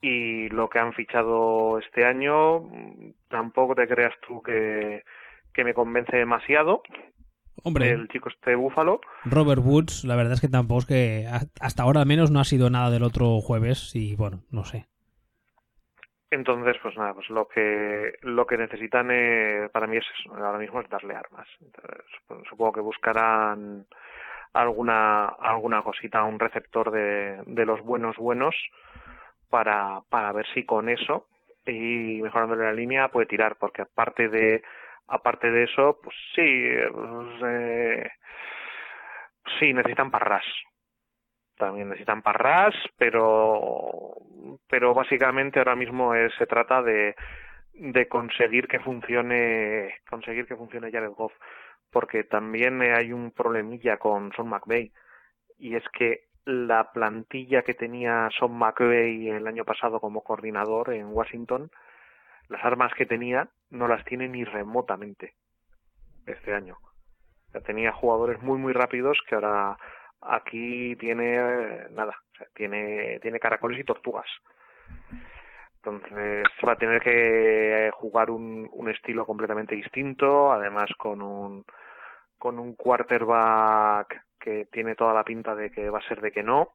y 0.00 0.48
lo 0.50 0.68
que 0.70 0.78
han 0.78 0.92
fichado 0.92 1.78
este 1.78 2.04
año, 2.06 2.70
tampoco 3.28 3.74
te 3.74 3.88
creas 3.88 4.14
tú 4.26 4.40
que, 4.42 5.02
que 5.60 5.64
me 5.64 5.74
convence 5.74 6.16
demasiado. 6.16 6.82
Hombre, 7.62 7.90
El 7.90 8.08
chico 8.08 8.30
este 8.30 8.54
Búfalo, 8.54 9.02
Robert 9.24 9.60
Woods, 9.62 10.04
la 10.04 10.16
verdad 10.16 10.32
es 10.32 10.40
que 10.40 10.48
tampoco 10.48 10.80
es 10.80 10.86
que 10.86 11.26
hasta 11.60 11.82
ahora 11.82 12.00
al 12.00 12.06
menos 12.06 12.30
no 12.30 12.40
ha 12.40 12.44
sido 12.44 12.70
nada 12.70 12.88
del 12.88 13.02
otro 13.02 13.38
jueves 13.42 13.94
y 13.94 14.16
bueno, 14.16 14.40
no 14.50 14.64
sé. 14.64 14.86
Entonces, 16.30 16.76
pues 16.82 16.96
nada, 16.96 17.12
pues 17.12 17.28
lo 17.28 17.46
que 17.46 18.14
lo 18.22 18.46
que 18.46 18.56
necesitan 18.56 19.10
eh, 19.10 19.68
para 19.70 19.86
mí 19.86 19.98
es 19.98 20.04
eso, 20.18 20.34
ahora 20.34 20.56
mismo 20.56 20.80
es 20.80 20.88
darle 20.88 21.14
armas. 21.14 21.46
Entonces, 21.60 22.06
supongo 22.48 22.72
que 22.72 22.80
buscarán 22.80 23.84
alguna 24.54 25.26
alguna 25.26 25.82
cosita, 25.82 26.24
un 26.24 26.38
receptor 26.38 26.90
de, 26.90 27.42
de 27.44 27.66
los 27.66 27.82
buenos 27.82 28.16
buenos 28.16 28.54
para 29.50 30.00
para 30.08 30.32
ver 30.32 30.46
si 30.54 30.64
con 30.64 30.88
eso 30.88 31.26
y 31.66 32.22
mejorándole 32.22 32.64
la 32.64 32.72
línea 32.72 33.08
puede 33.08 33.26
tirar, 33.26 33.56
porque 33.56 33.82
aparte 33.82 34.30
de 34.30 34.62
aparte 35.10 35.50
de 35.50 35.64
eso, 35.64 35.98
pues 36.02 36.16
sí, 36.34 36.68
pues, 36.92 37.42
eh, 37.44 38.10
sí 39.58 39.72
necesitan 39.72 40.10
parras. 40.10 40.44
También 41.56 41.88
necesitan 41.90 42.22
parras, 42.22 42.74
pero 42.96 44.14
pero 44.68 44.94
básicamente 44.94 45.58
ahora 45.58 45.76
mismo 45.76 46.12
se 46.38 46.46
trata 46.46 46.82
de 46.82 47.14
de 47.74 48.08
conseguir 48.08 48.66
que 48.68 48.80
funcione 48.80 49.94
conseguir 50.08 50.46
que 50.46 50.56
funcione 50.56 50.90
Jared 50.90 51.10
Goff, 51.10 51.32
porque 51.90 52.24
también 52.24 52.80
hay 52.82 53.12
un 53.12 53.30
problemilla 53.32 53.98
con 53.98 54.32
Son 54.32 54.48
McVay 54.48 54.92
y 55.58 55.76
es 55.76 55.84
que 55.92 56.28
la 56.46 56.92
plantilla 56.92 57.62
que 57.62 57.74
tenía 57.74 58.28
Son 58.38 58.56
McVay 58.56 59.28
el 59.28 59.46
año 59.46 59.64
pasado 59.64 60.00
como 60.00 60.22
coordinador 60.22 60.94
en 60.94 61.08
Washington, 61.12 61.70
las 62.48 62.64
armas 62.64 62.94
que 62.94 63.06
tenía 63.06 63.48
no 63.70 63.88
las 63.88 64.04
tiene 64.04 64.28
ni 64.28 64.44
remotamente 64.44 65.34
este 66.26 66.54
año. 66.54 66.76
Sea, 67.52 67.60
tenía 67.60 67.92
jugadores 67.92 68.40
muy 68.42 68.58
muy 68.58 68.72
rápidos 68.72 69.18
que 69.28 69.34
ahora 69.34 69.76
aquí 70.20 70.96
tiene 70.96 71.34
eh, 71.36 71.86
nada, 71.90 72.16
tiene 72.54 73.18
tiene 73.20 73.40
caracoles 73.40 73.80
y 73.80 73.84
tortugas. 73.84 74.28
Entonces 75.76 76.44
va 76.66 76.72
a 76.72 76.78
tener 76.78 77.00
que 77.00 77.90
jugar 77.94 78.30
un, 78.30 78.68
un 78.72 78.90
estilo 78.90 79.24
completamente 79.24 79.74
distinto, 79.74 80.52
además 80.52 80.90
con 80.98 81.22
un 81.22 81.64
con 82.38 82.58
un 82.58 82.74
quarterback 82.74 84.24
que 84.40 84.66
tiene 84.72 84.94
toda 84.94 85.12
la 85.12 85.24
pinta 85.24 85.54
de 85.54 85.70
que 85.70 85.90
va 85.90 85.98
a 85.98 86.08
ser 86.08 86.20
de 86.20 86.32
que 86.32 86.42
no. 86.42 86.72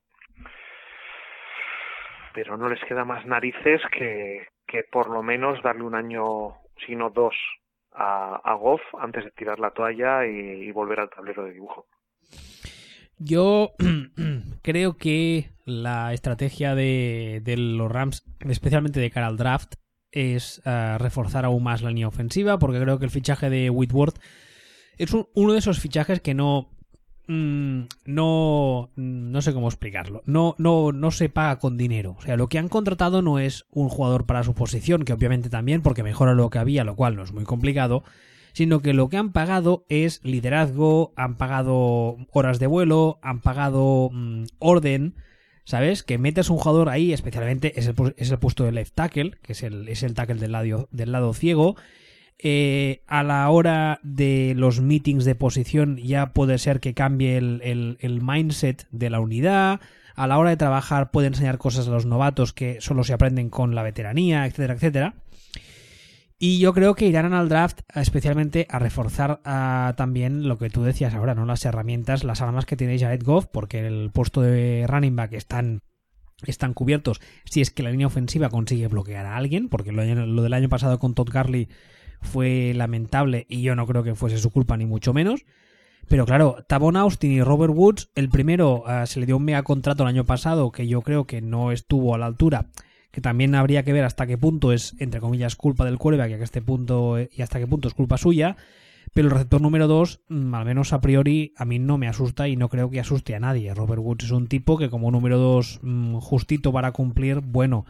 Pero 2.33 2.57
no 2.57 2.69
les 2.69 2.83
queda 2.85 3.05
más 3.05 3.25
narices 3.25 3.81
que, 3.91 4.47
que 4.67 4.83
por 4.83 5.09
lo 5.09 5.23
menos 5.23 5.61
darle 5.63 5.83
un 5.83 5.95
año, 5.95 6.55
si 6.85 6.95
no 6.95 7.09
dos, 7.09 7.35
a, 7.91 8.53
Goff 8.59 8.81
antes 8.99 9.23
de 9.23 9.31
tirar 9.31 9.59
la 9.59 9.71
toalla 9.71 10.25
y, 10.25 10.71
volver 10.71 10.99
al 10.99 11.09
tablero 11.09 11.45
de 11.45 11.53
dibujo. 11.53 11.87
Yo 13.17 13.73
creo 14.61 14.97
que 14.97 15.51
la 15.65 16.13
estrategia 16.13 16.75
de, 16.75 17.41
los 17.57 17.91
Rams, 17.91 18.23
especialmente 18.41 18.99
de 18.99 19.11
cara 19.11 19.27
al 19.27 19.37
draft, 19.37 19.75
es 20.11 20.61
eh, 20.65 20.97
reforzar 20.97 21.45
aún 21.45 21.63
más 21.63 21.81
la 21.81 21.89
línea 21.89 22.07
ofensiva, 22.07 22.57
porque 22.59 22.79
creo 22.79 22.99
que 22.99 23.05
el 23.05 23.11
fichaje 23.11 23.49
de 23.49 23.69
Whitworth 23.69 24.17
es 24.97 25.13
un- 25.13 25.27
uno 25.35 25.53
de 25.53 25.59
esos 25.59 25.79
fichajes 25.79 26.21
que 26.21 26.33
no. 26.33 26.69
Mm, 27.27 27.81
no. 28.05 28.89
No 28.95 29.41
sé 29.41 29.53
cómo 29.53 29.67
explicarlo. 29.67 30.21
No, 30.25 30.55
no, 30.57 30.91
no 30.91 31.11
se 31.11 31.29
paga 31.29 31.59
con 31.59 31.77
dinero. 31.77 32.15
O 32.17 32.21
sea, 32.21 32.37
lo 32.37 32.47
que 32.47 32.59
han 32.59 32.69
contratado 32.69 33.21
no 33.21 33.39
es 33.39 33.65
un 33.71 33.89
jugador 33.89 34.25
para 34.25 34.43
su 34.43 34.53
posición, 34.53 35.03
que 35.03 35.13
obviamente 35.13 35.49
también, 35.49 35.81
porque 35.81 36.03
mejora 36.03 36.33
lo 36.33 36.49
que 36.49 36.59
había, 36.59 36.83
lo 36.83 36.95
cual 36.95 37.15
no 37.15 37.23
es 37.23 37.31
muy 37.31 37.43
complicado 37.43 38.03
sino 38.55 38.81
que 38.81 38.93
lo 38.93 39.09
que 39.09 39.17
han 39.17 39.33
pagado 39.33 39.85
es 39.89 40.21
liderazgo, 40.23 41.11
han 41.17 41.35
pagado 41.35 42.15
horas 42.31 42.57
de 42.57 42.67
vuelo, 42.67 43.19
han 43.21 43.41
pagado 43.41 44.09
mm, 44.13 44.45
orden, 44.59 45.15
¿sabes? 45.65 46.03
Que 46.03 46.17
metes 46.17 46.49
un 46.49 46.57
jugador 46.57 46.87
ahí, 46.87 47.11
especialmente 47.11 47.77
es 47.77 47.87
el, 47.87 47.95
es 48.15 48.31
el 48.31 48.39
puesto 48.39 48.63
de 48.63 48.71
left 48.71 48.95
tackle, 48.95 49.31
que 49.41 49.51
es 49.51 49.61
el, 49.61 49.89
es 49.89 50.03
el 50.03 50.13
tackle 50.13 50.35
del 50.35 50.53
lado, 50.53 50.87
del 50.91 51.11
lado 51.11 51.33
ciego, 51.33 51.75
Eh, 52.37 53.01
a 53.07 53.23
la 53.23 53.49
hora 53.49 53.99
de 54.03 54.53
los 54.57 54.81
meetings 54.81 55.23
de 55.23 55.35
posición 55.35 55.97
ya 55.97 56.33
puede 56.33 56.57
ser 56.57 56.79
que 56.79 56.93
cambie 56.93 57.37
el, 57.37 57.97
el 57.99 58.21
mindset 58.21 58.87
de 58.91 59.09
la 59.09 59.19
unidad. 59.19 59.79
A 60.15 60.27
la 60.27 60.37
hora 60.37 60.49
de 60.49 60.57
trabajar 60.57 61.11
puede 61.11 61.27
enseñar 61.27 61.57
cosas 61.57 61.87
a 61.87 61.91
los 61.91 62.05
novatos 62.05 62.53
que 62.53 62.79
solo 62.81 63.03
se 63.03 63.13
aprenden 63.13 63.49
con 63.49 63.75
la 63.75 63.83
veteranía, 63.83 64.45
etcétera, 64.45 64.73
etcétera. 64.75 65.13
Y 66.37 66.59
yo 66.59 66.73
creo 66.73 66.95
que 66.95 67.07
irán 67.07 67.33
al 67.33 67.47
draft 67.47 67.79
especialmente 67.93 68.67
a 68.69 68.77
reforzar 68.77 69.41
también 69.95 70.47
lo 70.47 70.57
que 70.57 70.69
tú 70.69 70.83
decías 70.83 71.13
ahora, 71.13 71.33
¿no? 71.33 71.45
Las 71.45 71.63
herramientas, 71.63 72.25
las 72.25 72.41
armas 72.41 72.65
que 72.65 72.75
tiene 72.75 72.99
Jared 72.99 73.23
Goff, 73.23 73.47
porque 73.47 73.87
el 73.87 74.11
puesto 74.11 74.41
de 74.41 74.85
running 74.87 75.15
back 75.15 75.31
están, 75.33 75.81
están 76.45 76.73
cubiertos 76.73 77.21
si 77.45 77.61
es 77.61 77.71
que 77.71 77.83
la 77.83 77.91
línea 77.91 78.07
ofensiva 78.07 78.49
consigue 78.49 78.89
bloquear 78.89 79.25
a 79.25 79.37
alguien, 79.37 79.69
porque 79.69 79.93
lo, 79.93 80.03
lo 80.03 80.41
del 80.43 80.53
año 80.53 80.67
pasado 80.67 80.99
con 80.99 81.13
Todd 81.13 81.29
Garley 81.31 81.69
fue 82.21 82.73
lamentable 82.75 83.45
y 83.49 83.61
yo 83.61 83.75
no 83.75 83.85
creo 83.87 84.03
que 84.03 84.15
fuese 84.15 84.37
su 84.37 84.51
culpa 84.51 84.77
ni 84.77 84.85
mucho 84.85 85.13
menos. 85.13 85.45
Pero 86.07 86.25
claro, 86.25 86.57
Tabon 86.67 86.97
Austin 86.97 87.31
y 87.31 87.41
Robert 87.41 87.73
Woods, 87.75 88.11
el 88.15 88.29
primero 88.29 88.83
ah, 88.85 89.05
se 89.05 89.19
le 89.19 89.25
dio 89.25 89.37
un 89.37 89.45
mega 89.45 89.63
contrato 89.63 90.03
el 90.03 90.09
año 90.09 90.25
pasado 90.25 90.71
que 90.71 90.87
yo 90.87 91.01
creo 91.01 91.25
que 91.25 91.41
no 91.41 91.71
estuvo 91.71 92.13
a 92.13 92.17
la 92.17 92.27
altura 92.27 92.67
que 93.15 93.21
también 93.21 93.55
habría 93.55 93.83
que 93.83 93.93
ver 93.93 94.03
hasta 94.03 94.27
qué 94.27 94.37
punto 94.37 94.73
es, 94.73 94.93
entre 94.99 95.21
comillas, 95.21 95.55
culpa 95.55 95.85
del 95.85 95.97
quarterback 95.97 96.31
y, 96.31 96.33
a 96.33 96.43
este 96.43 96.61
punto, 96.61 97.17
y 97.17 97.41
hasta 97.41 97.59
qué 97.59 97.65
punto 97.65 97.87
es 97.87 97.93
culpa 97.93 98.17
suya. 98.17 98.57
Pero 99.13 99.29
el 99.29 99.33
receptor 99.33 99.61
número 99.61 99.87
2, 99.87 100.19
mm, 100.27 100.53
al 100.53 100.65
menos 100.65 100.91
a 100.91 100.99
priori, 100.99 101.53
a 101.55 101.63
mí 101.63 101.79
no 101.79 101.97
me 101.97 102.09
asusta 102.09 102.49
y 102.49 102.57
no 102.57 102.67
creo 102.67 102.89
que 102.89 102.99
asuste 102.99 103.33
a 103.33 103.39
nadie. 103.39 103.73
Robert 103.73 104.01
Woods 104.01 104.25
es 104.25 104.31
un 104.31 104.47
tipo 104.47 104.77
que 104.77 104.89
como 104.89 105.11
número 105.11 105.37
2 105.37 105.79
mm, 105.81 106.15
justito 106.17 106.73
para 106.73 106.91
cumplir, 106.91 107.39
bueno, 107.39 107.85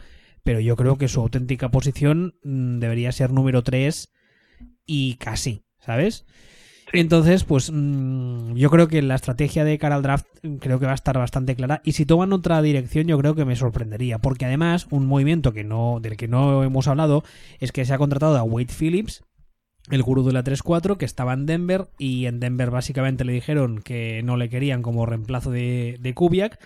pero 0.46 0.60
yo 0.60 0.76
creo 0.76 0.98
que 0.98 1.08
su 1.08 1.20
auténtica 1.20 1.70
posición 1.70 2.36
mm, 2.44 2.78
debería 2.78 3.12
ser 3.12 3.32
número 3.32 3.64
3 3.64 4.14
y 4.86 5.16
casi, 5.16 5.66
¿sabes? 5.80 6.24
Entonces, 6.94 7.44
pues 7.44 7.72
mm, 7.74 8.54
yo 8.54 8.70
creo 8.70 8.88
que 8.88 9.02
la 9.02 9.16
estrategia 9.16 9.66
de 9.66 9.80
cara 9.80 9.96
al 9.96 10.04
draft 10.04 10.28
mm, 10.44 10.58
creo 10.58 10.80
que 10.80 10.86
va 10.86 10.92
a 10.92 10.96
estar 10.96 11.18
bastante 11.18 11.56
clara. 11.56 11.82
Y 11.84 11.94
si 11.94 12.06
toman 12.06 12.32
otra 12.32 12.62
dirección, 12.62 13.08
yo 13.08 13.18
creo 13.18 13.34
que 13.34 13.44
me 13.44 13.56
sorprendería. 13.56 14.20
Porque 14.20 14.46
además, 14.46 14.86
un 14.92 15.08
movimiento 15.08 15.52
que 15.52 15.64
no, 15.64 15.98
del 16.00 16.16
que 16.16 16.28
no 16.28 16.64
hemos 16.64 16.88
hablado 16.88 17.24
es 17.60 17.72
que 17.72 17.84
se 17.84 17.94
ha 17.96 17.98
contratado 17.98 18.38
a 18.38 18.44
Wade 18.44 18.68
Phillips, 18.68 19.24
el 19.90 20.04
gurú 20.04 20.24
de 20.24 20.34
la 20.34 20.44
3-4, 20.44 20.98
que 20.98 21.06
estaba 21.06 21.34
en 21.34 21.48
Denver. 21.48 21.88
Y 21.98 22.28
en 22.28 22.40
Denver 22.40 22.70
básicamente 22.70 23.26
le 23.26 23.34
dijeron 23.34 23.82
que 23.82 24.22
no 24.22 24.38
le 24.38 24.50
querían 24.50 24.84
como 24.84 25.08
reemplazo 25.08 25.50
de, 25.50 25.98
de 26.00 26.14
Kubiak. 26.14 26.60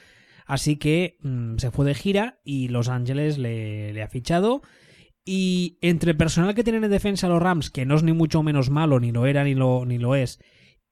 Así 0.50 0.78
que 0.78 1.20
mm, 1.22 1.58
se 1.58 1.70
fue 1.70 1.86
de 1.86 1.94
gira 1.94 2.40
y 2.44 2.70
Los 2.70 2.90
Ángeles 2.90 3.38
le, 3.38 4.02
ha 4.02 4.08
fichado. 4.08 4.64
Y 5.24 5.78
entre 5.82 6.12
el 6.12 6.18
personal 6.18 6.56
que 6.56 6.64
tienen 6.64 6.84
en 6.84 6.90
defensa 6.90 7.30
los 7.30 7.40
Rams, 7.40 7.70
que 7.70 7.86
no 7.86 7.96
es 7.96 8.02
ni 8.02 8.14
mucho 8.14 8.42
menos 8.42 8.72
malo, 8.72 9.00
ni 9.00 9.12
lo 9.12 9.28
era 9.28 9.44
ni 9.44 9.54
lo, 9.54 9.86
ni 9.86 10.00
lo 10.00 10.16
es, 10.16 10.40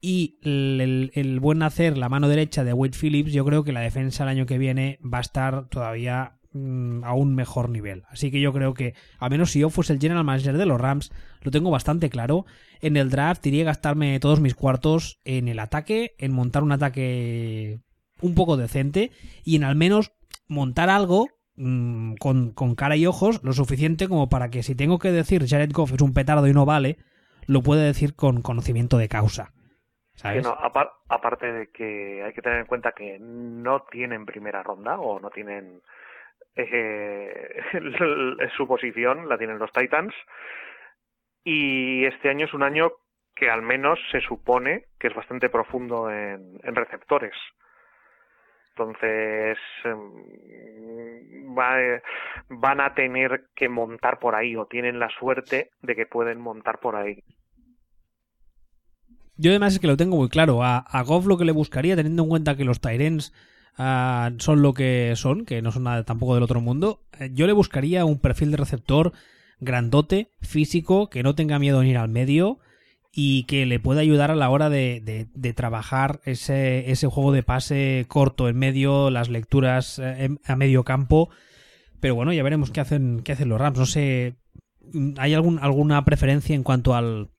y 0.00 0.38
el, 0.44 1.40
buen 1.40 1.64
hacer, 1.64 1.98
la 1.98 2.08
mano 2.08 2.28
derecha 2.28 2.62
de 2.62 2.72
Wade 2.72 2.96
Phillips, 2.96 3.32
yo 3.32 3.44
creo 3.44 3.64
que 3.64 3.72
la 3.72 3.80
defensa 3.80 4.22
el 4.22 4.28
año 4.28 4.46
que 4.46 4.58
viene 4.58 5.00
va 5.02 5.18
a 5.18 5.22
estar 5.22 5.68
todavía 5.68 6.38
mm, 6.52 7.02
a 7.02 7.14
un 7.14 7.34
mejor 7.34 7.68
nivel. 7.68 8.04
Así 8.10 8.30
que 8.30 8.40
yo 8.40 8.52
creo 8.52 8.74
que, 8.74 8.94
a 9.18 9.28
menos 9.28 9.50
si 9.50 9.58
yo 9.58 9.70
fuese 9.70 9.92
el 9.92 9.98
general 9.98 10.22
manager 10.22 10.56
de 10.56 10.66
los 10.66 10.80
Rams, 10.80 11.10
lo 11.40 11.50
tengo 11.50 11.72
bastante 11.72 12.10
claro. 12.10 12.46
En 12.80 12.96
el 12.96 13.10
draft 13.10 13.44
iría 13.44 13.62
a 13.62 13.66
gastarme 13.66 14.20
todos 14.20 14.38
mis 14.38 14.54
cuartos 14.54 15.18
en 15.24 15.48
el 15.48 15.58
ataque, 15.58 16.14
en 16.18 16.32
montar 16.32 16.62
un 16.62 16.70
ataque 16.70 17.80
un 18.20 18.34
poco 18.34 18.56
decente 18.56 19.10
y 19.44 19.56
en 19.56 19.64
al 19.64 19.76
menos 19.76 20.12
montar 20.48 20.90
algo 20.90 21.28
Mm, 21.60 22.14
con, 22.20 22.76
cara 22.76 22.94
y 22.94 23.04
ojos 23.06 23.42
lo 23.42 23.52
suficiente 23.52 24.06
como 24.06 24.28
para 24.28 24.48
que 24.48 24.62
si 24.62 24.76
tengo 24.76 25.00
que 25.00 25.10
decir 25.10 25.42
Jared 25.44 25.72
Goff 25.72 25.92
es 25.92 26.00
un 26.00 26.14
petardo 26.14 26.46
y 26.46 26.52
no 26.52 26.64
vale, 26.64 26.98
lo 27.48 27.62
puede 27.62 27.84
decir 27.84 28.14
con 28.14 28.42
conocimiento 28.42 28.96
de 28.96 29.08
causa. 29.08 29.50
aparte 31.08 31.52
de 31.52 31.66
que 31.72 32.22
hay 32.22 32.32
que 32.32 32.42
tener 32.42 32.60
en 32.60 32.66
cuenta 32.66 32.92
que 32.92 33.18
no 33.18 33.82
tienen 33.90 34.24
primera 34.24 34.62
ronda 34.62 35.00
o 35.00 35.18
no 35.18 35.30
tienen 35.30 35.82
eh, 36.54 37.60
su 38.56 38.68
posición, 38.68 39.28
la 39.28 39.36
tienen 39.36 39.58
los 39.58 39.72
Titans. 39.72 40.14
Y 41.42 42.04
este 42.04 42.28
año 42.28 42.46
es 42.46 42.54
un 42.54 42.62
año 42.62 42.92
que 43.34 43.50
al 43.50 43.62
menos 43.62 43.98
se 44.12 44.20
supone 44.20 44.84
que 45.00 45.08
es 45.08 45.14
bastante 45.14 45.48
profundo 45.48 46.08
en 46.08 46.60
receptores. 46.62 47.34
Entonces 48.78 49.58
em, 49.84 51.54
van 52.48 52.80
a 52.80 52.94
tener 52.94 53.46
que 53.56 53.68
montar 53.68 54.20
por 54.20 54.36
ahí 54.36 54.54
o 54.54 54.66
tienen 54.66 55.00
la 55.00 55.08
suerte 55.18 55.70
de 55.82 55.96
que 55.96 56.06
pueden 56.06 56.40
montar 56.40 56.78
por 56.78 56.94
ahí. 56.94 57.24
Yo 59.36 59.50
además 59.50 59.74
es 59.74 59.80
que 59.80 59.86
lo 59.88 59.96
tengo 59.96 60.16
muy 60.16 60.28
claro. 60.28 60.62
A, 60.62 61.02
Goff 61.04 61.26
lo 61.26 61.38
que 61.38 61.44
le 61.44 61.52
buscaría, 61.52 61.96
teniendo 61.96 62.22
en 62.22 62.28
cuenta 62.28 62.56
que 62.56 62.64
los 62.64 62.80
Tyrens 62.80 63.32
ah, 63.76 64.30
son 64.38 64.62
lo 64.62 64.74
que 64.74 65.14
son, 65.16 65.44
que 65.44 65.60
no 65.62 65.72
son 65.72 65.84
nada 65.84 66.04
tampoco 66.04 66.34
del 66.34 66.44
otro 66.44 66.60
mundo, 66.60 67.00
eh, 67.18 67.30
yo 67.32 67.46
le 67.46 67.52
buscaría 67.52 68.04
un 68.04 68.20
perfil 68.20 68.52
de 68.52 68.56
receptor 68.58 69.12
grandote, 69.60 70.30
físico, 70.40 71.10
que 71.10 71.22
no 71.24 71.34
tenga 71.34 71.58
miedo 71.58 71.82
en 71.82 71.88
ir 71.88 71.98
al 71.98 72.08
medio, 72.08 72.58
y 73.20 73.46
que 73.46 73.66
le 73.66 73.80
puede 73.80 74.00
ayudar 74.00 74.30
a 74.30 74.36
la 74.36 74.48
hora 74.48 74.70
de, 74.70 75.26
de, 75.34 75.52
trabajar 75.52 76.20
ese, 76.24 76.88
ese, 76.92 77.08
juego 77.08 77.32
de 77.32 77.42
pase 77.42 78.06
corto 78.06 78.48
en 78.48 78.56
medio, 78.56 79.10
las 79.10 79.28
lecturas 79.28 79.98
eh, 79.98 80.28
a 80.46 80.54
medio 80.54 80.84
campo. 80.84 81.28
Pero 82.00 82.14
bueno, 82.14 82.32
ya 82.32 82.44
veremos 82.44 82.70
qué 82.70 82.78
hacen, 82.78 83.24
qué 83.24 83.32
hacen 83.32 83.48
los 83.48 83.60
Rams. 83.60 83.76
No 83.76 83.86
sé, 83.86 84.36
¿hay 85.18 85.34
algún, 85.34 85.58
alguna 85.58 86.04
preferencia 86.04 86.54
en 86.54 86.62
cuanto 86.62 86.94
al, 86.94 87.30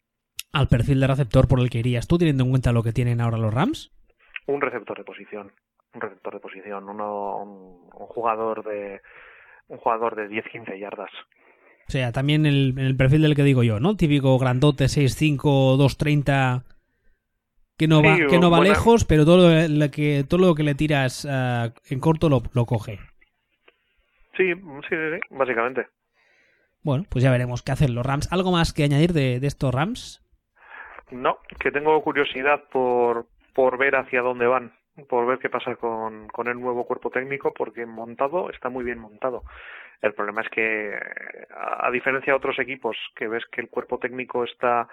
al 0.51 0.67
perfil 0.67 0.99
de 0.99 1.07
receptor 1.07 1.47
por 1.47 1.61
el 1.61 1.69
que 1.69 1.80
irías 1.80 2.09
tú, 2.09 2.17
teniendo 2.17 2.43
en 2.43 2.49
cuenta 2.49 2.73
lo 2.73 2.84
que 2.84 2.91
tienen 2.91 3.21
ahora 3.21 3.38
los 3.38 3.53
Rams? 3.53 3.93
Un 4.47 4.59
receptor 4.59 4.97
de 4.97 5.05
posición. 5.05 5.53
Un 5.93 6.01
receptor 6.01 6.34
de 6.34 6.39
posición. 6.41 6.89
Uno, 6.89 7.38
un, 7.38 7.89
un 7.93 8.07
jugador 8.07 8.65
de 8.65 8.99
un 9.69 9.77
jugador 9.77 10.17
de 10.17 10.27
10-15 10.27 10.77
yardas. 10.77 11.11
O 11.90 11.92
sea, 11.92 12.12
también 12.12 12.46
el, 12.46 12.76
el 12.78 12.96
perfil 12.96 13.24
del 13.24 13.36
que 13.36 13.42
digo 13.42 13.64
yo, 13.64 13.80
¿no? 13.80 13.98
Típico 13.98 14.38
grandote 14.38 14.86
6'5, 14.86 15.40
2'30 15.76 16.62
que 17.80 17.88
no 17.88 18.04
va, 18.04 18.16
que 18.30 18.38
no 18.38 18.52
va 18.52 18.60
lejos, 18.60 19.06
pero 19.06 19.26
todo 19.26 19.68
lo, 19.68 19.90
que, 19.90 20.24
todo 20.30 20.40
lo 20.40 20.54
que 20.54 20.62
le 20.62 20.76
tiras 20.76 21.26
uh, 21.26 21.74
en 21.90 22.00
corto 22.00 22.30
lo, 22.30 22.44
lo 22.54 22.68
coge. 22.68 23.00
Sí, 24.38 24.54
sí, 24.54 24.90
sí, 24.90 25.20
básicamente. 25.32 25.88
Bueno, 26.84 27.06
pues 27.10 27.24
ya 27.24 27.32
veremos 27.32 27.64
qué 27.64 27.72
hacen 27.72 27.96
los 27.96 28.06
Rams. 28.06 28.32
¿Algo 28.32 28.52
más 28.52 28.72
que 28.72 28.84
añadir 28.84 29.12
de, 29.14 29.40
de 29.40 29.48
estos 29.48 29.74
Rams? 29.74 30.22
No, 31.10 31.40
que 31.60 31.72
tengo 31.72 32.00
curiosidad 32.04 32.66
por, 32.72 33.26
por 33.56 33.80
ver 33.80 33.96
hacia 33.96 34.22
dónde 34.22 34.46
van, 34.46 34.74
por 35.06 35.26
ver 35.26 35.39
qué 35.39 35.50
pasa 35.50 35.76
con, 35.76 36.28
con 36.28 36.47
el 36.47 36.60
nuevo 36.60 36.86
cuerpo 36.86 37.10
técnico, 37.10 37.54
porque 37.54 37.86
montado 37.86 38.50
está 38.50 38.70
muy 38.70 38.84
bien 38.84 39.00
montado. 39.00 39.43
El 40.02 40.14
problema 40.14 40.41
es 40.41 40.50
que, 40.50 40.97
a 41.52 41.91
diferencia 41.91 42.34
de 42.34 42.38
otros 42.38 42.58
equipos 42.60 42.97
que 43.16 43.28
ves 43.28 43.45
que 43.52 43.62
el 43.62 43.70
cuerpo 43.70 44.00
técnico 44.00 44.43
está, 44.43 44.88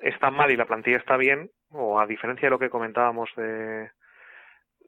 está 0.00 0.30
mal 0.30 0.50
y 0.50 0.56
la 0.56 0.66
plantilla 0.66 0.98
está 0.98 1.16
bien, 1.16 1.50
o 1.70 1.98
a 1.98 2.06
diferencia 2.06 2.46
de 2.46 2.50
lo 2.50 2.58
que 2.58 2.70
comentábamos 2.70 3.30
de, 3.36 3.90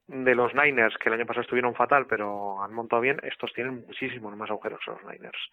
de 0.06 0.34
los 0.34 0.54
Niners, 0.54 0.96
que 0.98 1.08
el 1.08 1.14
año 1.14 1.26
pasado 1.26 1.42
estuvieron 1.42 1.74
fatal, 1.74 2.06
pero 2.06 2.62
han 2.62 2.72
montado 2.72 3.02
bien, 3.02 3.18
estos 3.22 3.52
tienen 3.52 3.84
muchísimos 3.86 4.36
más 4.36 4.50
agujeros 4.50 4.80
los 4.86 5.02
Niners. 5.04 5.50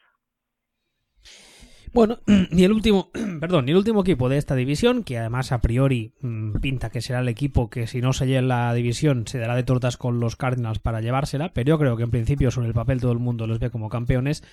Bueno, 1.93 2.17
y 2.51 2.63
el 2.63 2.71
último, 2.71 3.11
perdón, 3.39 3.67
y 3.67 3.71
el 3.71 3.77
último 3.77 4.01
equipo 4.01 4.27
de 4.27 4.37
esta 4.37 4.55
división, 4.55 5.03
que 5.03 5.19
además 5.19 5.51
a 5.51 5.61
priori 5.61 6.13
mm, 6.21 6.55
pinta 6.59 6.89
que 6.89 7.01
será 7.01 7.19
el 7.19 7.27
equipo 7.27 7.69
que 7.69 7.85
si 7.85 8.01
no 8.01 8.13
se 8.13 8.25
lleva 8.25 8.41
la 8.41 8.73
división 8.73 9.27
se 9.27 9.37
dará 9.37 9.55
de 9.55 9.63
tortas 9.63 9.97
con 9.97 10.19
los 10.19 10.35
Cardinals 10.35 10.79
para 10.79 11.01
llevársela, 11.01 11.53
pero 11.53 11.69
yo 11.69 11.77
creo 11.77 11.95
que 11.95 12.03
en 12.03 12.11
principio 12.11 12.49
sobre 12.49 12.67
el 12.67 12.73
papel 12.73 12.99
todo 12.99 13.11
el 13.11 13.19
mundo 13.19 13.45
los 13.45 13.59
ve 13.59 13.69
como 13.69 13.89
campeones, 13.89 14.43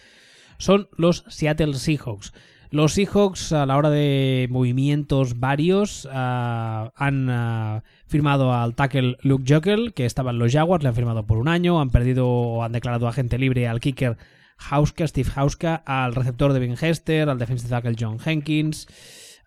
son 0.59 0.89
los 0.97 1.25
Seattle 1.29 1.75
Seahawks. 1.75 2.35
Los 2.71 2.93
Seahawks 2.93 3.53
a 3.53 3.67
la 3.67 3.77
hora 3.79 3.91
de 3.91 4.47
movimientos 4.51 5.41
varios 5.41 6.07
ah, 6.13 6.93
han 6.95 7.29
ah, 7.31 7.83
firmado 8.07 8.53
al 8.53 8.75
tackle 8.75 9.17
Luke 9.23 9.45
Jokel, 9.49 9.95
que 9.95 10.05
estaba 10.05 10.31
en 10.31 10.39
los 10.39 10.53
Jaguars, 10.53 10.85
le 10.85 10.91
han 10.91 10.95
firmado 10.95 11.27
por 11.27 11.39
un 11.39 11.49
año, 11.49 11.81
han 11.81 11.91
perdido 11.91 12.63
han 12.63 12.73
declarado 12.73 13.09
agente 13.09 13.39
libre 13.39 13.67
al 13.67 13.81
kicker 13.81 14.19
Hauska, 14.69 15.07
Steve 15.07 15.31
Hauska, 15.35 15.83
al 15.87 16.15
receptor 16.15 16.53
de 16.53 16.61
Ben 16.61 16.77
Hester, 16.81 17.29
al 17.29 17.39
defensive 17.39 17.71
tackle 17.71 17.97
John 17.99 18.19
Jenkins, 18.19 18.87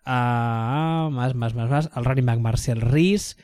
a, 0.04 1.08
más, 1.12 1.34
más, 1.34 1.54
más, 1.54 1.70
más, 1.70 1.90
al 1.92 2.04
running 2.04 2.26
back 2.26 2.40
Marcel 2.40 2.80
Rees. 2.80 3.36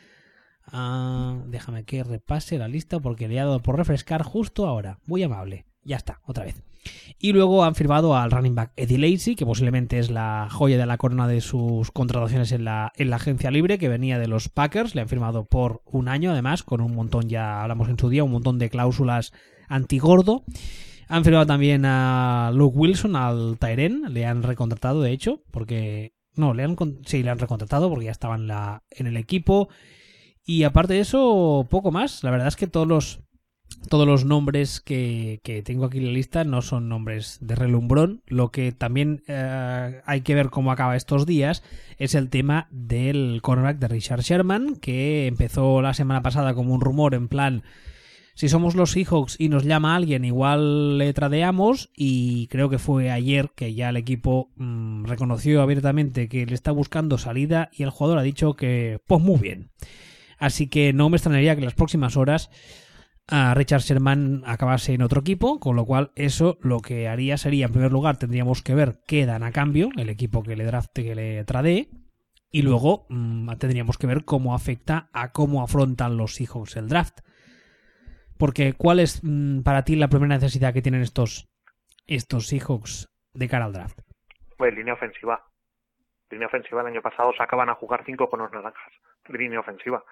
déjame 1.47 1.85
que 1.85 2.05
repase 2.05 2.59
la 2.59 2.69
lista 2.69 3.01
porque 3.01 3.29
le 3.29 3.35
he 3.35 3.39
dado 3.39 3.61
por 3.61 3.77
refrescar 3.77 4.23
justo 4.23 4.67
ahora. 4.67 4.99
Muy 5.07 5.23
amable. 5.23 5.67
Ya 5.83 5.97
está, 5.97 6.21
otra 6.25 6.45
vez. 6.45 6.63
Y 7.19 7.33
luego 7.33 7.65
han 7.65 7.75
firmado 7.75 8.17
al 8.17 8.31
running 8.31 8.55
back 8.55 8.73
Eddie 8.77 8.99
Lacey, 8.99 9.35
que 9.35 9.45
posiblemente 9.45 9.99
es 9.99 10.11
la 10.11 10.49
joya 10.51 10.79
de 10.79 10.87
la 10.87 10.97
corona 10.97 11.29
de 11.29 11.41
sus 11.41 11.91
contrataciones 11.91 12.53
en 12.53 12.65
la, 12.65 12.93
en 12.97 13.11
la 13.11 13.17
agencia 13.17 13.51
libre, 13.51 13.79
que 13.79 13.89
venía 13.89 14.19
de 14.19 14.29
los 14.29 14.49
Packers. 14.49 14.95
Le 14.95 15.03
han 15.03 15.09
firmado 15.09 15.45
por 15.45 15.83
un 15.85 16.09
año, 16.09 16.31
además, 16.33 16.63
con 16.63 16.81
un 16.81 16.95
montón, 16.95 17.29
ya 17.29 17.63
hablamos 17.63 17.89
en 17.89 17.99
su 17.99 18.09
día, 18.09 18.25
un 18.25 18.33
montón 18.33 18.59
de 18.59 18.71
cláusulas 18.71 19.33
antigordo. 19.69 20.45
Han 21.11 21.25
firmado 21.25 21.45
también 21.45 21.85
a 21.87 22.53
Luke 22.55 22.79
Wilson, 22.79 23.17
al 23.17 23.59
Tyren, 23.59 24.15
le 24.15 24.27
han 24.27 24.45
recontratado, 24.45 25.03
de 25.03 25.11
hecho, 25.11 25.43
porque... 25.51 26.15
No, 26.37 26.55
le 26.55 26.63
han, 26.63 26.77
sí, 27.05 27.25
le 27.25 27.31
han 27.31 27.41
recontratado 27.41 27.91
porque 27.91 28.05
ya 28.05 28.13
estaban 28.13 28.47
la, 28.47 28.85
en 28.91 29.09
el 29.09 29.17
equipo. 29.17 29.69
Y 30.45 30.63
aparte 30.63 30.95
de 30.95 31.01
eso, 31.01 31.67
poco 31.69 31.91
más. 31.91 32.23
La 32.23 32.31
verdad 32.31 32.47
es 32.47 32.55
que 32.55 32.69
todos 32.69 32.87
los 32.87 33.21
todos 33.89 34.07
los 34.07 34.25
nombres 34.25 34.81
que, 34.81 35.41
que, 35.43 35.63
tengo 35.63 35.87
aquí 35.87 35.99
en 35.99 36.07
la 36.07 36.13
lista 36.13 36.45
no 36.45 36.63
son 36.63 36.89
nombres 36.89 37.39
de 37.41 37.57
relumbrón. 37.57 38.23
Lo 38.27 38.53
que 38.53 38.71
también 38.71 39.25
eh, 39.27 40.03
hay 40.07 40.21
que 40.21 40.37
ver 40.37 40.51
cómo 40.51 40.71
acaba 40.71 40.95
estos 40.95 41.27
días 41.27 41.65
es 41.99 42.15
el 42.15 42.31
tema 42.31 42.69
del 42.71 43.41
cornerback 43.43 43.79
de 43.79 43.89
Richard 43.89 44.21
Sherman, 44.21 44.77
que 44.77 45.27
empezó 45.27 45.83
la 45.83 45.93
semana 45.93 46.23
pasada 46.23 46.55
como 46.55 46.73
un 46.73 46.81
rumor 46.81 47.15
en 47.15 47.27
plan 47.27 47.65
si 48.35 48.49
somos 48.49 48.75
los 48.75 48.93
Seahawks 48.93 49.37
y 49.39 49.49
nos 49.49 49.65
llama 49.65 49.97
alguien, 49.97 50.25
igual 50.25 50.99
le 50.99 51.13
tradeamos. 51.13 51.91
Y 51.95 52.47
creo 52.49 52.69
que 52.69 52.79
fue 52.79 53.11
ayer 53.11 53.51
que 53.55 53.75
ya 53.75 53.91
el 53.91 53.97
equipo 53.97 54.51
mm, 54.57 55.05
reconoció 55.05 55.63
abiertamente 55.63 56.29
que 56.29 56.47
le 56.47 56.55
está 56.55 56.73
buscando 56.73 57.19
salida 57.19 57.71
y 57.73 57.83
el 57.83 57.91
jugador 57.91 58.19
ha 58.19 58.23
dicho 58.23 58.55
que, 58.55 59.01
pues 59.07 59.21
muy 59.21 59.39
bien. 59.39 59.71
Así 60.39 60.69
que 60.69 60.93
no 60.93 61.11
me 61.11 61.17
extrañaría 61.17 61.55
que 61.55 61.61
en 61.61 61.67
las 61.67 61.75
próximas 61.75 62.17
horas 62.17 62.51
a 63.29 63.55
Richard 63.55 63.83
Sherman 63.83 64.43
acabase 64.45 64.95
en 64.95 65.03
otro 65.03 65.21
equipo, 65.21 65.61
con 65.61 65.77
lo 65.77 65.85
cual 65.85 66.11
eso 66.17 66.59
lo 66.63 66.81
que 66.81 67.09
haría 67.09 67.37
sería, 67.37 67.67
en 67.67 67.73
primer 67.73 67.93
lugar, 67.93 68.17
tendríamos 68.17 68.63
que 68.63 68.75
ver 68.75 69.01
qué 69.07 69.25
dan 69.25 69.45
a 69.45 69.53
cambio, 69.53 69.91
el 69.97 70.09
equipo 70.09 70.43
que 70.43 70.57
le 70.57 70.65
drafte, 70.65 71.05
que 71.05 71.15
le 71.15 71.45
y 72.53 72.63
luego 72.63 73.07
mm, 73.09 73.49
tendríamos 73.59 73.99
que 73.99 74.07
ver 74.09 74.25
cómo 74.25 74.55
afecta 74.55 75.09
a 75.13 75.31
cómo 75.33 75.63
afrontan 75.63 76.17
los 76.17 76.35
Seahawks 76.35 76.77
el 76.77 76.89
draft. 76.89 77.21
Porque, 78.41 78.73
¿cuál 78.77 78.99
es 78.99 79.21
mm, 79.23 79.63
para 79.63 79.85
ti 79.85 79.95
la 79.95 80.09
primera 80.09 80.35
necesidad 80.35 80.73
que 80.73 80.83
tienen 80.83 81.03
estos, 81.03 81.49
estos 82.07 82.49
Seahawks 82.49 83.09
de 83.35 83.49
cara 83.49 83.67
al 83.67 83.73
draft? 83.73 84.01
Pues 84.57 84.75
línea 84.75 84.95
ofensiva. 84.95 85.45
Línea 86.31 86.49
ofensiva 86.49 86.81
el 86.81 86.89
año 86.89 87.03
pasado 87.03 87.33
sacaban 87.37 87.69
a 87.69 87.75
jugar 87.75 88.03
cinco 88.05 88.29
con 88.29 88.41
los 88.41 88.51
naranjas. 88.51 88.93
Línea 89.29 89.61
ofensiva 89.61 90.03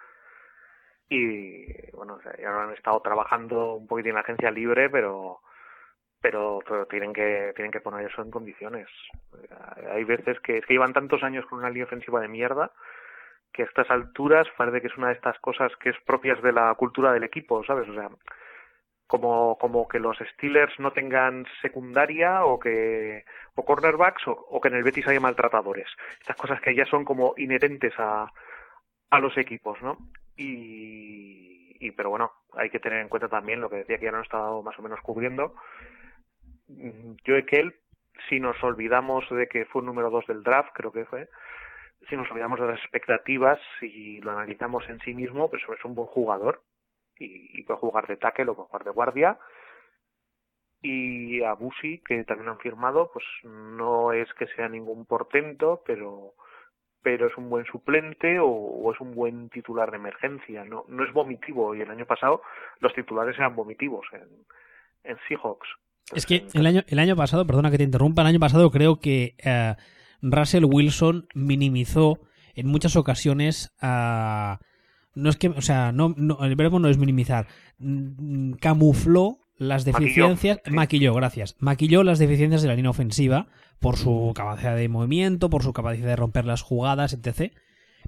y 1.08 1.90
bueno, 1.92 2.18
ya 2.38 2.64
han 2.64 2.72
estado 2.72 3.00
trabajando 3.00 3.74
un 3.74 3.86
poquito 3.86 4.10
en 4.10 4.16
la 4.16 4.20
agencia 4.20 4.50
libre, 4.50 4.90
pero 4.90 5.40
pero, 6.20 6.58
pero 6.68 6.86
tienen 6.86 7.12
que 7.12 7.52
tienen 7.54 7.72
que 7.72 7.80
poner 7.80 8.06
eso 8.06 8.22
en 8.22 8.30
condiciones. 8.30 8.88
Hay 9.90 10.04
veces 10.04 10.38
que 10.40 10.58
es 10.58 10.66
que 10.66 10.74
llevan 10.74 10.92
tantos 10.92 11.22
años 11.22 11.46
con 11.46 11.60
una 11.60 11.70
línea 11.70 11.86
ofensiva 11.86 12.20
de 12.20 12.28
mierda 12.28 12.72
que 13.52 13.62
a 13.62 13.66
estas 13.66 13.90
alturas 13.90 14.46
parece 14.56 14.80
que 14.80 14.86
es 14.88 14.96
una 14.96 15.08
de 15.08 15.14
estas 15.14 15.38
cosas 15.40 15.72
que 15.76 15.90
es 15.90 15.96
propias 16.06 16.40
de 16.42 16.52
la 16.52 16.74
cultura 16.74 17.12
del 17.12 17.24
equipo, 17.24 17.64
¿sabes? 17.64 17.88
O 17.88 17.94
sea, 17.94 18.08
como, 19.06 19.56
como 19.58 19.88
que 19.88 19.98
los 19.98 20.18
Steelers 20.18 20.78
no 20.78 20.92
tengan 20.92 21.46
secundaria 21.62 22.44
o 22.44 22.58
que 22.58 23.24
o 23.54 23.64
cornerbacks 23.64 24.28
o, 24.28 24.32
o 24.32 24.60
que 24.60 24.68
en 24.68 24.74
el 24.74 24.84
Betis 24.84 25.08
haya 25.08 25.18
maltratadores. 25.18 25.88
Estas 26.20 26.36
cosas 26.36 26.60
que 26.60 26.74
ya 26.74 26.84
son 26.84 27.04
como 27.04 27.34
inherentes 27.36 27.94
a, 27.98 28.30
a 29.10 29.18
los 29.18 29.36
equipos, 29.38 29.80
¿no? 29.82 29.96
Y, 30.36 31.90
pero 31.92 32.10
bueno, 32.10 32.32
hay 32.54 32.70
que 32.70 32.80
tener 32.80 33.00
en 33.00 33.08
cuenta 33.08 33.28
también 33.28 33.60
lo 33.60 33.70
que 33.70 33.76
decía 33.76 33.98
que 33.98 34.04
ya 34.04 34.12
no 34.12 34.20
estado 34.20 34.62
más 34.62 34.78
o 34.78 34.82
menos 34.82 35.00
cubriendo. 35.00 35.54
Yo 36.68 37.46
que 37.46 37.72
si 38.28 38.40
nos 38.40 38.62
olvidamos 38.62 39.28
de 39.30 39.48
que 39.48 39.64
fue 39.64 39.80
un 39.80 39.86
número 39.86 40.10
dos 40.10 40.26
del 40.26 40.42
draft, 40.42 40.70
creo 40.74 40.92
que 40.92 41.06
fue, 41.06 41.28
si 42.08 42.16
nos 42.16 42.30
olvidamos 42.30 42.60
de 42.60 42.66
las 42.66 42.80
expectativas 42.80 43.58
y 43.82 44.20
lo 44.20 44.32
analizamos 44.32 44.88
en 44.88 45.00
sí 45.00 45.14
mismo, 45.14 45.50
pues 45.50 45.62
es 45.62 45.84
un 45.84 45.94
buen 45.94 46.08
jugador 46.08 46.62
y, 47.18 47.60
y 47.60 47.62
puede 47.64 47.80
jugar 47.80 48.06
de 48.06 48.16
tackle 48.16 48.50
o 48.50 48.54
puede 48.54 48.68
jugar 48.68 48.84
de 48.84 48.90
guardia. 48.90 49.38
Y 50.80 51.42
a 51.42 51.54
Busi, 51.54 52.00
que 52.06 52.22
también 52.24 52.50
han 52.50 52.58
firmado, 52.60 53.10
pues 53.12 53.24
no 53.42 54.12
es 54.12 54.32
que 54.34 54.46
sea 54.48 54.68
ningún 54.68 55.06
portento, 55.06 55.82
pero 55.84 56.34
pero 57.02 57.26
es 57.26 57.36
un 57.36 57.48
buen 57.48 57.64
suplente 57.66 58.38
o, 58.40 58.92
es 58.92 59.00
un 59.00 59.14
buen 59.14 59.48
titular 59.50 59.90
de 59.90 59.96
emergencia. 59.96 60.64
No, 60.64 60.84
no 60.88 61.04
es 61.04 61.12
vomitivo 61.12 61.74
y 61.74 61.80
el 61.80 61.90
año 61.90 62.06
pasado 62.06 62.42
los 62.80 62.92
titulares 62.94 63.36
eran 63.38 63.56
vomitivos 63.56 64.06
en, 64.12 64.28
en 65.04 65.16
Seahawks. 65.28 65.68
es 66.14 66.26
que 66.26 66.46
el 66.52 66.66
año, 66.66 66.82
el 66.86 66.98
año 66.98 67.16
pasado, 67.16 67.46
perdona 67.46 67.70
que 67.70 67.78
te 67.78 67.84
interrumpa, 67.84 68.22
el 68.22 68.28
año 68.28 68.40
pasado 68.40 68.70
creo 68.70 69.00
que 69.00 69.34
eh, 69.38 69.74
Russell 70.22 70.64
Wilson 70.64 71.26
minimizó 71.34 72.20
en 72.54 72.66
muchas 72.66 72.96
ocasiones 72.96 73.72
a... 73.80 74.60
no 75.14 75.30
es 75.30 75.36
que, 75.36 75.48
o 75.48 75.62
sea, 75.62 75.92
no, 75.92 76.14
no, 76.16 76.44
el 76.44 76.56
verbo 76.56 76.78
no 76.78 76.88
es 76.88 76.98
minimizar, 76.98 77.46
mm, 77.78 78.52
camufló 78.54 79.38
las 79.56 79.84
deficiencias, 79.84 80.60
maquilló, 80.70 81.14
gracias, 81.14 81.56
maquilló 81.58 82.04
las 82.04 82.18
deficiencias 82.18 82.62
de 82.62 82.68
la 82.68 82.76
línea 82.76 82.90
ofensiva 82.90 83.48
por 83.80 83.96
su 83.96 84.32
capacidad 84.34 84.76
de 84.76 84.88
movimiento, 84.88 85.50
por 85.50 85.62
su 85.62 85.72
capacidad 85.72 86.06
de 86.06 86.16
romper 86.16 86.44
las 86.44 86.62
jugadas, 86.62 87.12
etc. 87.12 87.52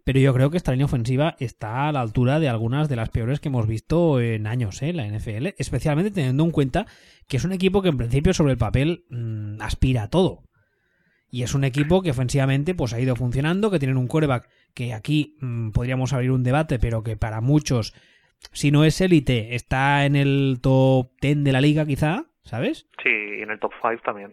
Pero 0.05 0.21
yo 0.21 0.33
creo 0.33 0.51
que 0.51 0.57
esta 0.57 0.73
línea 0.73 0.87
ofensiva 0.87 1.37
está 1.41 1.89
a 1.89 1.93
la 1.93 2.01
altura 2.01 2.41
de 2.41 2.49
algunas 2.49 2.89
de 2.89 2.97
las 2.97 3.11
peores 3.11 3.41
que 3.41 3.49
hemos 3.49 3.67
visto 3.67 4.21
en 4.21 4.47
años, 4.47 4.81
¿eh? 4.83 4.93
la 4.93 5.07
NFL, 5.07 5.49
especialmente 5.59 6.11
teniendo 6.11 6.45
en 6.45 6.51
cuenta 6.51 6.87
que 7.27 7.37
es 7.37 7.45
un 7.45 7.53
equipo 7.53 7.83
que 7.83 7.89
en 7.89 7.97
principio 7.97 8.33
sobre 8.33 8.53
el 8.53 8.59
papel 8.59 9.05
mm, 9.11 9.61
aspira 9.61 10.05
a 10.05 10.09
todo. 10.09 10.45
Y 11.31 11.43
es 11.43 11.55
un 11.55 11.65
equipo 11.65 12.03
que 12.03 12.11
ofensivamente 12.11 12.75
pues 12.75 12.93
ha 12.93 13.01
ido 13.01 13.17
funcionando, 13.17 13.71
que 13.71 13.79
tienen 13.79 13.97
un 13.97 14.09
coreback 14.09 14.49
que 14.75 14.95
aquí 14.95 15.37
mm, 15.41 15.71
podríamos 15.71 16.13
abrir 16.13 16.33
un 16.33 16.43
debate, 16.43 16.79
pero 16.79 17.03
que 17.03 17.17
para 17.17 17.41
muchos 17.41 17.95
si 18.53 18.71
no 18.71 18.85
es 18.85 19.01
élite, 19.01 19.55
está 19.55 20.05
en 20.05 20.17
el 20.17 20.59
top 20.61 21.11
10 21.21 21.45
de 21.45 21.53
la 21.53 21.61
liga 21.61 21.87
quizá, 21.87 22.27
¿sabes? 22.43 22.87
Sí, 23.03 23.09
en 23.09 23.51
el 23.51 23.59
top 23.61 23.73
5 23.81 24.03
también. 24.05 24.33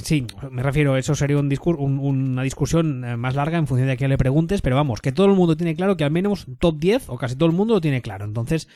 Sí. 0.00 0.26
Eh, 0.30 0.48
me 0.50 0.62
refiero, 0.62 0.96
eso 0.96 1.14
sería 1.14 1.38
un 1.38 1.52
una 1.78 2.42
discusión 2.42 3.04
eh, 3.04 3.16
más 3.16 3.34
larga 3.34 3.58
en 3.58 3.66
función 3.66 3.88
de 3.88 3.94
a 3.94 3.96
quién 3.96 4.10
le 4.10 4.18
preguntes, 4.18 4.62
pero 4.62 4.76
vamos, 4.76 5.00
que 5.00 5.12
todo 5.12 5.26
el 5.26 5.32
mundo 5.32 5.56
tiene 5.56 5.74
claro 5.74 5.96
que 5.96 6.04
al 6.04 6.10
menos 6.10 6.46
top 6.58 6.78
10 6.78 7.08
o 7.08 7.18
casi 7.18 7.36
todo 7.36 7.48
el 7.48 7.56
mundo 7.56 7.74
lo 7.74 7.80
tiene 7.80 8.02
claro. 8.02 8.24
Entonces, 8.24 8.68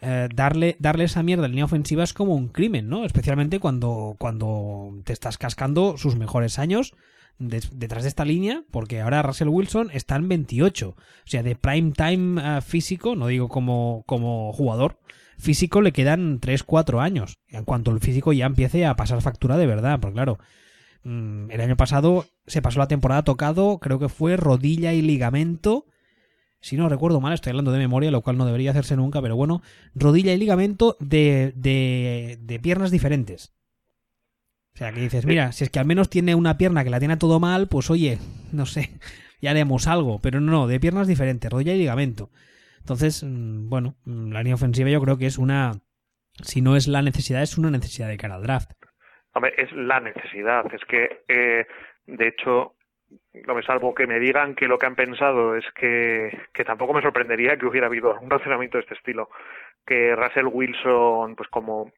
eh, 0.00 0.28
darle, 0.34 0.76
darle 0.78 1.04
esa 1.04 1.22
mierda 1.22 1.42
la 1.42 1.48
línea 1.48 1.64
ofensiva 1.64 2.04
es 2.04 2.12
como 2.12 2.34
un 2.34 2.48
crimen, 2.48 2.88
¿no? 2.88 3.04
Especialmente 3.04 3.58
cuando, 3.58 4.16
cuando 4.18 5.00
te 5.04 5.12
estás 5.12 5.38
cascando 5.38 5.96
sus 5.96 6.16
mejores 6.16 6.58
años 6.58 6.94
detrás 7.38 8.02
de 8.02 8.08
esta 8.08 8.24
línea, 8.24 8.64
porque 8.70 9.00
ahora 9.00 9.22
Russell 9.22 9.48
Wilson 9.48 9.90
está 9.92 10.16
en 10.16 10.28
28. 10.28 10.88
O 10.88 10.96
sea, 11.24 11.42
de 11.42 11.54
prime 11.54 11.92
time 11.92 12.40
eh, 12.42 12.60
físico, 12.60 13.14
no 13.14 13.28
digo 13.28 13.48
como, 13.48 14.02
como 14.06 14.52
jugador, 14.52 14.98
físico 15.38 15.80
le 15.80 15.92
quedan 15.92 16.40
3-4 16.40 17.00
años. 17.00 17.38
En 17.48 17.64
cuanto 17.64 17.90
el 17.90 18.00
físico 18.00 18.32
ya 18.32 18.46
empiece 18.46 18.84
a 18.86 18.96
pasar 18.96 19.22
factura 19.22 19.56
de 19.56 19.66
verdad, 19.66 20.00
porque 20.00 20.14
claro, 20.14 20.38
mm, 21.04 21.50
el 21.50 21.60
año 21.60 21.76
pasado 21.76 22.26
se 22.46 22.62
pasó 22.62 22.80
la 22.80 22.88
temporada 22.88 23.22
tocado, 23.22 23.78
creo 23.78 23.98
que 23.98 24.08
fue 24.08 24.36
rodilla 24.36 24.92
y 24.92 25.02
ligamento. 25.02 25.86
Si 26.60 26.76
no 26.76 26.88
recuerdo 26.88 27.20
mal, 27.20 27.32
estoy 27.34 27.50
hablando 27.50 27.72
de 27.72 27.78
memoria, 27.78 28.10
lo 28.10 28.22
cual 28.22 28.36
no 28.36 28.46
debería 28.46 28.72
hacerse 28.72 28.96
nunca, 28.96 29.22
pero 29.22 29.36
bueno, 29.36 29.62
rodilla 29.94 30.32
y 30.32 30.38
ligamento 30.38 30.96
de, 31.00 31.52
de, 31.54 32.38
de 32.40 32.58
piernas 32.58 32.90
diferentes. 32.90 33.54
O 34.74 34.78
sea, 34.78 34.92
que 34.92 35.00
dices, 35.00 35.26
mira, 35.26 35.50
si 35.50 35.64
es 35.64 35.70
que 35.70 35.80
al 35.80 35.86
menos 35.86 36.08
tiene 36.08 36.36
una 36.36 36.56
pierna 36.56 36.84
que 36.84 36.90
la 36.90 37.00
tiene 37.00 37.16
todo 37.16 37.40
mal, 37.40 37.66
pues 37.68 37.90
oye, 37.90 38.18
no 38.52 38.64
sé, 38.64 38.90
ya 39.40 39.50
haremos 39.50 39.88
algo. 39.88 40.20
Pero 40.20 40.40
no, 40.40 40.68
de 40.68 40.78
piernas 40.78 41.08
diferentes, 41.08 41.50
rodilla 41.50 41.74
y 41.74 41.78
ligamento. 41.78 42.30
Entonces, 42.78 43.24
mm, 43.24 43.68
bueno, 43.68 43.96
mm, 44.04 44.30
la 44.30 44.40
línea 44.40 44.54
ofensiva 44.54 44.88
yo 44.88 45.00
creo 45.00 45.18
que 45.18 45.26
es 45.26 45.36
una, 45.36 45.72
si 46.42 46.62
no 46.62 46.76
es 46.76 46.86
la 46.86 47.02
necesidad, 47.02 47.42
es 47.42 47.58
una 47.58 47.70
necesidad 47.70 48.06
de 48.06 48.16
cara 48.18 48.36
al 48.36 48.44
draft. 48.44 48.70
Hombre, 49.34 49.52
es 49.58 49.70
la 49.72 49.98
necesidad. 49.98 50.64
Es 50.72 50.84
que, 50.84 51.24
eh, 51.28 51.66
de 52.06 52.28
hecho, 52.28 52.76
no 52.77 52.77
salvo 53.66 53.94
que 53.94 54.06
me 54.06 54.18
digan 54.18 54.54
que 54.54 54.68
lo 54.68 54.78
que 54.78 54.86
han 54.86 54.94
pensado 54.94 55.56
es 55.56 55.64
que, 55.72 56.46
que 56.52 56.64
tampoco 56.64 56.94
me 56.94 57.02
sorprendería 57.02 57.56
que 57.56 57.66
hubiera 57.66 57.86
habido 57.86 58.18
un 58.20 58.30
razonamiento 58.30 58.78
de 58.78 58.82
este 58.82 58.94
estilo. 58.94 59.30
Que 59.86 60.14
Russell 60.14 60.46
Wilson, 60.46 61.36
pues 61.36 61.48
como 61.48 61.92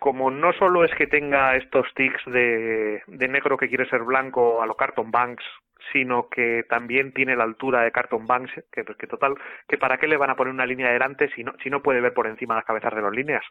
como 0.00 0.30
no 0.30 0.52
solo 0.54 0.82
es 0.82 0.94
que 0.94 1.06
tenga 1.06 1.56
estos 1.56 1.86
tics 1.94 2.24
de, 2.24 3.02
de 3.06 3.28
negro 3.28 3.58
que 3.58 3.68
quiere 3.68 3.88
ser 3.90 4.02
blanco 4.02 4.62
a 4.62 4.66
lo 4.66 4.74
Carton 4.74 5.10
Banks, 5.10 5.44
sino 5.92 6.28
que 6.28 6.64
también 6.68 7.12
tiene 7.12 7.36
la 7.36 7.44
altura 7.44 7.82
de 7.82 7.92
Carton 7.92 8.26
Banks, 8.26 8.52
que, 8.72 8.82
pues, 8.82 8.96
que 8.96 9.06
total, 9.06 9.34
que 9.68 9.76
para 9.76 9.98
qué 9.98 10.08
le 10.08 10.16
van 10.16 10.30
a 10.30 10.36
poner 10.36 10.54
una 10.54 10.66
línea 10.66 10.90
delante 10.90 11.28
si 11.34 11.44
no, 11.44 11.52
si 11.62 11.68
no 11.68 11.82
puede 11.82 12.00
ver 12.00 12.14
por 12.14 12.26
encima 12.26 12.54
las 12.54 12.64
cabezas 12.64 12.94
de 12.94 13.02
las 13.02 13.12
líneas 13.12 13.44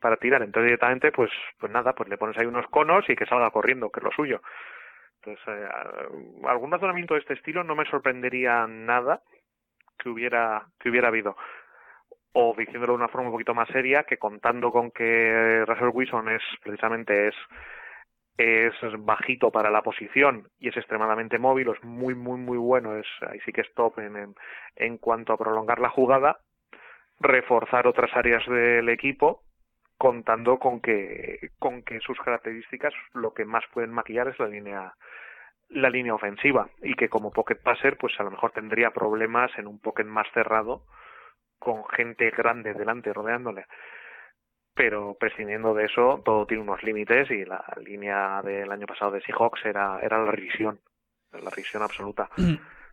para 0.00 0.16
tirar. 0.16 0.42
Entonces 0.42 0.66
directamente, 0.66 1.12
pues, 1.12 1.30
pues 1.58 1.72
nada, 1.72 1.92
pues 1.92 2.08
le 2.08 2.16
pones 2.16 2.38
ahí 2.38 2.46
unos 2.46 2.66
conos 2.68 3.08
y 3.08 3.16
que 3.16 3.26
salga 3.26 3.50
corriendo, 3.50 3.90
que 3.90 4.00
es 4.00 4.04
lo 4.04 4.12
suyo. 4.12 4.42
Entonces, 5.22 5.44
eh, 5.48 5.68
algún 6.46 6.70
razonamiento 6.70 7.14
de 7.14 7.20
este 7.20 7.34
estilo 7.34 7.62
no 7.62 7.74
me 7.74 7.84
sorprendería 7.86 8.66
nada 8.66 9.22
que 9.98 10.08
hubiera, 10.08 10.66
que 10.78 10.88
hubiera 10.88 11.08
habido. 11.08 11.36
O 12.32 12.54
diciéndolo 12.56 12.94
de 12.94 12.98
una 12.98 13.08
forma 13.08 13.28
un 13.28 13.32
poquito 13.32 13.54
más 13.54 13.68
seria, 13.68 14.04
que 14.04 14.16
contando 14.16 14.70
con 14.70 14.90
que 14.90 15.64
Russell 15.66 15.90
Wilson 15.92 16.28
es 16.30 16.42
precisamente 16.62 17.28
es 17.28 17.34
es 18.36 18.74
bajito 19.00 19.50
para 19.50 19.70
la 19.70 19.82
posición 19.82 20.48
y 20.58 20.68
es 20.68 20.76
extremadamente 20.76 21.38
móvil, 21.38 21.68
es 21.68 21.84
muy, 21.84 22.14
muy, 22.14 22.38
muy 22.38 22.56
bueno, 22.56 22.96
es, 22.96 23.06
ahí 23.28 23.38
sí 23.44 23.52
que 23.52 23.60
es 23.60 23.74
top 23.74 23.98
en, 23.98 24.34
en, 24.76 24.96
cuanto 24.96 25.34
a 25.34 25.36
prolongar 25.36 25.78
la 25.78 25.90
jugada, 25.90 26.38
reforzar 27.18 27.86
otras 27.86 28.10
áreas 28.16 28.46
del 28.46 28.88
equipo 28.88 29.42
contando 30.00 30.58
con 30.58 30.80
que 30.80 31.50
con 31.58 31.82
que 31.82 32.00
sus 32.00 32.18
características 32.20 32.94
lo 33.12 33.34
que 33.34 33.44
más 33.44 33.64
pueden 33.70 33.90
maquillar 33.90 34.28
es 34.28 34.38
la 34.38 34.48
línea 34.48 34.94
la 35.68 35.90
línea 35.90 36.14
ofensiva 36.14 36.70
y 36.82 36.94
que 36.94 37.10
como 37.10 37.30
pocket 37.30 37.56
passer 37.56 37.98
pues 37.98 38.18
a 38.18 38.22
lo 38.22 38.30
mejor 38.30 38.50
tendría 38.52 38.92
problemas 38.92 39.50
en 39.58 39.66
un 39.66 39.78
pocket 39.78 40.06
más 40.06 40.26
cerrado 40.32 40.86
con 41.58 41.84
gente 41.84 42.30
grande 42.30 42.72
delante 42.72 43.12
rodeándole. 43.12 43.66
Pero 44.74 45.18
prescindiendo 45.20 45.74
de 45.74 45.84
eso 45.84 46.22
todo 46.24 46.46
tiene 46.46 46.62
unos 46.62 46.82
límites 46.82 47.30
y 47.30 47.44
la 47.44 47.62
línea 47.84 48.40
del 48.40 48.72
año 48.72 48.86
pasado 48.86 49.10
de 49.10 49.20
Seahawks 49.20 49.66
era 49.66 50.00
era 50.00 50.24
la 50.24 50.30
revisión 50.30 50.80
la 51.30 51.50
revisión 51.50 51.82
absoluta. 51.82 52.30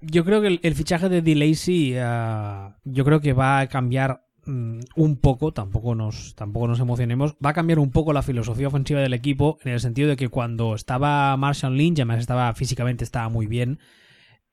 Yo 0.02 0.26
creo 0.26 0.42
que 0.42 0.60
el, 0.62 0.76
fichaje 0.76 1.08
de 1.08 1.22
DeLacy 1.22 1.96
uh, 1.98 2.74
yo 2.84 3.06
creo 3.06 3.22
que 3.22 3.32
va 3.32 3.60
a 3.60 3.68
cambiar 3.68 4.27
un 4.48 5.18
poco, 5.22 5.52
tampoco 5.52 5.94
nos, 5.96 6.36
tampoco 6.36 6.68
nos 6.68 6.80
emocionemos, 6.80 7.36
va 7.44 7.50
a 7.50 7.54
cambiar 7.54 7.80
un 7.80 7.92
poco 7.92 8.14
la 8.14 8.22
filosofía 8.22 8.68
ofensiva 8.68 9.02
del 9.02 9.14
equipo 9.14 9.58
en 9.64 9.74
el 9.74 9.80
sentido 9.80 10.10
de 10.10 10.16
que 10.16 10.30
cuando 10.30 10.74
estaba 10.76 11.36
Marshall 11.38 11.76
Lynch, 11.76 12.00
además 12.00 12.20
estaba 12.20 12.54
físicamente 12.54 13.04
estaba 13.04 13.30
muy 13.30 13.48
bien, 13.48 13.80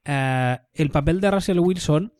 uh, 0.07 0.57
el 0.73 0.89
papel 0.91 1.21
de 1.21 1.31
Russell 1.31 1.59
Wilson, 1.59 2.13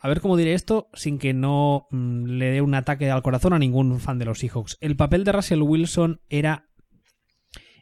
a 0.00 0.08
ver 0.08 0.20
cómo 0.20 0.36
diré 0.36 0.54
esto 0.54 0.88
sin 0.94 1.18
que 1.18 1.34
no 1.34 1.88
mm, 1.90 2.26
le 2.26 2.50
dé 2.52 2.60
un 2.60 2.74
ataque 2.74 3.10
al 3.10 3.22
corazón 3.22 3.52
a 3.52 3.58
ningún 3.58 3.98
fan 3.98 4.18
de 4.18 4.24
los 4.24 4.38
Seahawks. 4.38 4.78
El 4.80 4.96
papel 4.96 5.24
de 5.24 5.32
Russell 5.32 5.62
Wilson 5.62 6.20
era, 6.28 6.68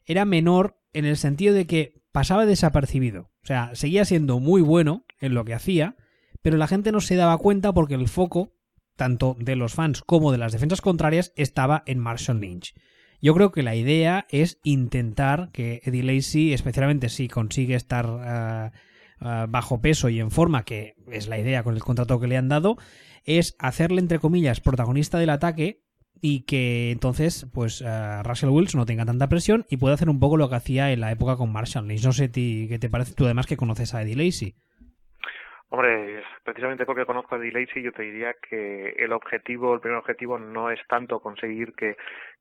era 0.07 0.25
menor 0.25 0.81
en 0.95 1.05
el 1.05 1.19
sentido 1.19 1.53
de 1.55 1.67
que 1.67 2.03
pasaba 2.13 2.47
desapercibido. 2.47 3.33
O 3.43 3.47
sea, 3.47 3.75
seguía 3.75 4.07
siendo 4.07 4.41
muy 4.41 4.63
bueno 4.63 5.05
en 5.21 5.35
lo 5.35 5.45
que 5.45 5.53
hacía, 5.53 5.97
pero 6.41 6.57
la 6.57 6.67
gente 6.67 6.93
no 6.93 7.01
se 7.01 7.17
daba 7.17 7.37
cuenta 7.37 7.75
porque 7.75 7.95
el 7.95 8.09
foco, 8.09 8.55
tanto 8.97 9.37
de 9.39 9.57
los 9.57 9.75
fans 9.75 10.03
como 10.03 10.33
de 10.33 10.39
las 10.39 10.53
defensas 10.53 10.81
contrarias, 10.81 11.33
estaba 11.37 11.83
en 11.87 11.99
Marshall 11.99 12.41
Lynch. 12.41 12.75
Yo 13.21 13.35
creo 13.35 13.53
que 13.53 13.63
la 13.63 13.75
idea 13.75 14.27
es 14.29 14.59
intentar 14.65 15.51
que 15.53 15.81
Eddie 15.85 16.03
Lacy, 16.03 16.53
especialmente 16.53 17.09
si 17.09 17.29
consigue 17.29 17.75
estar 17.75 18.07
uh, 18.07 19.49
bajo 19.49 19.81
peso 19.81 20.09
y 20.11 20.21
en 20.21 20.31
forma, 20.31 20.65
que 20.65 20.95
es 21.11 21.29
la 21.29 21.39
idea 21.39 21.63
con 21.63 21.75
el 21.75 21.83
contrato 21.83 22.21
que 22.21 22.27
le 22.27 22.37
han 22.37 22.49
dado, 22.49 22.77
es 23.25 23.57
hacerle, 23.59 24.01
entre 24.01 24.19
comillas, 24.19 24.61
protagonista 24.61 25.19
del 25.19 25.31
ataque 25.31 25.81
y 26.21 26.41
que 26.41 26.91
entonces 26.91 27.47
pues 27.53 27.81
uh, 27.81 28.23
Russell 28.23 28.51
Wilson 28.51 28.81
no 28.81 28.87
tenga 28.87 29.05
tanta 29.05 29.29
presión 29.29 29.67
y 29.69 29.79
pueda 29.79 29.95
hacer 29.95 30.11
un 30.11 30.21
poco 30.21 30.37
lo 30.37 30.49
que 30.49 30.57
hacía 30.57 30.93
en 30.93 31.01
la 31.01 31.13
época 31.13 31.37
con 31.37 31.53
Marshall 31.53 31.89
Lynch. 31.89 32.05
No 32.05 32.13
sé 32.13 32.29
ti, 32.29 32.67
qué 32.69 32.79
te 32.79 32.91
parece 32.91 33.15
tú 33.15 33.25
además 33.25 33.47
que 33.47 33.57
conoces 33.57 33.95
a 33.95 34.03
Eddie 34.03 34.17
Lacy. 34.17 34.55
Hombre, 35.75 36.23
precisamente 36.45 36.87
porque 36.87 37.05
conozco 37.05 37.35
a 37.35 37.39
Eddie 37.39 37.51
Lacy, 37.51 37.83
yo 37.83 37.91
te 37.91 38.05
diría 38.05 38.35
que 38.35 38.91
el 38.91 39.13
objetivo, 39.13 39.75
el 39.75 39.81
primer 39.81 39.99
objetivo 39.99 40.39
no 40.39 40.71
es 40.71 40.79
tanto 40.87 41.19
conseguir 41.19 41.75
que, 41.75 41.97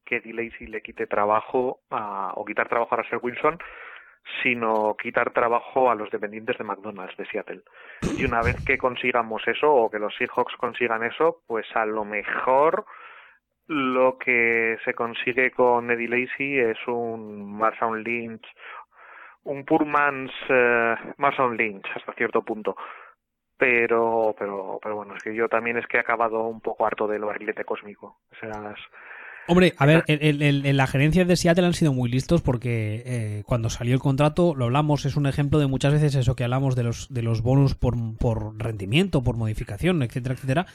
que 0.06 0.18
Eddie 0.18 0.36
Lacy 0.36 0.68
le 0.68 0.84
quite 0.84 1.08
trabajo 1.08 1.80
a, 1.90 2.34
o 2.36 2.46
quitar 2.46 2.70
trabajo 2.70 2.94
a 2.94 2.98
Russell 3.00 3.18
Wilson, 3.24 3.58
sino 4.44 4.96
quitar 5.02 5.32
trabajo 5.32 5.90
a 5.90 5.96
los 5.96 6.12
dependientes 6.12 6.60
de 6.60 6.64
McDonald's 6.64 7.18
de 7.18 7.26
Seattle. 7.26 7.64
Y 8.14 8.24
una 8.24 8.44
vez 8.44 8.62
que 8.62 8.78
consigamos 8.78 9.42
eso, 9.48 9.74
o 9.74 9.90
que 9.90 9.98
los 9.98 10.16
Seahawks 10.16 10.56
consigan 10.58 11.02
eso, 11.04 11.42
pues 11.48 11.66
a 11.76 11.88
lo 11.88 12.06
mejor 12.06 12.86
lo 13.66 14.20
que 14.20 14.78
se 14.86 14.94
consigue 14.94 15.50
con 15.50 15.90
Eddie 15.90 16.08
Lacy 16.08 16.60
es 16.60 16.78
un 16.86 17.58
Marshall 17.58 18.04
Lynch, 18.04 18.46
un 19.46 19.66
Purmans 19.66 20.32
eh, 20.50 20.96
Marshall 21.18 21.58
Lynch 21.58 21.88
hasta 21.96 22.14
cierto 22.14 22.44
punto. 22.44 22.76
Pero, 23.64 24.36
pero, 24.38 24.78
pero 24.84 24.98
bueno, 24.98 25.16
es 25.16 25.24
que 25.24 25.34
yo 25.34 25.48
también 25.48 25.78
es 25.78 25.88
que 25.88 25.96
he 25.96 26.00
acabado 26.02 26.48
un 26.48 26.60
poco 26.60 26.86
harto 26.86 27.08
del 27.08 27.24
barrilete 27.24 27.64
cósmico. 27.64 28.18
O 28.30 28.36
sea, 28.38 28.76
Hombre, 29.48 29.74
a 29.78 29.86
ver, 29.86 30.04
en, 30.08 30.76
la 30.76 30.86
gerencia 30.86 31.24
de 31.24 31.38
Seattle 31.38 31.68
han 31.68 31.74
sido 31.74 31.94
muy 31.94 32.10
listos 32.10 32.42
porque 32.42 33.04
eh, 33.06 33.44
cuando 33.46 33.70
salió 33.70 33.94
el 33.94 34.02
contrato, 34.02 34.54
lo 34.54 34.66
hablamos, 34.66 35.06
es 35.06 35.16
un 35.16 35.28
ejemplo 35.28 35.60
de 35.60 35.68
muchas 35.68 35.94
veces 35.94 36.14
eso 36.16 36.36
que 36.36 36.44
hablamos 36.44 36.76
de 36.76 36.84
los, 36.84 37.14
de 37.14 37.22
los 37.22 37.42
bonus 37.42 37.74
por, 37.74 37.96
por 38.18 38.62
rendimiento, 38.62 39.24
por 39.24 39.38
modificación, 39.38 40.04
etcétera, 40.04 40.36
etcétera. 40.36 40.66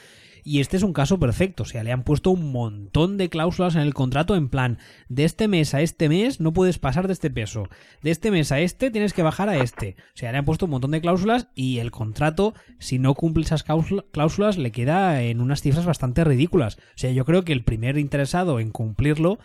Y 0.44 0.60
este 0.60 0.76
es 0.76 0.82
un 0.82 0.92
caso 0.92 1.18
perfecto. 1.18 1.62
O 1.62 1.66
sea, 1.66 1.82
le 1.82 1.92
han 1.92 2.04
puesto 2.04 2.30
un 2.30 2.52
montón 2.52 3.16
de 3.16 3.28
cláusulas 3.28 3.74
en 3.74 3.82
el 3.82 3.94
contrato 3.94 4.36
en 4.36 4.48
plan, 4.48 4.78
de 5.08 5.24
este 5.24 5.48
mes 5.48 5.74
a 5.74 5.80
este 5.80 6.08
mes 6.08 6.40
no 6.40 6.52
puedes 6.52 6.78
pasar 6.78 7.06
de 7.06 7.12
este 7.12 7.30
peso. 7.30 7.68
De 8.02 8.10
este 8.10 8.30
mes 8.30 8.52
a 8.52 8.60
este 8.60 8.90
tienes 8.90 9.12
que 9.12 9.22
bajar 9.22 9.48
a 9.48 9.58
este. 9.58 9.96
O 10.14 10.16
sea, 10.16 10.32
le 10.32 10.38
han 10.38 10.44
puesto 10.44 10.66
un 10.66 10.72
montón 10.72 10.90
de 10.90 11.00
cláusulas 11.00 11.48
y 11.54 11.78
el 11.78 11.90
contrato, 11.90 12.54
si 12.78 12.98
no 12.98 13.14
cumple 13.14 13.44
esas 13.44 13.64
cláusulas, 13.64 14.58
le 14.58 14.72
queda 14.72 15.22
en 15.22 15.40
unas 15.40 15.62
cifras 15.62 15.86
bastante 15.86 16.24
ridículas. 16.24 16.76
O 16.76 16.96
sea, 16.96 17.10
yo 17.10 17.24
creo 17.24 17.44
que 17.44 17.52
el 17.52 17.64
primer 17.64 17.98
interesado 17.98 18.60
en 18.60 18.70
cumplirlo 18.70 19.38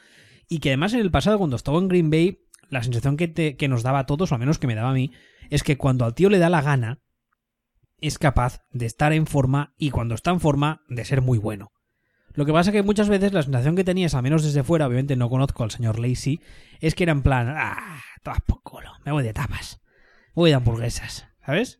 y 0.49 0.59
que 0.59 0.69
además 0.69 0.93
en 0.93 0.99
el 0.99 1.11
pasado 1.11 1.37
cuando 1.37 1.55
estaba 1.55 1.77
en 1.77 1.87
Green 1.87 2.09
Bay, 2.09 2.39
la 2.69 2.83
sensación 2.83 3.17
que, 3.17 3.55
que 3.55 3.67
nos 3.67 3.83
daba 3.83 3.99
a 3.99 4.05
todos, 4.05 4.31
o 4.31 4.35
al 4.35 4.39
menos 4.39 4.59
que 4.59 4.67
me 4.67 4.75
daba 4.75 4.89
a 4.89 4.93
mí, 4.93 5.11
es 5.49 5.63
que 5.63 5.77
cuando 5.77 6.05
al 6.05 6.15
tío 6.15 6.29
le 6.29 6.39
da 6.39 6.49
la 6.49 6.61
gana, 6.61 7.02
es 8.03 8.19
capaz 8.19 8.59
de 8.71 8.85
estar 8.85 9.13
en 9.13 9.25
forma 9.25 9.73
y 9.77 9.89
cuando 9.89 10.13
está 10.13 10.31
en 10.31 10.41
forma 10.41 10.81
de 10.89 11.05
ser 11.05 11.21
muy 11.21 11.37
bueno. 11.37 11.71
Lo 12.35 12.45
que 12.45 12.51
pasa 12.51 12.71
es 12.71 12.75
que 12.75 12.83
muchas 12.83 13.09
veces 13.09 13.31
la 13.31 13.43
sensación 13.43 13.75
que 13.75 13.83
tenías, 13.83 14.13
a 14.13 14.21
menos 14.21 14.43
desde 14.43 14.63
fuera, 14.63 14.87
obviamente 14.87 15.15
no 15.15 15.29
conozco 15.29 15.63
al 15.63 15.71
señor 15.71 15.99
Lacey, 15.99 16.39
es 16.81 16.95
que 16.95 17.03
era 17.03 17.13
en 17.13 17.23
plan, 17.23 17.53
ah, 17.55 18.01
todas 18.23 18.41
por 18.41 18.61
culo, 18.61 18.89
me 19.05 19.11
voy 19.11 19.23
de 19.23 19.33
tapas, 19.33 19.81
voy 20.35 20.49
de 20.49 20.57
hamburguesas, 20.57 21.31
¿sabes? 21.45 21.79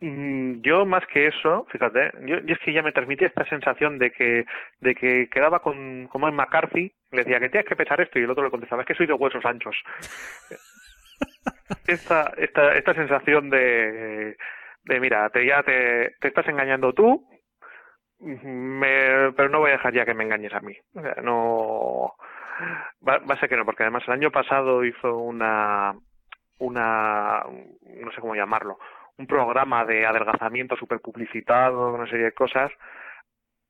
Mm, 0.00 0.60
yo 0.62 0.86
más 0.86 1.02
que 1.12 1.26
eso, 1.26 1.66
fíjate, 1.72 2.12
yo, 2.26 2.36
es 2.36 2.58
que 2.64 2.72
ya 2.72 2.82
me 2.82 2.92
transmitía 2.92 3.26
esta 3.28 3.44
sensación 3.46 3.98
de 3.98 4.12
que 4.12 4.46
de 4.80 4.94
que 4.94 5.28
quedaba 5.28 5.60
con 5.60 6.06
como 6.06 6.28
en 6.28 6.36
McCarthy, 6.36 6.92
le 7.10 7.24
decía 7.24 7.40
que 7.40 7.50
tienes 7.50 7.68
que 7.68 7.76
pesar 7.76 8.00
esto 8.00 8.18
y 8.18 8.22
el 8.22 8.30
otro 8.30 8.44
le 8.44 8.50
contestaba 8.50 8.82
es 8.82 8.88
que 8.88 8.94
soy 8.94 9.06
de 9.06 9.12
huesos 9.12 9.44
anchos. 9.44 9.76
esta 11.86 12.32
esta 12.38 12.74
esta 12.76 12.94
sensación 12.94 13.50
de 13.50 14.36
de 14.84 15.00
mira, 15.00 15.28
te, 15.30 15.44
ya 15.46 15.62
te, 15.62 16.16
te 16.20 16.28
estás 16.28 16.46
engañando 16.48 16.92
tú, 16.92 17.26
me, 18.20 19.32
pero 19.32 19.48
no 19.48 19.60
voy 19.60 19.70
a 19.70 19.74
dejar 19.74 19.94
ya 19.94 20.04
que 20.04 20.14
me 20.14 20.24
engañes 20.24 20.52
a 20.52 20.60
mí. 20.60 20.76
No 21.22 22.14
va, 23.06 23.20
a 23.26 23.40
ser 23.40 23.48
que 23.48 23.56
no, 23.56 23.64
porque 23.64 23.82
además 23.82 24.04
el 24.06 24.14
año 24.14 24.30
pasado 24.30 24.84
hizo 24.84 25.16
una 25.16 25.94
una 26.58 27.42
no 28.02 28.12
sé 28.12 28.20
cómo 28.20 28.34
llamarlo, 28.34 28.78
un 29.16 29.26
programa 29.26 29.84
de 29.86 30.04
adelgazamiento 30.04 30.76
super 30.76 31.00
publicitado, 31.00 31.94
una 31.94 32.06
serie 32.06 32.26
de 32.26 32.32
cosas 32.32 32.70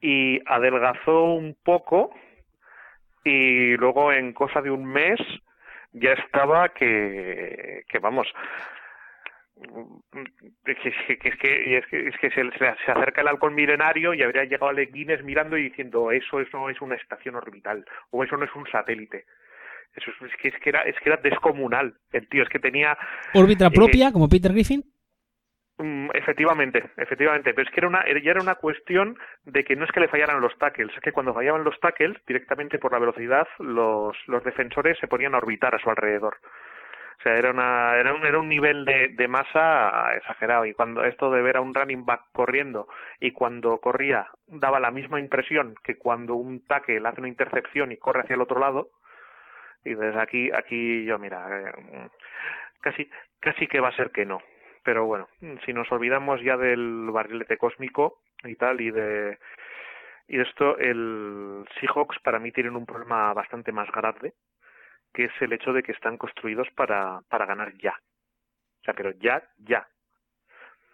y 0.01 0.41
adelgazó 0.47 1.35
un 1.35 1.57
poco 1.63 2.11
y 3.23 3.77
luego 3.77 4.13
en 4.13 4.33
cosa 4.33 4.61
de 4.61 4.71
un 4.71 4.87
mes 4.87 5.21
ya 5.93 6.13
estaba 6.13 6.71
que 6.71 7.85
vamos 8.01 8.27
es 10.65 10.79
que, 10.79 11.19
que, 11.19 11.29
es 11.29 11.87
que, 11.87 12.09
es 12.09 12.17
que 12.19 12.31
se, 12.31 12.51
se, 12.59 12.67
acerca 12.67 13.21
el 13.21 13.29
halcón 13.29 13.55
milenario 13.55 14.15
y 14.15 14.23
habría 14.23 14.45
llegado 14.45 14.69
a 14.69 14.75
Guinness 14.75 15.23
mirando 15.25 15.57
y 15.57 15.65
diciendo 15.65 16.11
eso, 16.13 16.41
eso 16.41 16.59
no 16.59 16.71
es 16.71 16.81
una 16.81 16.97
estación 16.97 17.35
orbital 17.37 17.85
o 18.11 18.25
eso 18.25 18.37
no 18.37 18.45
es 18.45 18.55
un 18.55 18.67
satélite. 18.67 19.25
Eso 19.95 20.11
es, 20.25 20.37
que, 20.41 20.49
es 20.49 20.55
que 20.63 20.71
era 20.71 20.83
es 20.83 20.97
que 21.01 21.11
era 21.11 21.21
descomunal 21.21 21.95
el 22.13 22.29
tío, 22.29 22.43
es 22.43 22.49
que 22.49 22.61
tenía 22.61 22.97
órbita 23.35 23.67
eh, 23.67 23.71
propia 23.75 24.13
como 24.13 24.29
Peter 24.29 24.53
Griffin. 24.53 24.85
Mm, 25.79 26.11
efectivamente, 26.13 26.91
efectivamente, 26.97 27.55
pero 27.55 27.67
es 27.67 27.75
que 27.75 27.81
era 27.81 27.89
una, 27.89 28.05
ya 28.07 28.31
era 28.31 28.43
una 28.43 28.57
cuestión 28.57 29.19
de 29.45 29.65
que 29.65 29.77
no 29.77 29.85
es 29.85 29.91
que 29.93 30.01
le 30.01 30.09
fallaran 30.09 30.41
los 30.41 30.57
tackles, 30.59 30.95
es 30.95 31.01
que 31.01 31.13
cuando 31.13 31.33
fallaban 31.33 31.65
los 31.65 31.81
tackles, 31.81 32.19
directamente 32.27 32.79
por 32.79 32.93
la 32.93 32.99
velocidad, 32.99 33.49
los, 33.59 34.15
los 34.27 34.45
defensores 34.45 34.99
se 34.99 35.09
ponían 35.09 35.35
a 35.35 35.39
orbitar 35.39 35.75
a 35.75 35.79
su 35.79 35.89
alrededor. 35.89 36.37
O 37.21 37.23
sea, 37.23 37.37
era, 37.37 37.51
una, 37.51 37.97
era, 37.99 38.15
un, 38.15 38.25
era 38.25 38.39
un 38.39 38.49
nivel 38.49 38.87
de, 38.87 39.09
de 39.09 39.29
masa 39.29 40.17
exagerado. 40.17 40.65
Y 40.65 40.73
cuando 40.73 41.05
esto 41.05 41.31
de 41.31 41.43
ver 41.43 41.59
a 41.59 41.61
un 41.61 41.75
running 41.75 42.07
back 42.07 42.23
corriendo 42.33 42.89
y 43.21 43.33
cuando 43.33 43.79
corría 43.79 44.29
daba 44.47 44.81
la 44.81 44.91
misma 44.91 45.21
impresión 45.21 45.75
que 45.85 45.99
cuando 45.99 46.35
un 46.35 46.65
tackle 46.65 47.07
hace 47.07 47.21
una 47.21 47.29
intercepción 47.29 47.93
y 47.93 47.99
corre 47.99 48.23
hacia 48.23 48.37
el 48.37 48.41
otro 48.41 48.59
lado. 48.59 48.89
Y 49.85 49.95
desde 49.95 50.19
aquí, 50.19 50.51
aquí 50.51 51.05
yo, 51.05 51.19
mira, 51.19 51.69
eh, 51.69 52.09
casi, 52.81 53.11
casi 53.39 53.67
que 53.67 53.81
va 53.81 53.89
a 53.89 53.97
ser 53.97 54.13
que 54.13 54.25
no. 54.25 54.41
Pero 54.83 55.05
bueno, 55.05 55.29
si 55.67 55.75
nos 55.75 55.93
olvidamos 55.93 56.41
ya 56.41 56.57
del 56.57 57.11
barrilete 57.11 57.59
cósmico 57.59 58.23
y 58.45 58.55
tal, 58.57 58.81
y 58.81 58.91
de, 58.91 59.39
y 60.27 60.39
de 60.39 60.43
esto, 60.45 60.79
el 60.79 61.67
Seahawks 61.79 62.19
para 62.21 62.39
mí 62.39 62.51
tienen 62.51 62.77
un 62.77 62.87
problema 62.87 63.35
bastante 63.35 63.73
más 63.73 63.91
grave 63.93 64.33
que 65.13 65.25
es 65.25 65.33
el 65.41 65.53
hecho 65.53 65.73
de 65.73 65.83
que 65.83 65.93
están 65.93 66.17
construidos 66.17 66.69
para, 66.75 67.21
para 67.29 67.47
ganar 67.47 67.77
ya. 67.79 67.95
O 68.81 68.85
sea, 68.85 68.95
pero 68.95 69.11
ya, 69.13 69.43
ya. 69.59 69.89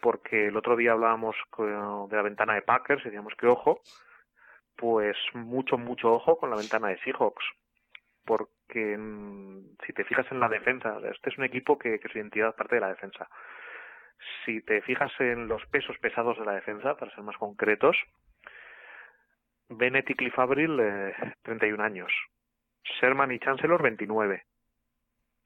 Porque 0.00 0.46
el 0.46 0.56
otro 0.56 0.76
día 0.76 0.92
hablábamos 0.92 1.36
de 1.58 2.16
la 2.16 2.22
ventana 2.22 2.54
de 2.54 2.62
Packers 2.62 3.02
y 3.02 3.04
decíamos 3.06 3.34
que 3.36 3.46
ojo, 3.46 3.80
pues 4.76 5.16
mucho, 5.34 5.78
mucho 5.78 6.12
ojo 6.12 6.38
con 6.38 6.50
la 6.50 6.56
ventana 6.56 6.88
de 6.88 6.98
Seahawks. 6.98 7.44
Porque 8.24 8.96
mm, 8.98 9.76
si 9.86 9.92
te 9.92 10.04
fijas 10.04 10.26
en 10.30 10.40
la 10.40 10.48
defensa, 10.48 10.98
este 11.10 11.30
es 11.30 11.38
un 11.38 11.44
equipo 11.44 11.78
que, 11.78 11.98
que 11.98 12.08
su 12.08 12.18
identidad 12.18 12.54
parte 12.54 12.76
de 12.76 12.80
la 12.80 12.88
defensa. 12.88 13.28
Si 14.44 14.62
te 14.62 14.82
fijas 14.82 15.12
en 15.20 15.46
los 15.46 15.64
pesos 15.66 15.96
pesados 15.98 16.38
de 16.38 16.44
la 16.44 16.54
defensa, 16.54 16.96
para 16.96 17.14
ser 17.14 17.22
más 17.22 17.36
concretos, 17.36 17.96
Bennett 19.68 20.10
y 20.10 20.14
Cliff 20.14 20.38
Avril, 20.38 20.78
eh, 20.80 21.14
31 21.42 21.82
años. 21.82 22.12
Sherman 23.00 23.32
y 23.32 23.38
Chancellor, 23.38 23.82
29. 23.82 24.44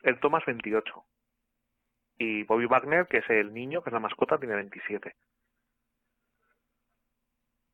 El 0.03 0.21
Thomas, 0.21 0.45
28. 0.47 1.05
Y 2.19 2.43
Bobby 2.45 2.67
Wagner, 2.67 3.07
que 3.07 3.19
es 3.19 3.31
el 3.31 3.53
niño, 3.53 3.83
que 3.83 3.91
es 3.91 3.95
la 3.95 4.01
mascota, 4.01 4.39
tiene 4.39 4.55
27. 4.55 5.15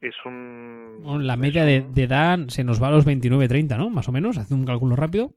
Es 0.01 0.15
un... 0.25 1.01
Bueno, 1.03 1.19
La 1.21 1.37
media 1.37 1.65
de, 1.65 1.83
de 1.83 2.03
edad 2.03 2.39
se 2.49 2.65
nos 2.65 2.83
va 2.83 2.89
a 2.89 2.93
los 2.93 3.07
29-30, 3.07 3.77
¿no? 3.77 3.91
Más 3.91 4.09
o 4.09 4.13
menos, 4.13 4.39
hace 4.39 4.55
un 4.55 4.67
cálculo 4.67 4.95
rápido. 4.95 5.33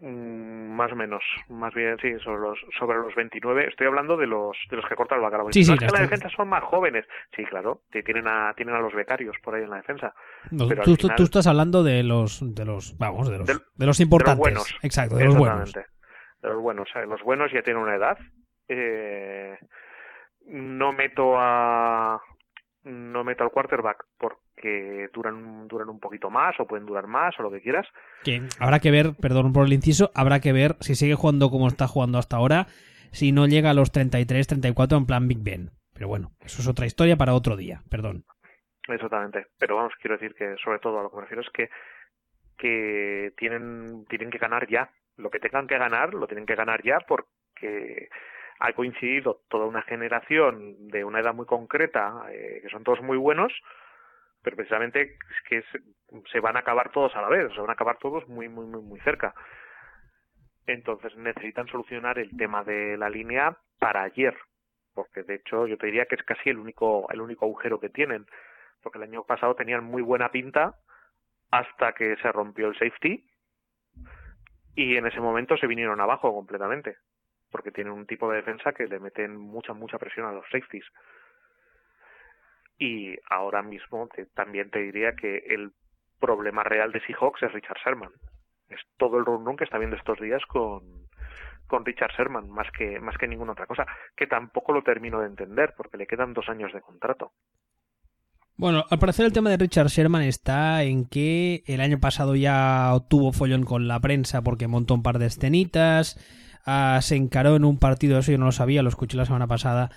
Mm, 0.00 0.49
Más 0.80 0.92
o 0.92 0.96
menos, 0.96 1.22
más 1.50 1.74
bien 1.74 1.98
sí, 2.00 2.18
sobre 2.24 2.40
los, 2.40 2.58
sobre 2.78 2.96
los 2.96 3.14
29. 3.14 3.68
Estoy 3.68 3.86
hablando 3.86 4.16
de 4.16 4.26
los 4.26 4.56
de 4.70 4.76
los 4.76 4.86
que 4.86 4.94
cortan 4.94 5.18
el 5.18 5.24
bacalao. 5.24 5.52
Sí, 5.52 5.62
sí, 5.62 5.70
no 5.70 5.74
es 5.74 5.80
que 5.80 5.86
la 5.94 6.00
defensa 6.00 6.30
son 6.30 6.48
más 6.48 6.64
jóvenes. 6.64 7.04
Sí, 7.36 7.44
claro, 7.44 7.82
tienen 7.90 8.26
a 8.26 8.54
tienen 8.56 8.74
a 8.74 8.80
los 8.80 8.94
becarios 8.94 9.36
por 9.42 9.54
ahí 9.54 9.62
en 9.64 9.68
la 9.70 9.76
defensa. 9.76 10.14
No, 10.50 10.66
Pero 10.68 10.82
tú, 10.82 10.96
final- 10.96 11.16
tú 11.16 11.22
estás 11.24 11.46
hablando 11.46 11.82
de 11.82 12.02
los, 12.02 12.40
de 12.54 12.64
los, 12.64 12.96
vamos, 12.96 13.28
de 13.28 13.36
los, 13.38 13.46
Del- 13.46 13.60
de 13.74 13.86
los 13.86 14.00
importantes. 14.00 14.38
buenos. 14.38 14.74
Exacto, 14.82 15.16
de 15.16 15.26
los 15.26 15.36
buenos. 15.36 15.70
De 15.72 15.84
los 16.48 16.62
buenos. 16.62 16.88
O 16.88 16.92
sea, 16.94 17.04
los 17.04 17.20
buenos 17.22 17.52
ya 17.52 17.60
tienen 17.62 17.82
una 17.82 17.96
edad. 17.96 18.16
Eh, 18.68 19.58
no 20.46 20.92
meto 20.94 21.34
a 21.36 22.22
no 22.84 23.22
meto 23.24 23.44
al 23.44 23.50
quarterback 23.50 24.06
porque 24.60 25.08
duran 25.12 25.68
duran 25.68 25.88
un 25.88 26.00
poquito 26.00 26.28
más 26.28 26.58
o 26.60 26.66
pueden 26.66 26.86
durar 26.86 27.06
más 27.06 27.38
o 27.38 27.42
lo 27.42 27.50
que 27.50 27.60
quieras. 27.60 27.86
Que 28.24 28.42
habrá 28.58 28.78
que 28.78 28.90
ver, 28.90 29.12
perdón 29.20 29.52
por 29.52 29.66
el 29.66 29.72
inciso, 29.72 30.10
habrá 30.14 30.40
que 30.40 30.52
ver 30.52 30.76
si 30.80 30.94
sigue 30.94 31.14
jugando 31.14 31.50
como 31.50 31.68
está 31.68 31.86
jugando 31.86 32.18
hasta 32.18 32.36
ahora, 32.36 32.66
si 33.10 33.32
no 33.32 33.46
llega 33.46 33.70
a 33.70 33.74
los 33.74 33.90
33, 33.90 34.46
34 34.46 34.98
en 34.98 35.06
plan 35.06 35.28
Big 35.28 35.42
Ben. 35.42 35.70
Pero 35.94 36.08
bueno, 36.08 36.32
eso 36.40 36.60
es 36.60 36.68
otra 36.68 36.86
historia 36.86 37.16
para 37.16 37.34
otro 37.34 37.56
día, 37.56 37.80
perdón. 37.90 38.24
Exactamente. 38.88 39.46
Pero 39.58 39.76
vamos, 39.76 39.92
quiero 40.00 40.16
decir 40.16 40.34
que 40.34 40.56
sobre 40.62 40.78
todo 40.78 41.00
a 41.00 41.02
lo 41.02 41.10
que 41.10 41.16
me 41.16 41.22
refiero 41.22 41.42
es 41.42 41.50
que, 41.50 41.70
que 42.58 43.32
tienen, 43.36 44.04
tienen 44.08 44.30
que 44.30 44.38
ganar 44.38 44.68
ya. 44.68 44.90
Lo 45.16 45.30
que 45.30 45.38
tengan 45.38 45.66
que 45.66 45.78
ganar, 45.78 46.14
lo 46.14 46.26
tienen 46.26 46.46
que 46.46 46.54
ganar 46.54 46.82
ya 46.82 46.98
porque 47.06 48.08
ha 48.58 48.72
coincidido 48.72 49.40
toda 49.48 49.66
una 49.66 49.82
generación 49.82 50.88
de 50.88 51.04
una 51.04 51.20
edad 51.20 51.34
muy 51.34 51.46
concreta, 51.46 52.24
eh, 52.30 52.60
que 52.62 52.68
son 52.68 52.84
todos 52.84 53.00
muy 53.00 53.16
buenos, 53.16 53.52
pero 54.42 54.56
precisamente 54.56 55.02
es 55.02 55.48
que 55.48 55.62
se, 56.32 56.40
van 56.40 56.56
a 56.56 56.60
acabar 56.60 56.90
todos 56.90 57.14
a 57.16 57.22
la 57.22 57.28
vez, 57.28 57.52
se 57.52 57.60
van 57.60 57.70
a 57.70 57.74
acabar 57.74 57.98
todos 57.98 58.26
muy, 58.28 58.48
muy, 58.48 58.66
muy, 58.66 58.82
muy 58.82 59.00
cerca. 59.00 59.34
Entonces 60.66 61.16
necesitan 61.16 61.66
solucionar 61.66 62.18
el 62.18 62.36
tema 62.36 62.64
de 62.64 62.96
la 62.96 63.10
línea 63.10 63.56
para 63.78 64.02
ayer, 64.02 64.36
porque 64.94 65.22
de 65.22 65.36
hecho 65.36 65.66
yo 65.66 65.76
te 65.76 65.86
diría 65.86 66.06
que 66.06 66.14
es 66.14 66.22
casi 66.22 66.50
el 66.50 66.58
único, 66.58 67.10
el 67.10 67.20
único 67.20 67.44
agujero 67.44 67.80
que 67.80 67.88
tienen, 67.88 68.26
porque 68.82 68.98
el 68.98 69.04
año 69.04 69.24
pasado 69.24 69.54
tenían 69.54 69.84
muy 69.84 70.02
buena 70.02 70.30
pinta 70.30 70.74
hasta 71.50 71.92
que 71.92 72.16
se 72.16 72.32
rompió 72.32 72.68
el 72.68 72.78
safety 72.78 73.26
y 74.74 74.96
en 74.96 75.06
ese 75.06 75.20
momento 75.20 75.56
se 75.56 75.66
vinieron 75.66 76.00
abajo 76.00 76.32
completamente, 76.32 76.96
porque 77.50 77.72
tienen 77.72 77.92
un 77.92 78.06
tipo 78.06 78.30
de 78.30 78.36
defensa 78.36 78.72
que 78.72 78.86
le 78.86 79.00
meten 79.00 79.36
mucha, 79.36 79.72
mucha 79.72 79.98
presión 79.98 80.26
a 80.26 80.32
los 80.32 80.44
safeties. 80.50 80.86
Y 82.80 83.14
ahora 83.28 83.62
mismo 83.62 84.08
te- 84.08 84.26
también 84.26 84.70
te 84.70 84.80
diría 84.80 85.12
que 85.14 85.36
el 85.50 85.70
problema 86.18 86.64
real 86.64 86.90
de 86.92 87.00
Seahawks 87.06 87.42
es 87.42 87.52
Richard 87.52 87.76
Sherman. 87.84 88.10
Es 88.70 88.80
todo 88.96 89.18
el 89.18 89.24
run 89.26 89.44
run 89.44 89.56
que 89.56 89.64
está 89.64 89.78
viendo 89.78 89.96
estos 89.96 90.18
días 90.18 90.42
con, 90.48 90.82
con 91.66 91.84
Richard 91.84 92.10
Sherman, 92.16 92.48
más 92.50 92.66
que, 92.76 92.98
más 92.98 93.16
que 93.18 93.28
ninguna 93.28 93.52
otra 93.52 93.66
cosa, 93.66 93.86
que 94.16 94.26
tampoco 94.26 94.72
lo 94.72 94.82
termino 94.82 95.20
de 95.20 95.26
entender, 95.26 95.74
porque 95.76 95.98
le 95.98 96.06
quedan 96.06 96.32
dos 96.32 96.48
años 96.48 96.72
de 96.72 96.80
contrato. 96.80 97.32
Bueno, 98.56 98.84
al 98.90 98.98
parecer 98.98 99.24
el 99.26 99.32
tema 99.32 99.50
de 99.50 99.56
Richard 99.56 99.88
Sherman 99.88 100.22
está 100.22 100.82
en 100.82 101.06
que 101.06 101.62
el 101.66 101.80
año 101.80 101.98
pasado 101.98 102.36
ya 102.36 102.92
tuvo 103.08 103.32
follón 103.32 103.64
con 103.64 103.88
la 103.88 104.00
prensa 104.00 104.42
porque 104.42 104.68
montó 104.68 104.94
un 104.94 105.02
par 105.02 105.18
de 105.18 105.26
escenitas, 105.26 106.18
ah, 106.66 106.98
se 107.02 107.16
encaró 107.16 107.56
en 107.56 107.64
un 107.64 107.78
partido, 107.78 108.18
eso 108.18 108.32
yo 108.32 108.38
no 108.38 108.44
lo 108.46 108.52
sabía, 108.52 108.82
lo 108.82 108.90
escuché 108.90 109.16
la 109.16 109.24
semana 109.24 109.46
pasada, 109.46 109.90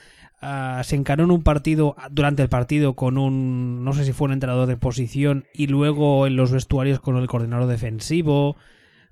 ah, 0.43 0.81
se 0.83 0.95
encaró 0.95 1.23
en 1.23 1.31
un 1.31 1.43
partido, 1.43 1.95
durante 2.11 2.43
el 2.43 2.49
partido, 2.49 2.95
con 2.95 3.17
un, 3.17 3.83
no 3.83 3.93
sé 3.93 4.05
si 4.05 4.13
fue 4.13 4.25
un 4.25 4.33
entrenador 4.33 4.67
de 4.67 4.77
posición 4.77 5.45
y 5.53 5.67
luego 5.67 6.27
en 6.27 6.35
los 6.35 6.51
vestuarios 6.51 6.99
con 6.99 7.17
el 7.17 7.27
coordinador 7.27 7.67
defensivo. 7.67 8.57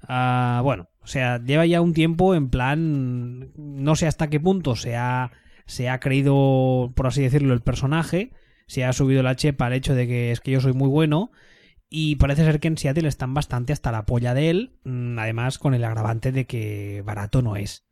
Ah, 0.07 0.61
bueno, 0.63 0.89
o 1.01 1.07
sea, 1.07 1.43
lleva 1.43 1.65
ya 1.65 1.81
un 1.81 1.93
tiempo 1.93 2.35
en 2.35 2.49
plan, 2.49 3.51
no 3.55 3.95
sé 3.95 4.07
hasta 4.07 4.29
qué 4.29 4.39
punto 4.39 4.75
se 4.75 4.95
ha, 4.95 5.31
se 5.65 5.89
ha 5.89 5.99
creído, 5.99 6.91
por 6.95 7.07
así 7.07 7.21
decirlo, 7.21 7.53
el 7.53 7.61
personaje, 7.61 8.31
se 8.67 8.85
ha 8.85 8.93
subido 8.93 9.23
la 9.23 9.35
chepa 9.35 9.67
al 9.67 9.73
hecho 9.73 9.95
de 9.95 10.07
que 10.07 10.31
es 10.31 10.39
que 10.39 10.51
yo 10.51 10.61
soy 10.61 10.73
muy 10.73 10.87
bueno 10.87 11.31
y 11.93 12.15
parece 12.15 12.45
ser 12.45 12.61
que 12.61 12.69
en 12.69 12.77
Seattle 12.77 13.07
están 13.09 13.33
bastante 13.33 13.73
hasta 13.73 13.91
la 13.91 14.05
polla 14.05 14.33
de 14.33 14.49
él, 14.49 14.79
mm, 14.85 15.19
además 15.19 15.59
con 15.59 15.73
el 15.73 15.83
agravante 15.83 16.31
de 16.31 16.45
que 16.45 17.03
barato 17.05 17.41
no 17.41 17.57
es. 17.57 17.85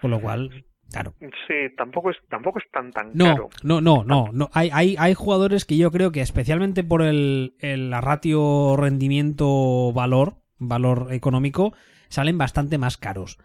Con 0.00 0.10
lo 0.10 0.20
cual, 0.20 0.66
claro. 0.92 1.14
Sí, 1.20 1.74
tampoco 1.76 2.10
es, 2.10 2.16
tampoco 2.28 2.58
es 2.58 2.64
tan 2.70 2.90
tan 2.92 3.10
No, 3.14 3.24
caro. 3.24 3.48
no, 3.62 3.80
no, 3.80 4.04
no, 4.04 4.28
no. 4.32 4.50
Hay, 4.52 4.70
hay, 4.72 4.94
hay 4.98 5.14
jugadores 5.14 5.64
que 5.64 5.76
yo 5.76 5.90
creo 5.90 6.12
que 6.12 6.20
especialmente 6.20 6.84
por 6.84 7.02
el, 7.02 7.54
el 7.60 7.90
la 7.90 8.00
ratio 8.00 8.76
rendimiento-valor, 8.76 10.34
valor 10.58 11.08
económico, 11.12 11.72
salen 12.08 12.38
bastante 12.38 12.78
más 12.78 12.96
caros. 12.96 13.38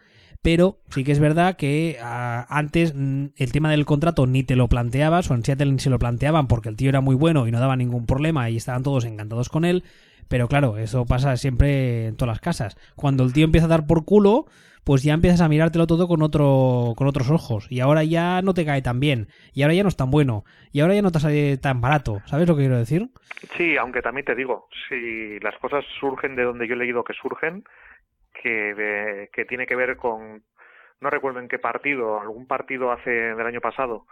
Pero 0.43 0.79
sí 0.89 1.03
que 1.03 1.11
es 1.11 1.19
verdad 1.19 1.55
que 1.57 1.97
ah, 2.01 2.45
antes 2.49 2.93
mm, 2.95 3.27
el 3.35 3.51
tema 3.51 3.71
del 3.71 3.85
contrato 3.85 4.27
ni 4.27 4.43
te 4.43 4.55
lo 4.55 4.67
planteabas, 4.67 5.29
o 5.31 5.33
en 5.33 5.43
Seattle 5.43 5.71
ni 5.71 5.79
se 5.79 5.89
lo 5.89 5.97
planteaban 5.99 6.47
porque 6.47 6.69
el 6.69 6.75
tío 6.75 6.89
era 6.89 7.01
muy 7.01 7.15
bueno 7.15 7.47
y 7.47 7.51
no 7.51 7.59
daba 7.59 7.75
ningún 7.75 8.05
problema 8.05 8.49
y 8.49 8.57
estaban 8.57 8.83
todos 8.83 9.05
encantados 9.05 9.49
con 9.49 9.65
él. 9.65 9.83
Pero 10.27 10.47
claro, 10.47 10.77
eso 10.77 11.05
pasa 11.05 11.37
siempre 11.37 12.07
en 12.07 12.17
todas 12.17 12.33
las 12.33 12.39
casas. 12.41 12.77
Cuando 12.95 13.23
el 13.23 13.33
tío 13.33 13.45
empieza 13.45 13.65
a 13.65 13.69
dar 13.69 13.87
por 13.87 14.05
culo, 14.05 14.45
pues 14.88 15.03
ya 15.03 15.13
empiezas 15.13 15.41
a 15.41 15.49
mirártelo 15.49 15.85
todo 15.85 16.07
con 16.07 16.21
otro 16.21 16.93
con 16.95 17.07
otros 17.07 17.29
ojos. 17.29 17.67
Y 17.69 17.81
ahora 17.81 18.05
ya 18.05 18.41
no 18.41 18.53
te 18.53 18.65
cae 18.65 18.81
tan 18.81 19.01
bien. 19.01 19.27
Y 19.53 19.63
ahora 19.63 19.73
ya 19.73 19.83
no 19.83 19.89
es 19.89 19.97
tan 19.97 20.09
bueno. 20.09 20.45
Y 20.71 20.79
ahora 20.79 20.93
ya 20.95 21.01
no 21.01 21.11
te 21.11 21.19
sale 21.19 21.57
tan 21.57 21.81
barato. 21.81 22.21
Sabes 22.25 22.47
lo 22.47 22.55
que 22.55 22.61
quiero 22.63 22.77
decir 22.77 23.09
Sí, 23.57 23.75
aunque 23.75 24.01
también 24.01 24.23
te 24.25 24.33
digo, 24.33 24.69
si 24.88 25.39
las 25.41 25.55
cosas 25.57 25.83
surgen 25.99 26.38
de 26.38 26.43
donde 26.43 26.67
yo 26.69 26.73
he 26.75 26.77
leído 26.77 27.03
que 27.03 27.13
surgen, 27.13 27.65
que, 28.41 28.73
de- 28.73 29.29
que 29.33 29.43
tiene 29.43 29.67
que 29.67 29.75
ver 29.75 29.97
con, 29.97 30.41
no 31.01 31.09
recuerdo 31.09 31.39
en 31.41 31.49
qué 31.49 31.59
partido, 31.59 32.19
algún 32.21 32.47
partido 32.47 32.91
hace 32.93 33.09
del 33.11 33.45
año 33.45 33.59
pasado, 33.61 34.05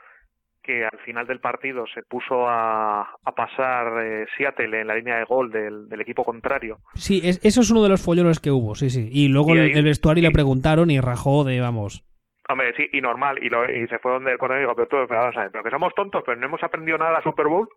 que 0.66 0.84
al 0.86 0.98
final 1.06 1.28
del 1.28 1.40
partido 1.40 1.86
se 1.94 2.02
puso 2.04 2.48
a, 2.48 3.02
a 3.02 3.32
pasar 3.36 4.04
eh, 4.04 4.26
Seattle 4.38 4.82
en 4.82 4.88
la 4.88 4.96
línea 4.96 5.18
de 5.18 5.26
gol 5.26 5.52
del, 5.52 5.88
del 5.88 6.02
equipo 6.02 6.24
contrario. 6.24 6.78
sí 6.96 7.22
es- 7.24 7.40
eso 7.46 7.62
es 7.62 7.70
uno 7.72 7.84
de 7.84 7.90
los 7.90 8.04
follones 8.04 8.40
que 8.40 8.50
hubo 8.52 8.74
sí 8.76 8.90
sí 8.90 9.08
y 9.12 9.28
luego 9.28 9.50
Y 9.56 9.58
el, 9.60 9.64
ahí- 9.66 9.72
el 9.74 9.84
vestuario 9.86 10.22
y- 10.24 10.26
le 10.28 10.32
preguntaron 10.32 10.90
y 10.90 11.00
rajó 11.00 11.44
de 11.44 11.60
vamos 11.62 12.04
Hombre, 12.48 12.74
sí, 12.78 12.88
y 12.94 13.02
normal, 13.02 13.40
y, 13.44 13.50
lo, 13.50 13.66
y 13.66 13.88
se 13.88 13.98
fue 13.98 14.12
donde 14.12 14.32
el 14.34 14.38
y 14.38 14.60
dijo, 14.60 14.76
pero 14.76 14.88
tú, 14.88 14.98
pero 15.08 15.20
vamos 15.22 15.36
a 15.36 15.42
ver, 15.42 15.52
pero 15.52 15.64
que 15.64 15.72
somos 15.72 15.92
tontos, 15.96 16.22
pero 16.24 16.40
no 16.40 16.46
hemos 16.46 16.62
aprendido 16.62 16.96
nada 17.00 17.10
de 17.10 17.18
la 17.18 17.24
Super 17.24 17.48
Bowl. 17.48 17.68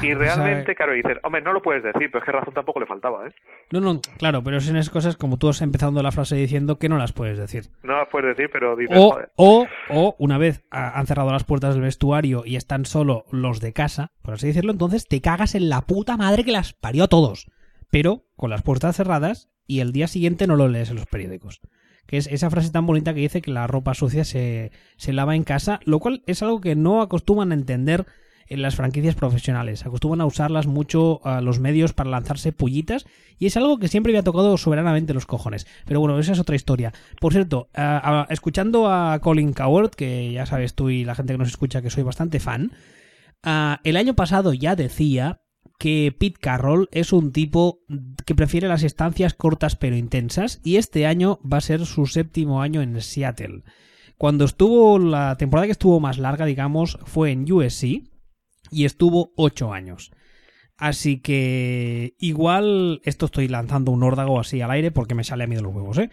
Y 0.00 0.14
realmente, 0.14 0.74
claro, 0.74 0.92
dices, 0.92 1.18
hombre, 1.22 1.42
no 1.42 1.52
lo 1.52 1.60
puedes 1.60 1.82
decir, 1.82 2.08
pero 2.10 2.18
es 2.20 2.24
que 2.24 2.32
razón 2.32 2.54
tampoco 2.54 2.80
le 2.80 2.86
faltaba, 2.86 3.26
¿eh? 3.26 3.32
no 3.70 3.80
no 3.80 4.00
claro 4.18 4.42
pero 4.42 4.60
son 4.60 4.76
esas 4.76 4.90
cosas 4.90 5.16
como 5.16 5.36
tú 5.36 5.48
has 5.48 5.60
empezado 5.60 6.02
la 6.02 6.12
frase 6.12 6.36
diciendo 6.36 6.78
que 6.78 6.88
no 6.88 6.96
las 6.98 7.12
puedes 7.12 7.36
decir 7.38 7.64
No 7.82 7.96
las 7.98 8.08
puedes 8.08 8.36
decir, 8.36 8.50
pero 8.52 8.74
dices, 8.76 8.96
O, 8.98 9.10
joder. 9.10 9.30
o, 9.36 9.66
o 9.90 10.16
una 10.18 10.38
vez 10.38 10.64
ha- 10.70 10.98
han 10.98 11.06
cerrado 11.06 11.30
las 11.30 11.44
puertas 11.44 11.74
del 11.74 11.82
vestuario 11.82 12.42
y 12.46 12.56
están 12.56 12.84
solo 12.86 13.24
los 13.30 13.60
de 13.60 13.72
casa, 13.72 14.12
por 14.22 14.34
así 14.34 14.46
decirlo, 14.46 14.72
entonces 14.72 15.06
te 15.06 15.20
cagas 15.20 15.54
en 15.54 15.68
la 15.68 15.82
puta 15.82 16.16
madre 16.16 16.44
que 16.44 16.52
las 16.52 16.72
parió 16.72 17.04
a 17.04 17.08
todos. 17.08 17.50
Pero 17.90 18.24
con 18.36 18.48
las 18.50 18.62
puertas 18.62 18.96
cerradas 18.96 19.50
y 19.66 19.80
el 19.80 19.92
día 19.92 20.06
siguiente 20.06 20.46
no 20.46 20.56
lo 20.56 20.68
lees 20.68 20.88
en 20.90 20.96
los 20.96 21.06
periódicos. 21.06 21.60
Que 22.06 22.16
es 22.16 22.26
esa 22.26 22.48
frase 22.50 22.72
tan 22.72 22.86
bonita 22.86 23.12
que 23.14 23.20
dice 23.20 23.42
que 23.42 23.50
la 23.50 23.66
ropa 23.66 23.94
sucia 23.94 24.24
se, 24.24 24.72
se 24.96 25.12
lava 25.12 25.36
en 25.36 25.44
casa, 25.44 25.78
lo 25.84 25.98
cual 26.00 26.22
es 26.26 26.42
algo 26.42 26.60
que 26.60 26.74
no 26.74 27.02
acostumbran 27.02 27.52
a 27.52 27.54
entender 27.54 28.06
en 28.48 28.62
las 28.62 28.76
franquicias 28.76 29.14
profesionales. 29.14 29.86
Acostumbran 29.86 30.20
a 30.20 30.26
usarlas 30.26 30.66
mucho 30.66 31.20
los 31.42 31.60
medios 31.60 31.92
para 31.92 32.10
lanzarse 32.10 32.52
pullitas 32.52 33.06
y 33.38 33.46
es 33.46 33.56
algo 33.56 33.78
que 33.78 33.88
siempre 33.88 34.12
me 34.12 34.18
ha 34.18 34.22
tocado 34.22 34.56
soberanamente 34.56 35.14
los 35.14 35.26
cojones. 35.26 35.66
Pero 35.86 36.00
bueno, 36.00 36.18
esa 36.18 36.32
es 36.32 36.38
otra 36.38 36.56
historia. 36.56 36.92
Por 37.20 37.32
cierto, 37.32 37.68
escuchando 38.28 38.90
a 38.90 39.18
Colin 39.20 39.52
Coward, 39.52 39.90
que 39.90 40.32
ya 40.32 40.46
sabes 40.46 40.74
tú 40.74 40.90
y 40.90 41.04
la 41.04 41.14
gente 41.14 41.34
que 41.34 41.38
nos 41.38 41.48
escucha 41.48 41.82
que 41.82 41.90
soy 41.90 42.02
bastante 42.02 42.40
fan, 42.40 42.72
el 43.82 43.96
año 43.96 44.14
pasado 44.14 44.52
ya 44.52 44.76
decía 44.76 45.40
que 45.78 46.14
Pete 46.16 46.38
Carroll 46.40 46.88
es 46.92 47.12
un 47.12 47.32
tipo 47.32 47.80
que 48.24 48.36
prefiere 48.36 48.68
las 48.68 48.84
estancias 48.84 49.34
cortas 49.34 49.74
pero 49.74 49.96
intensas 49.96 50.60
y 50.62 50.76
este 50.76 51.06
año 51.06 51.40
va 51.40 51.56
a 51.56 51.62
ser 51.62 51.86
su 51.86 52.06
séptimo 52.06 52.62
año 52.62 52.82
en 52.82 53.00
Seattle. 53.00 53.64
Cuando 54.16 54.44
estuvo 54.44 55.00
la 55.00 55.36
temporada 55.36 55.66
que 55.66 55.72
estuvo 55.72 55.98
más 55.98 56.18
larga, 56.18 56.46
digamos, 56.46 56.98
fue 57.04 57.32
en 57.32 57.50
USC 57.50 58.04
y 58.72 58.86
estuvo 58.86 59.32
ocho 59.36 59.72
años. 59.72 60.10
Así 60.76 61.20
que 61.20 62.14
igual 62.18 63.00
esto 63.04 63.26
estoy 63.26 63.46
lanzando 63.46 63.92
un 63.92 64.02
órdago 64.02 64.40
así 64.40 64.60
al 64.60 64.72
aire 64.72 64.90
porque 64.90 65.14
me 65.14 65.22
sale 65.22 65.44
a 65.44 65.46
mí 65.46 65.54
de 65.54 65.62
los 65.62 65.72
huevos, 65.72 65.98
¿eh? 65.98 66.10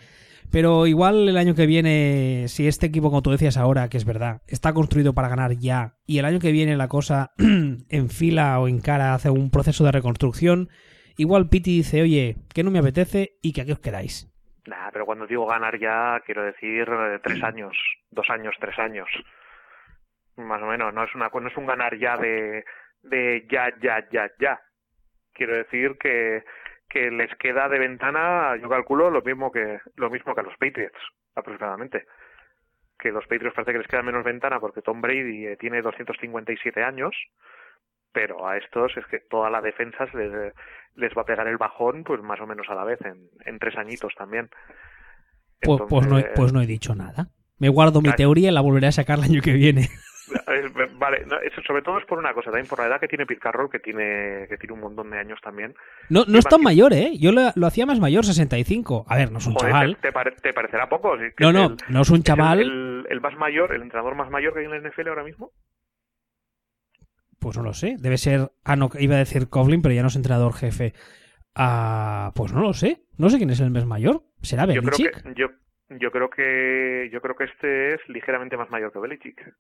Pero 0.51 0.87
igual 0.87 1.29
el 1.29 1.37
año 1.37 1.53
que 1.53 1.67
viene, 1.67 2.45
si 2.47 2.67
este 2.67 2.87
equipo, 2.87 3.09
como 3.09 3.21
tú 3.21 3.31
decías 3.31 3.57
ahora, 3.57 3.87
que 3.87 3.97
es 3.97 4.05
verdad, 4.05 4.41
está 4.47 4.73
construido 4.73 5.13
para 5.13 5.29
ganar 5.29 5.53
ya, 5.53 5.95
y 6.07 6.17
el 6.17 6.25
año 6.25 6.39
que 6.39 6.51
viene 6.51 6.75
la 6.75 6.87
cosa 6.87 7.31
en 7.37 8.09
fila 8.09 8.59
o 8.59 8.67
en 8.67 8.79
cara 8.79 9.13
hace 9.13 9.29
un 9.29 9.51
proceso 9.51 9.83
de 9.83 9.91
reconstrucción, 9.91 10.69
igual 11.17 11.49
Piti 11.49 11.77
dice, 11.77 12.01
oye, 12.01 12.37
que 12.53 12.63
no 12.63 12.71
me 12.71 12.79
apetece 12.79 13.37
y 13.43 13.53
que 13.53 13.61
aquí 13.61 13.71
os 13.71 13.79
quedáis. 13.79 14.27
Nah, 14.65 14.89
pero 14.91 15.05
cuando 15.05 15.27
digo 15.27 15.45
ganar 15.45 15.79
ya, 15.79 16.19
quiero 16.25 16.43
decir 16.43 16.87
eh, 16.89 17.19
tres 17.23 17.43
años, 17.43 17.77
dos 18.11 18.27
años, 18.29 18.55
tres 18.59 18.77
años. 18.79 19.07
Más 20.39 20.61
o 20.61 20.65
menos, 20.65 20.93
no 20.93 21.03
es, 21.03 21.13
una, 21.15 21.29
no 21.29 21.47
es 21.47 21.57
un 21.57 21.65
ganar 21.65 21.97
ya 21.97 22.17
de, 22.17 22.65
de 23.03 23.45
ya, 23.49 23.73
ya, 23.81 24.07
ya, 24.09 24.31
ya. 24.39 24.61
Quiero 25.33 25.55
decir 25.55 25.97
que 25.99 26.43
que 26.89 27.11
les 27.11 27.33
queda 27.35 27.69
de 27.69 27.77
ventana, 27.77 28.57
yo 28.57 28.67
calculo 28.67 29.11
lo 29.11 29.21
mismo 29.21 29.51
que 29.51 29.79
lo 29.95 30.09
mismo 30.09 30.33
que 30.33 30.41
a 30.41 30.43
los 30.43 30.57
Patriots, 30.57 30.99
aproximadamente. 31.35 32.05
Que 32.97 33.11
los 33.11 33.25
Patriots 33.27 33.55
parece 33.55 33.71
que 33.71 33.77
les 33.77 33.87
queda 33.87 34.01
menos 34.01 34.25
ventana 34.25 34.59
porque 34.59 34.81
Tom 34.81 34.99
Brady 34.99 35.45
eh, 35.45 35.57
tiene 35.57 35.81
257 35.81 36.83
años, 36.83 37.15
pero 38.11 38.45
a 38.47 38.57
estos 38.57 38.97
es 38.97 39.05
que 39.05 39.19
toda 39.19 39.49
la 39.49 39.61
defensa 39.61 40.05
les, 40.13 40.53
les 40.95 41.13
va 41.15 41.21
a 41.21 41.25
pegar 41.25 41.47
el 41.47 41.57
bajón, 41.57 42.03
pues 42.03 42.21
más 42.21 42.41
o 42.41 42.47
menos 42.47 42.67
a 42.69 42.75
la 42.75 42.83
vez, 42.83 42.99
en, 43.05 43.29
en 43.45 43.59
tres 43.59 43.77
añitos 43.77 44.13
también. 44.15 44.49
Pues, 45.61 45.81
pues, 45.87 46.07
no, 46.07 46.19
pues 46.35 46.51
no 46.51 46.61
he 46.61 46.65
dicho 46.65 46.95
nada. 46.95 47.27
Me 47.59 47.69
guardo 47.69 48.01
mi 48.01 48.11
teoría 48.13 48.49
y 48.49 48.53
la 48.53 48.61
volveré 48.61 48.87
a 48.87 48.91
sacar 48.91 49.19
el 49.19 49.25
año 49.25 49.41
que 49.41 49.53
viene. 49.53 49.89
Vale, 50.97 51.25
sobre 51.65 51.81
todo 51.81 51.97
es 51.99 52.05
por 52.05 52.17
una 52.17 52.33
cosa, 52.33 52.51
también 52.51 52.67
por 52.67 52.79
la 52.79 52.87
edad 52.87 52.99
que 52.99 53.07
tiene 53.07 53.25
Pete 53.25 53.39
Carroll, 53.39 53.69
que 53.69 53.79
tiene, 53.79 54.47
que 54.47 54.57
tiene 54.57 54.73
un 54.73 54.81
montón 54.81 55.09
de 55.09 55.19
años 55.19 55.39
también. 55.41 55.75
No, 56.09 56.25
no 56.25 56.39
es 56.39 56.45
tan 56.45 56.61
mayor, 56.61 56.93
¿eh? 56.93 57.11
Yo 57.19 57.31
lo, 57.31 57.67
hacía 57.67 57.85
más 57.85 57.99
mayor, 57.99 58.25
65. 58.25 59.05
A 59.07 59.17
ver, 59.17 59.31
no 59.31 59.39
es 59.39 59.47
un 59.47 59.55
chaval. 59.55 59.97
Te, 60.01 60.11
parecerá 60.11 60.87
poco. 60.89 61.15
no, 61.39 61.51
no, 61.51 61.75
no 61.87 62.01
es 62.01 62.09
un 62.09 62.23
chaval. 62.23 62.61
El, 63.09 63.21
más 63.21 63.35
mayor, 63.35 63.73
el 63.73 63.81
entrenador 63.81 64.15
más 64.15 64.29
mayor 64.29 64.53
que 64.53 64.59
hay 64.59 64.65
en 64.65 64.71
la 64.71 64.89
NFL 64.89 65.07
ahora 65.07 65.23
mismo? 65.23 65.51
Pues 67.39 67.57
no 67.57 67.63
lo 67.63 67.73
sé. 67.73 67.95
Debe 67.99 68.17
ser. 68.17 68.51
Ah, 68.63 68.75
no, 68.75 68.89
iba 68.99 69.15
a 69.15 69.19
decir 69.19 69.49
Coughlin, 69.49 69.81
pero 69.81 69.95
ya 69.95 70.01
no 70.01 70.09
es 70.09 70.15
entrenador 70.15 70.53
jefe. 70.53 70.93
Ah, 71.55 72.31
pues 72.35 72.53
no 72.53 72.61
lo 72.61 72.73
sé. 72.73 73.03
No 73.17 73.29
sé 73.29 73.37
quién 73.37 73.49
es 73.49 73.59
el 73.59 73.71
mes 73.71 73.85
mayor. 73.85 74.23
¿Será 74.41 74.65
Belichick? 74.65 75.15
Yo 75.15 75.21
creo 75.21 75.33
que, 75.33 75.39
yo, 75.39 75.47
yo 75.89 76.11
creo 76.11 76.29
que, 76.29 77.09
yo 77.11 77.21
creo 77.21 77.35
que 77.35 77.45
este 77.45 77.95
es 77.95 78.01
ligeramente 78.07 78.57
más 78.57 78.69
mayor 78.69 78.91
que 78.91 78.99
Belichick. 78.99 79.53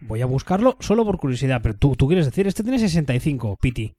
Voy 0.00 0.22
a 0.22 0.26
buscarlo 0.26 0.76
solo 0.80 1.04
por 1.04 1.18
curiosidad, 1.18 1.60
pero 1.62 1.76
tú, 1.76 1.96
tú 1.96 2.06
quieres 2.06 2.26
decir, 2.26 2.46
este 2.46 2.62
tiene 2.62 2.78
65, 2.78 3.56
Piti. 3.60 3.94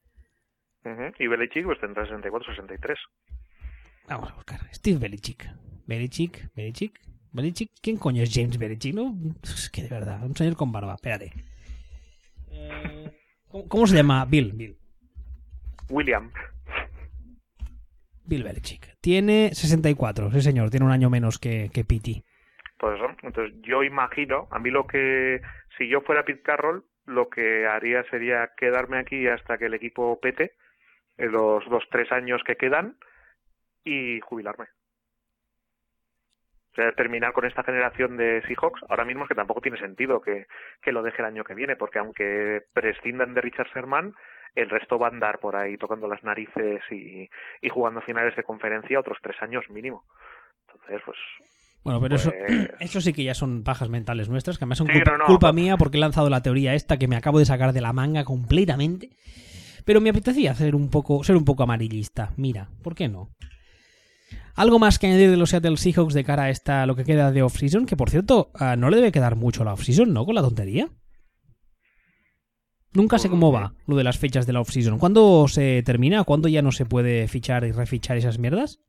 Y 1.20 1.28
Belichick 1.28 1.66
pues 1.66 1.80
tendrá 1.80 2.03
64, 2.03 2.55
63. 2.55 2.97
Vamos 4.07 4.32
a 4.32 4.36
buscar. 4.36 4.60
Steve 4.74 4.97
Belichick. 4.97 5.47
Belichick, 5.86 6.53
Belichick, 6.55 6.99
Belichick. 7.32 7.72
¿Quién 7.82 7.97
coño 7.97 8.24
es 8.24 8.32
James 8.34 8.57
Belichick? 8.57 8.95
No, 8.95 9.16
es 9.43 9.70
que 9.70 9.84
de 9.84 9.89
verdad, 9.89 10.24
un 10.24 10.36
señor 10.36 10.55
con 10.55 10.72
barba. 10.72 10.95
Espérate. 10.95 11.34
Eh, 12.51 13.12
¿cómo, 13.68 13.86
se 13.86 13.97
llama? 13.97 14.26
Bill, 14.26 14.53
Bill. 14.53 14.78
William. 15.89 16.32
Bill 18.30 18.43
Belichick. 18.43 18.95
Tiene 19.01 19.49
64, 19.53 20.32
sí 20.32 20.41
señor, 20.41 20.69
tiene 20.69 20.86
un 20.86 20.91
año 20.91 21.09
menos 21.09 21.39
que, 21.39 21.69
que 21.73 21.84
Piti. 21.84 22.23
Pues 22.77 22.97
entonces 23.23 23.53
yo 23.61 23.84
imagino, 23.84 24.47
a 24.51 24.59
mí 24.59 24.69
lo 24.69 24.88
que, 24.88 25.41
si 25.77 25.89
yo 25.89 26.01
fuera 26.01 26.23
Pete 26.23 26.41
Carroll, 26.41 26.86
lo 27.05 27.30
que 27.30 27.65
haría 27.65 28.03
sería 28.03 28.51
quedarme 28.55 28.99
aquí 28.99 29.27
hasta 29.27 29.57
que 29.57 29.65
el 29.65 29.73
equipo 29.73 30.19
pete 30.21 30.53
en 31.17 31.32
los 31.32 31.67
dos, 31.69 31.84
tres 31.91 32.11
años 32.11 32.41
que 32.45 32.55
quedan 32.55 32.95
y 33.84 34.19
jubilarme. 34.21 34.65
O 36.71 36.75
sea, 36.75 36.91
terminar 36.93 37.34
con 37.34 37.45
esta 37.45 37.63
generación 37.63 38.15
de 38.15 38.41
Seahawks, 38.47 38.84
ahora 38.88 39.03
mismo 39.03 39.23
es 39.23 39.30
que 39.30 39.36
tampoco 39.36 39.59
tiene 39.59 39.80
sentido 39.80 40.21
que, 40.21 40.45
que 40.82 40.91
lo 40.91 41.01
deje 41.01 41.21
el 41.21 41.25
año 41.25 41.43
que 41.43 41.55
viene, 41.55 41.75
porque 41.75 41.99
aunque 41.99 42.61
prescindan 42.73 43.34
de 43.34 43.41
Richard 43.41 43.67
Sherman, 43.73 44.13
el 44.56 44.70
resto 44.70 44.97
va 45.00 45.08
a 45.08 45.12
andar 45.12 45.39
por 45.39 45.56
ahí 45.56 45.78
tocando 45.78 46.08
las 46.08 46.24
narices 46.24 46.82
y, 46.91 47.30
y 47.62 47.70
jugando 47.70 48.02
finales 48.02 48.36
de 48.36 48.43
conferencia 48.43 49.00
otros 49.00 49.18
tres 49.22 49.36
años 49.41 49.70
mínimo. 49.70 50.06
Entonces, 50.68 51.02
pues 51.06 51.18
bueno, 51.84 52.02
pero 52.02 52.16
eso, 52.16 52.32
pues 52.32 52.70
eso 52.80 53.02
sí 53.02 53.14
que 53.14 53.24
ya 53.24 53.34
son 53.34 53.64
pajas 53.64 53.89
mentales 53.89 54.30
nuestras, 54.30 54.58
que 54.58 54.66
además 54.66 54.80
son 54.80 54.89
culpa, 55.26 55.54
mía 55.54 55.78
porque 55.78 55.97
he 55.97 56.02
lanzado 56.02 56.30
la 56.30 56.41
teoría 56.41 56.74
esta 56.74 56.97
que 56.97 57.08
me 57.08 57.16
acabo 57.16 57.39
de 57.39 57.45
sacar 57.45 57.74
de 57.74 57.82
la 57.82 57.93
manga 57.93 58.26
completamente. 58.26 59.10
Pero 59.86 60.02
me 60.02 60.10
apetecía 60.10 60.54
ser 60.54 60.76
un 60.76 60.89
poco, 60.89 61.24
ser 61.24 61.36
un 61.36 61.45
poco 61.45 61.64
amarillista. 61.64 62.32
Mira, 62.36 62.70
¿por 62.84 62.95
qué 62.95 63.08
no? 63.08 63.30
Algo 64.56 64.78
más 64.78 65.00
que 65.00 65.08
añadir 65.08 65.32
de 65.32 65.38
los 65.38 65.52
Seattle 65.52 65.78
Seahawks 65.78 66.14
de 66.14 66.26
cara 66.26 66.43
a 66.43 66.50
esta, 66.50 66.86
lo 66.86 66.95
que 66.95 67.06
queda 67.06 67.32
de 67.32 67.41
off-season, 67.41 67.86
que 67.86 67.95
por 67.95 68.10
cierto, 68.10 68.52
ah, 68.56 68.76
no 68.76 68.89
le 68.89 68.97
debe 68.97 69.14
quedar 69.14 69.38
mucho 69.38 69.64
la 69.64 69.74
off-season, 69.74 70.14
¿no? 70.14 70.26
Con 70.26 70.36
la 70.36 70.41
tontería. 70.41 70.89
Nunca 73.00 73.18
sé 73.18 73.30
cómo 73.30 73.54
va 73.54 73.72
lo 73.88 73.95
de 73.95 74.04
las 74.04 74.20
fechas 74.20 74.45
de 74.45 74.52
la 74.52 74.60
off-season. 74.60 75.00
¿Cuándo 75.00 75.47
se 75.47 75.82
termina? 75.84 76.26
¿Cuándo 76.26 76.50
ya 76.50 76.62
no 76.62 76.74
se 76.74 76.86
puede 76.86 77.30
fichar 77.30 77.64
y 77.64 77.72
refichar 77.72 78.18
esas 78.18 78.39
mierdas? 78.39 78.84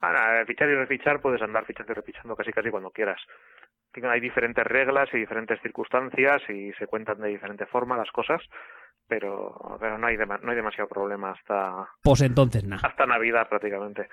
Para 0.00 0.44
fichar 0.46 0.68
y 0.68 0.74
refichar 0.74 1.20
puedes 1.20 1.40
andar 1.40 1.64
fichando 1.64 1.92
y 1.92 1.94
refichando 1.94 2.34
casi 2.34 2.50
casi 2.50 2.70
cuando 2.70 2.90
quieras. 2.90 3.20
Hay 4.02 4.20
diferentes 4.20 4.64
reglas 4.64 5.08
y 5.12 5.18
diferentes 5.18 5.60
circunstancias 5.62 6.42
y 6.48 6.72
se 6.72 6.88
cuentan 6.88 7.20
de 7.20 7.28
diferente 7.28 7.66
forma 7.66 7.96
las 7.96 8.10
cosas, 8.10 8.42
pero, 9.06 9.78
pero 9.78 9.96
no, 9.96 10.08
hay 10.08 10.16
no 10.16 10.50
hay 10.50 10.56
demasiado 10.56 10.88
problema 10.88 11.30
hasta... 11.30 11.88
Pues 12.02 12.22
entonces 12.22 12.64
nada. 12.64 12.82
Hasta 12.84 13.06
Navidad 13.06 13.48
prácticamente. 13.48 14.08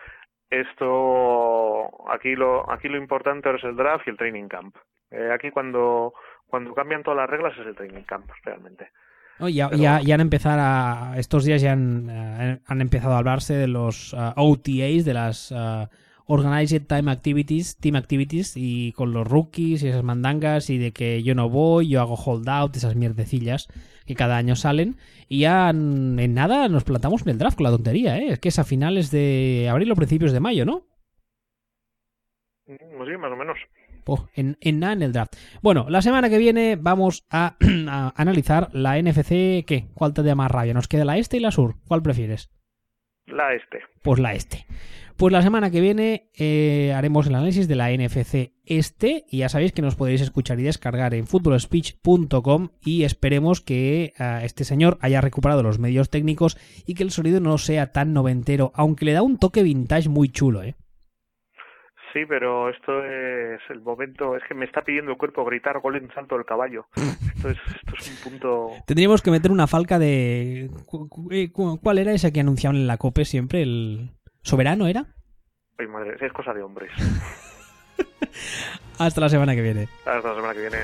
Esto, 0.48 1.90
aquí 2.12 2.36
lo, 2.36 2.72
aquí 2.72 2.88
lo 2.88 2.98
importante 2.98 3.50
ahora 3.50 3.58
es 3.58 3.66
el 3.66 3.76
draft 3.76 4.06
y 4.06 4.12
el 4.12 4.18
training 4.18 4.48
camp. 4.48 4.76
Eh, 5.10 5.32
aquí 5.34 5.50
cuando, 5.50 6.14
cuando 6.46 6.76
cambian 6.76 7.02
todas 7.02 7.18
las 7.18 7.30
reglas 7.32 7.58
es 7.58 7.66
el 7.66 7.76
training 7.76 8.04
camp 8.04 8.30
realmente. 8.44 8.92
Ya, 9.40 9.70
ya, 9.72 10.02
ya, 10.02 10.16
han 10.16 10.22
empezado 10.22 10.62
a. 10.62 11.14
Estos 11.18 11.46
días 11.46 11.62
ya 11.62 11.74
han, 11.74 12.10
eh, 12.10 12.60
han 12.66 12.82
empezado 12.82 13.14
a 13.14 13.18
hablarse 13.18 13.54
de 13.54 13.68
los 13.68 14.14
uh, 14.14 14.34
OTAs, 14.36 15.06
de 15.06 15.14
las 15.14 15.52
uh, 15.52 15.88
Organized 16.26 16.88
Time 16.88 17.12
Activities, 17.12 17.78
Team 17.78 17.96
Activities, 17.96 18.54
y 18.56 18.94
con 18.94 19.12
los 19.14 19.28
rookies 19.28 19.84
y 19.84 19.90
esas 19.90 20.04
mandangas, 20.04 20.70
y 20.70 20.78
de 20.78 20.92
que 20.92 21.24
yo 21.24 21.36
no 21.36 21.50
voy, 21.50 21.90
yo 21.90 22.02
hago 22.02 22.16
holdout, 22.16 22.76
esas 22.76 22.96
mierdecillas 22.96 23.68
que 24.06 24.16
cada 24.16 24.38
año 24.38 24.56
salen. 24.56 24.98
Y 25.28 25.40
ya 25.40 25.70
en 25.70 26.34
nada 26.34 26.68
nos 26.70 26.84
plantamos 26.84 27.24
en 27.24 27.30
el 27.30 27.38
draft 27.38 27.58
con 27.58 27.66
la 27.66 27.72
tontería, 27.72 28.18
¿eh? 28.20 28.30
Es 28.30 28.40
que 28.40 28.50
es 28.50 28.60
a 28.60 28.64
finales 28.64 29.12
de 29.12 29.68
abril 29.70 29.92
o 29.92 29.96
principios 29.96 30.32
de 30.32 30.40
mayo, 30.40 30.66
¿no? 30.66 30.86
Mm, 32.68 32.76
sí, 32.76 33.18
más 33.18 33.32
o 33.32 33.36
menos. 33.36 33.58
Oh, 34.06 34.28
en, 34.36 34.58
en 34.62 34.80
nada 34.80 34.94
en 34.94 35.04
el 35.04 35.14
draft. 35.14 35.36
Bueno, 35.62 35.86
la 35.90 36.02
semana 36.02 36.30
que 36.30 36.38
viene 36.38 36.78
vamos 36.80 37.26
a, 37.30 37.58
analizar 38.16 38.70
la 38.74 39.02
NFC. 39.02 39.66
¿Qué? 39.66 39.88
¿Cuál 39.94 40.14
te 40.14 40.24
da 40.24 40.36
más 40.36 40.52
rabia? 40.52 40.74
¿Nos 40.74 40.88
queda 40.88 41.06
la 41.06 41.18
este 41.18 41.38
y 41.38 41.40
la 41.40 41.52
sur? 41.52 41.76
¿Cuál 41.88 42.02
prefieres? 42.02 42.52
La 43.26 43.54
este. 43.54 43.80
Pues 44.02 44.20
la 44.20 44.34
este. 44.34 44.66
Pues 45.16 45.32
la 45.32 45.44
semana 45.44 45.70
que 45.70 45.80
viene 45.80 46.32
eh, 46.36 46.92
haremos 46.96 47.28
el 47.28 47.36
análisis 47.36 47.68
de 47.68 47.76
la 47.76 47.92
NFC 47.92 48.52
este 48.66 49.26
y 49.30 49.40
ya 49.40 49.50
sabéis 49.50 49.72
que 49.72 49.84
nos 49.84 49.96
podéis 49.96 50.22
escuchar 50.22 50.60
y 50.60 50.64
descargar 50.64 51.14
en 51.14 51.28
footballspeech.com 51.28 52.70
y 52.84 53.04
esperemos 53.04 53.62
que 53.62 54.14
eh, 54.18 54.40
este 54.44 54.64
señor 54.64 54.98
haya 55.02 55.22
recuperado 55.22 55.62
los 55.62 55.78
medios 55.78 56.10
técnicos 56.10 56.58
y 56.88 56.96
que 56.96 57.04
el 57.04 57.12
sonido 57.12 57.40
no 57.40 57.60
sea 57.60 57.92
tan 57.92 58.14
noventero, 58.14 58.72
aunque 58.74 59.06
le 59.06 59.14
da 59.14 59.22
un 59.22 59.38
toque 59.38 59.62
vintage 59.62 60.10
muy 60.10 60.30
chulo, 60.30 60.64
¿eh? 60.64 60.76
Sí, 62.14 62.26
pero 62.28 62.70
esto 62.70 63.04
es 63.04 63.60
el 63.70 63.82
momento, 63.82 64.36
es 64.36 64.44
que 64.48 64.54
me 64.54 64.66
está 64.66 64.84
pidiendo 64.84 65.12
el 65.12 65.18
cuerpo 65.18 65.44
gritar 65.44 65.80
gol 65.82 65.96
en 65.96 66.14
salto 66.14 66.36
del 66.36 66.46
caballo. 66.46 66.86
Esto 67.36 67.50
es, 67.50 67.58
esto 67.76 67.96
es 68.00 68.10
un 68.10 68.32
punto... 68.32 68.70
Tendríamos 68.88 69.22
que 69.22 69.30
meter 69.30 69.52
una 69.52 69.68
falca 69.68 70.00
de... 70.00 70.70
Eh, 71.32 71.52
¿Cuál 71.52 71.98
era 71.98 72.14
esa 72.14 72.32
que 72.32 72.40
anunciaban 72.40 72.78
en 72.78 72.88
la 72.88 72.96
COPE 72.96 73.26
siempre? 73.26 73.64
¿El 73.64 74.12
soberano 74.44 74.88
era? 74.88 75.08
Ay, 75.78 75.88
madre, 75.88 76.16
es 76.22 76.32
cosa 76.32 76.54
de 76.54 76.64
hombres. 76.64 76.90
Hasta 78.98 79.20
la 79.20 79.28
semana 79.28 79.56
que 79.56 79.62
viene. 79.62 79.90
Hasta 80.06 80.30
la 80.30 80.36
semana 80.36 80.54
que 80.54 80.62
viene. 80.62 80.78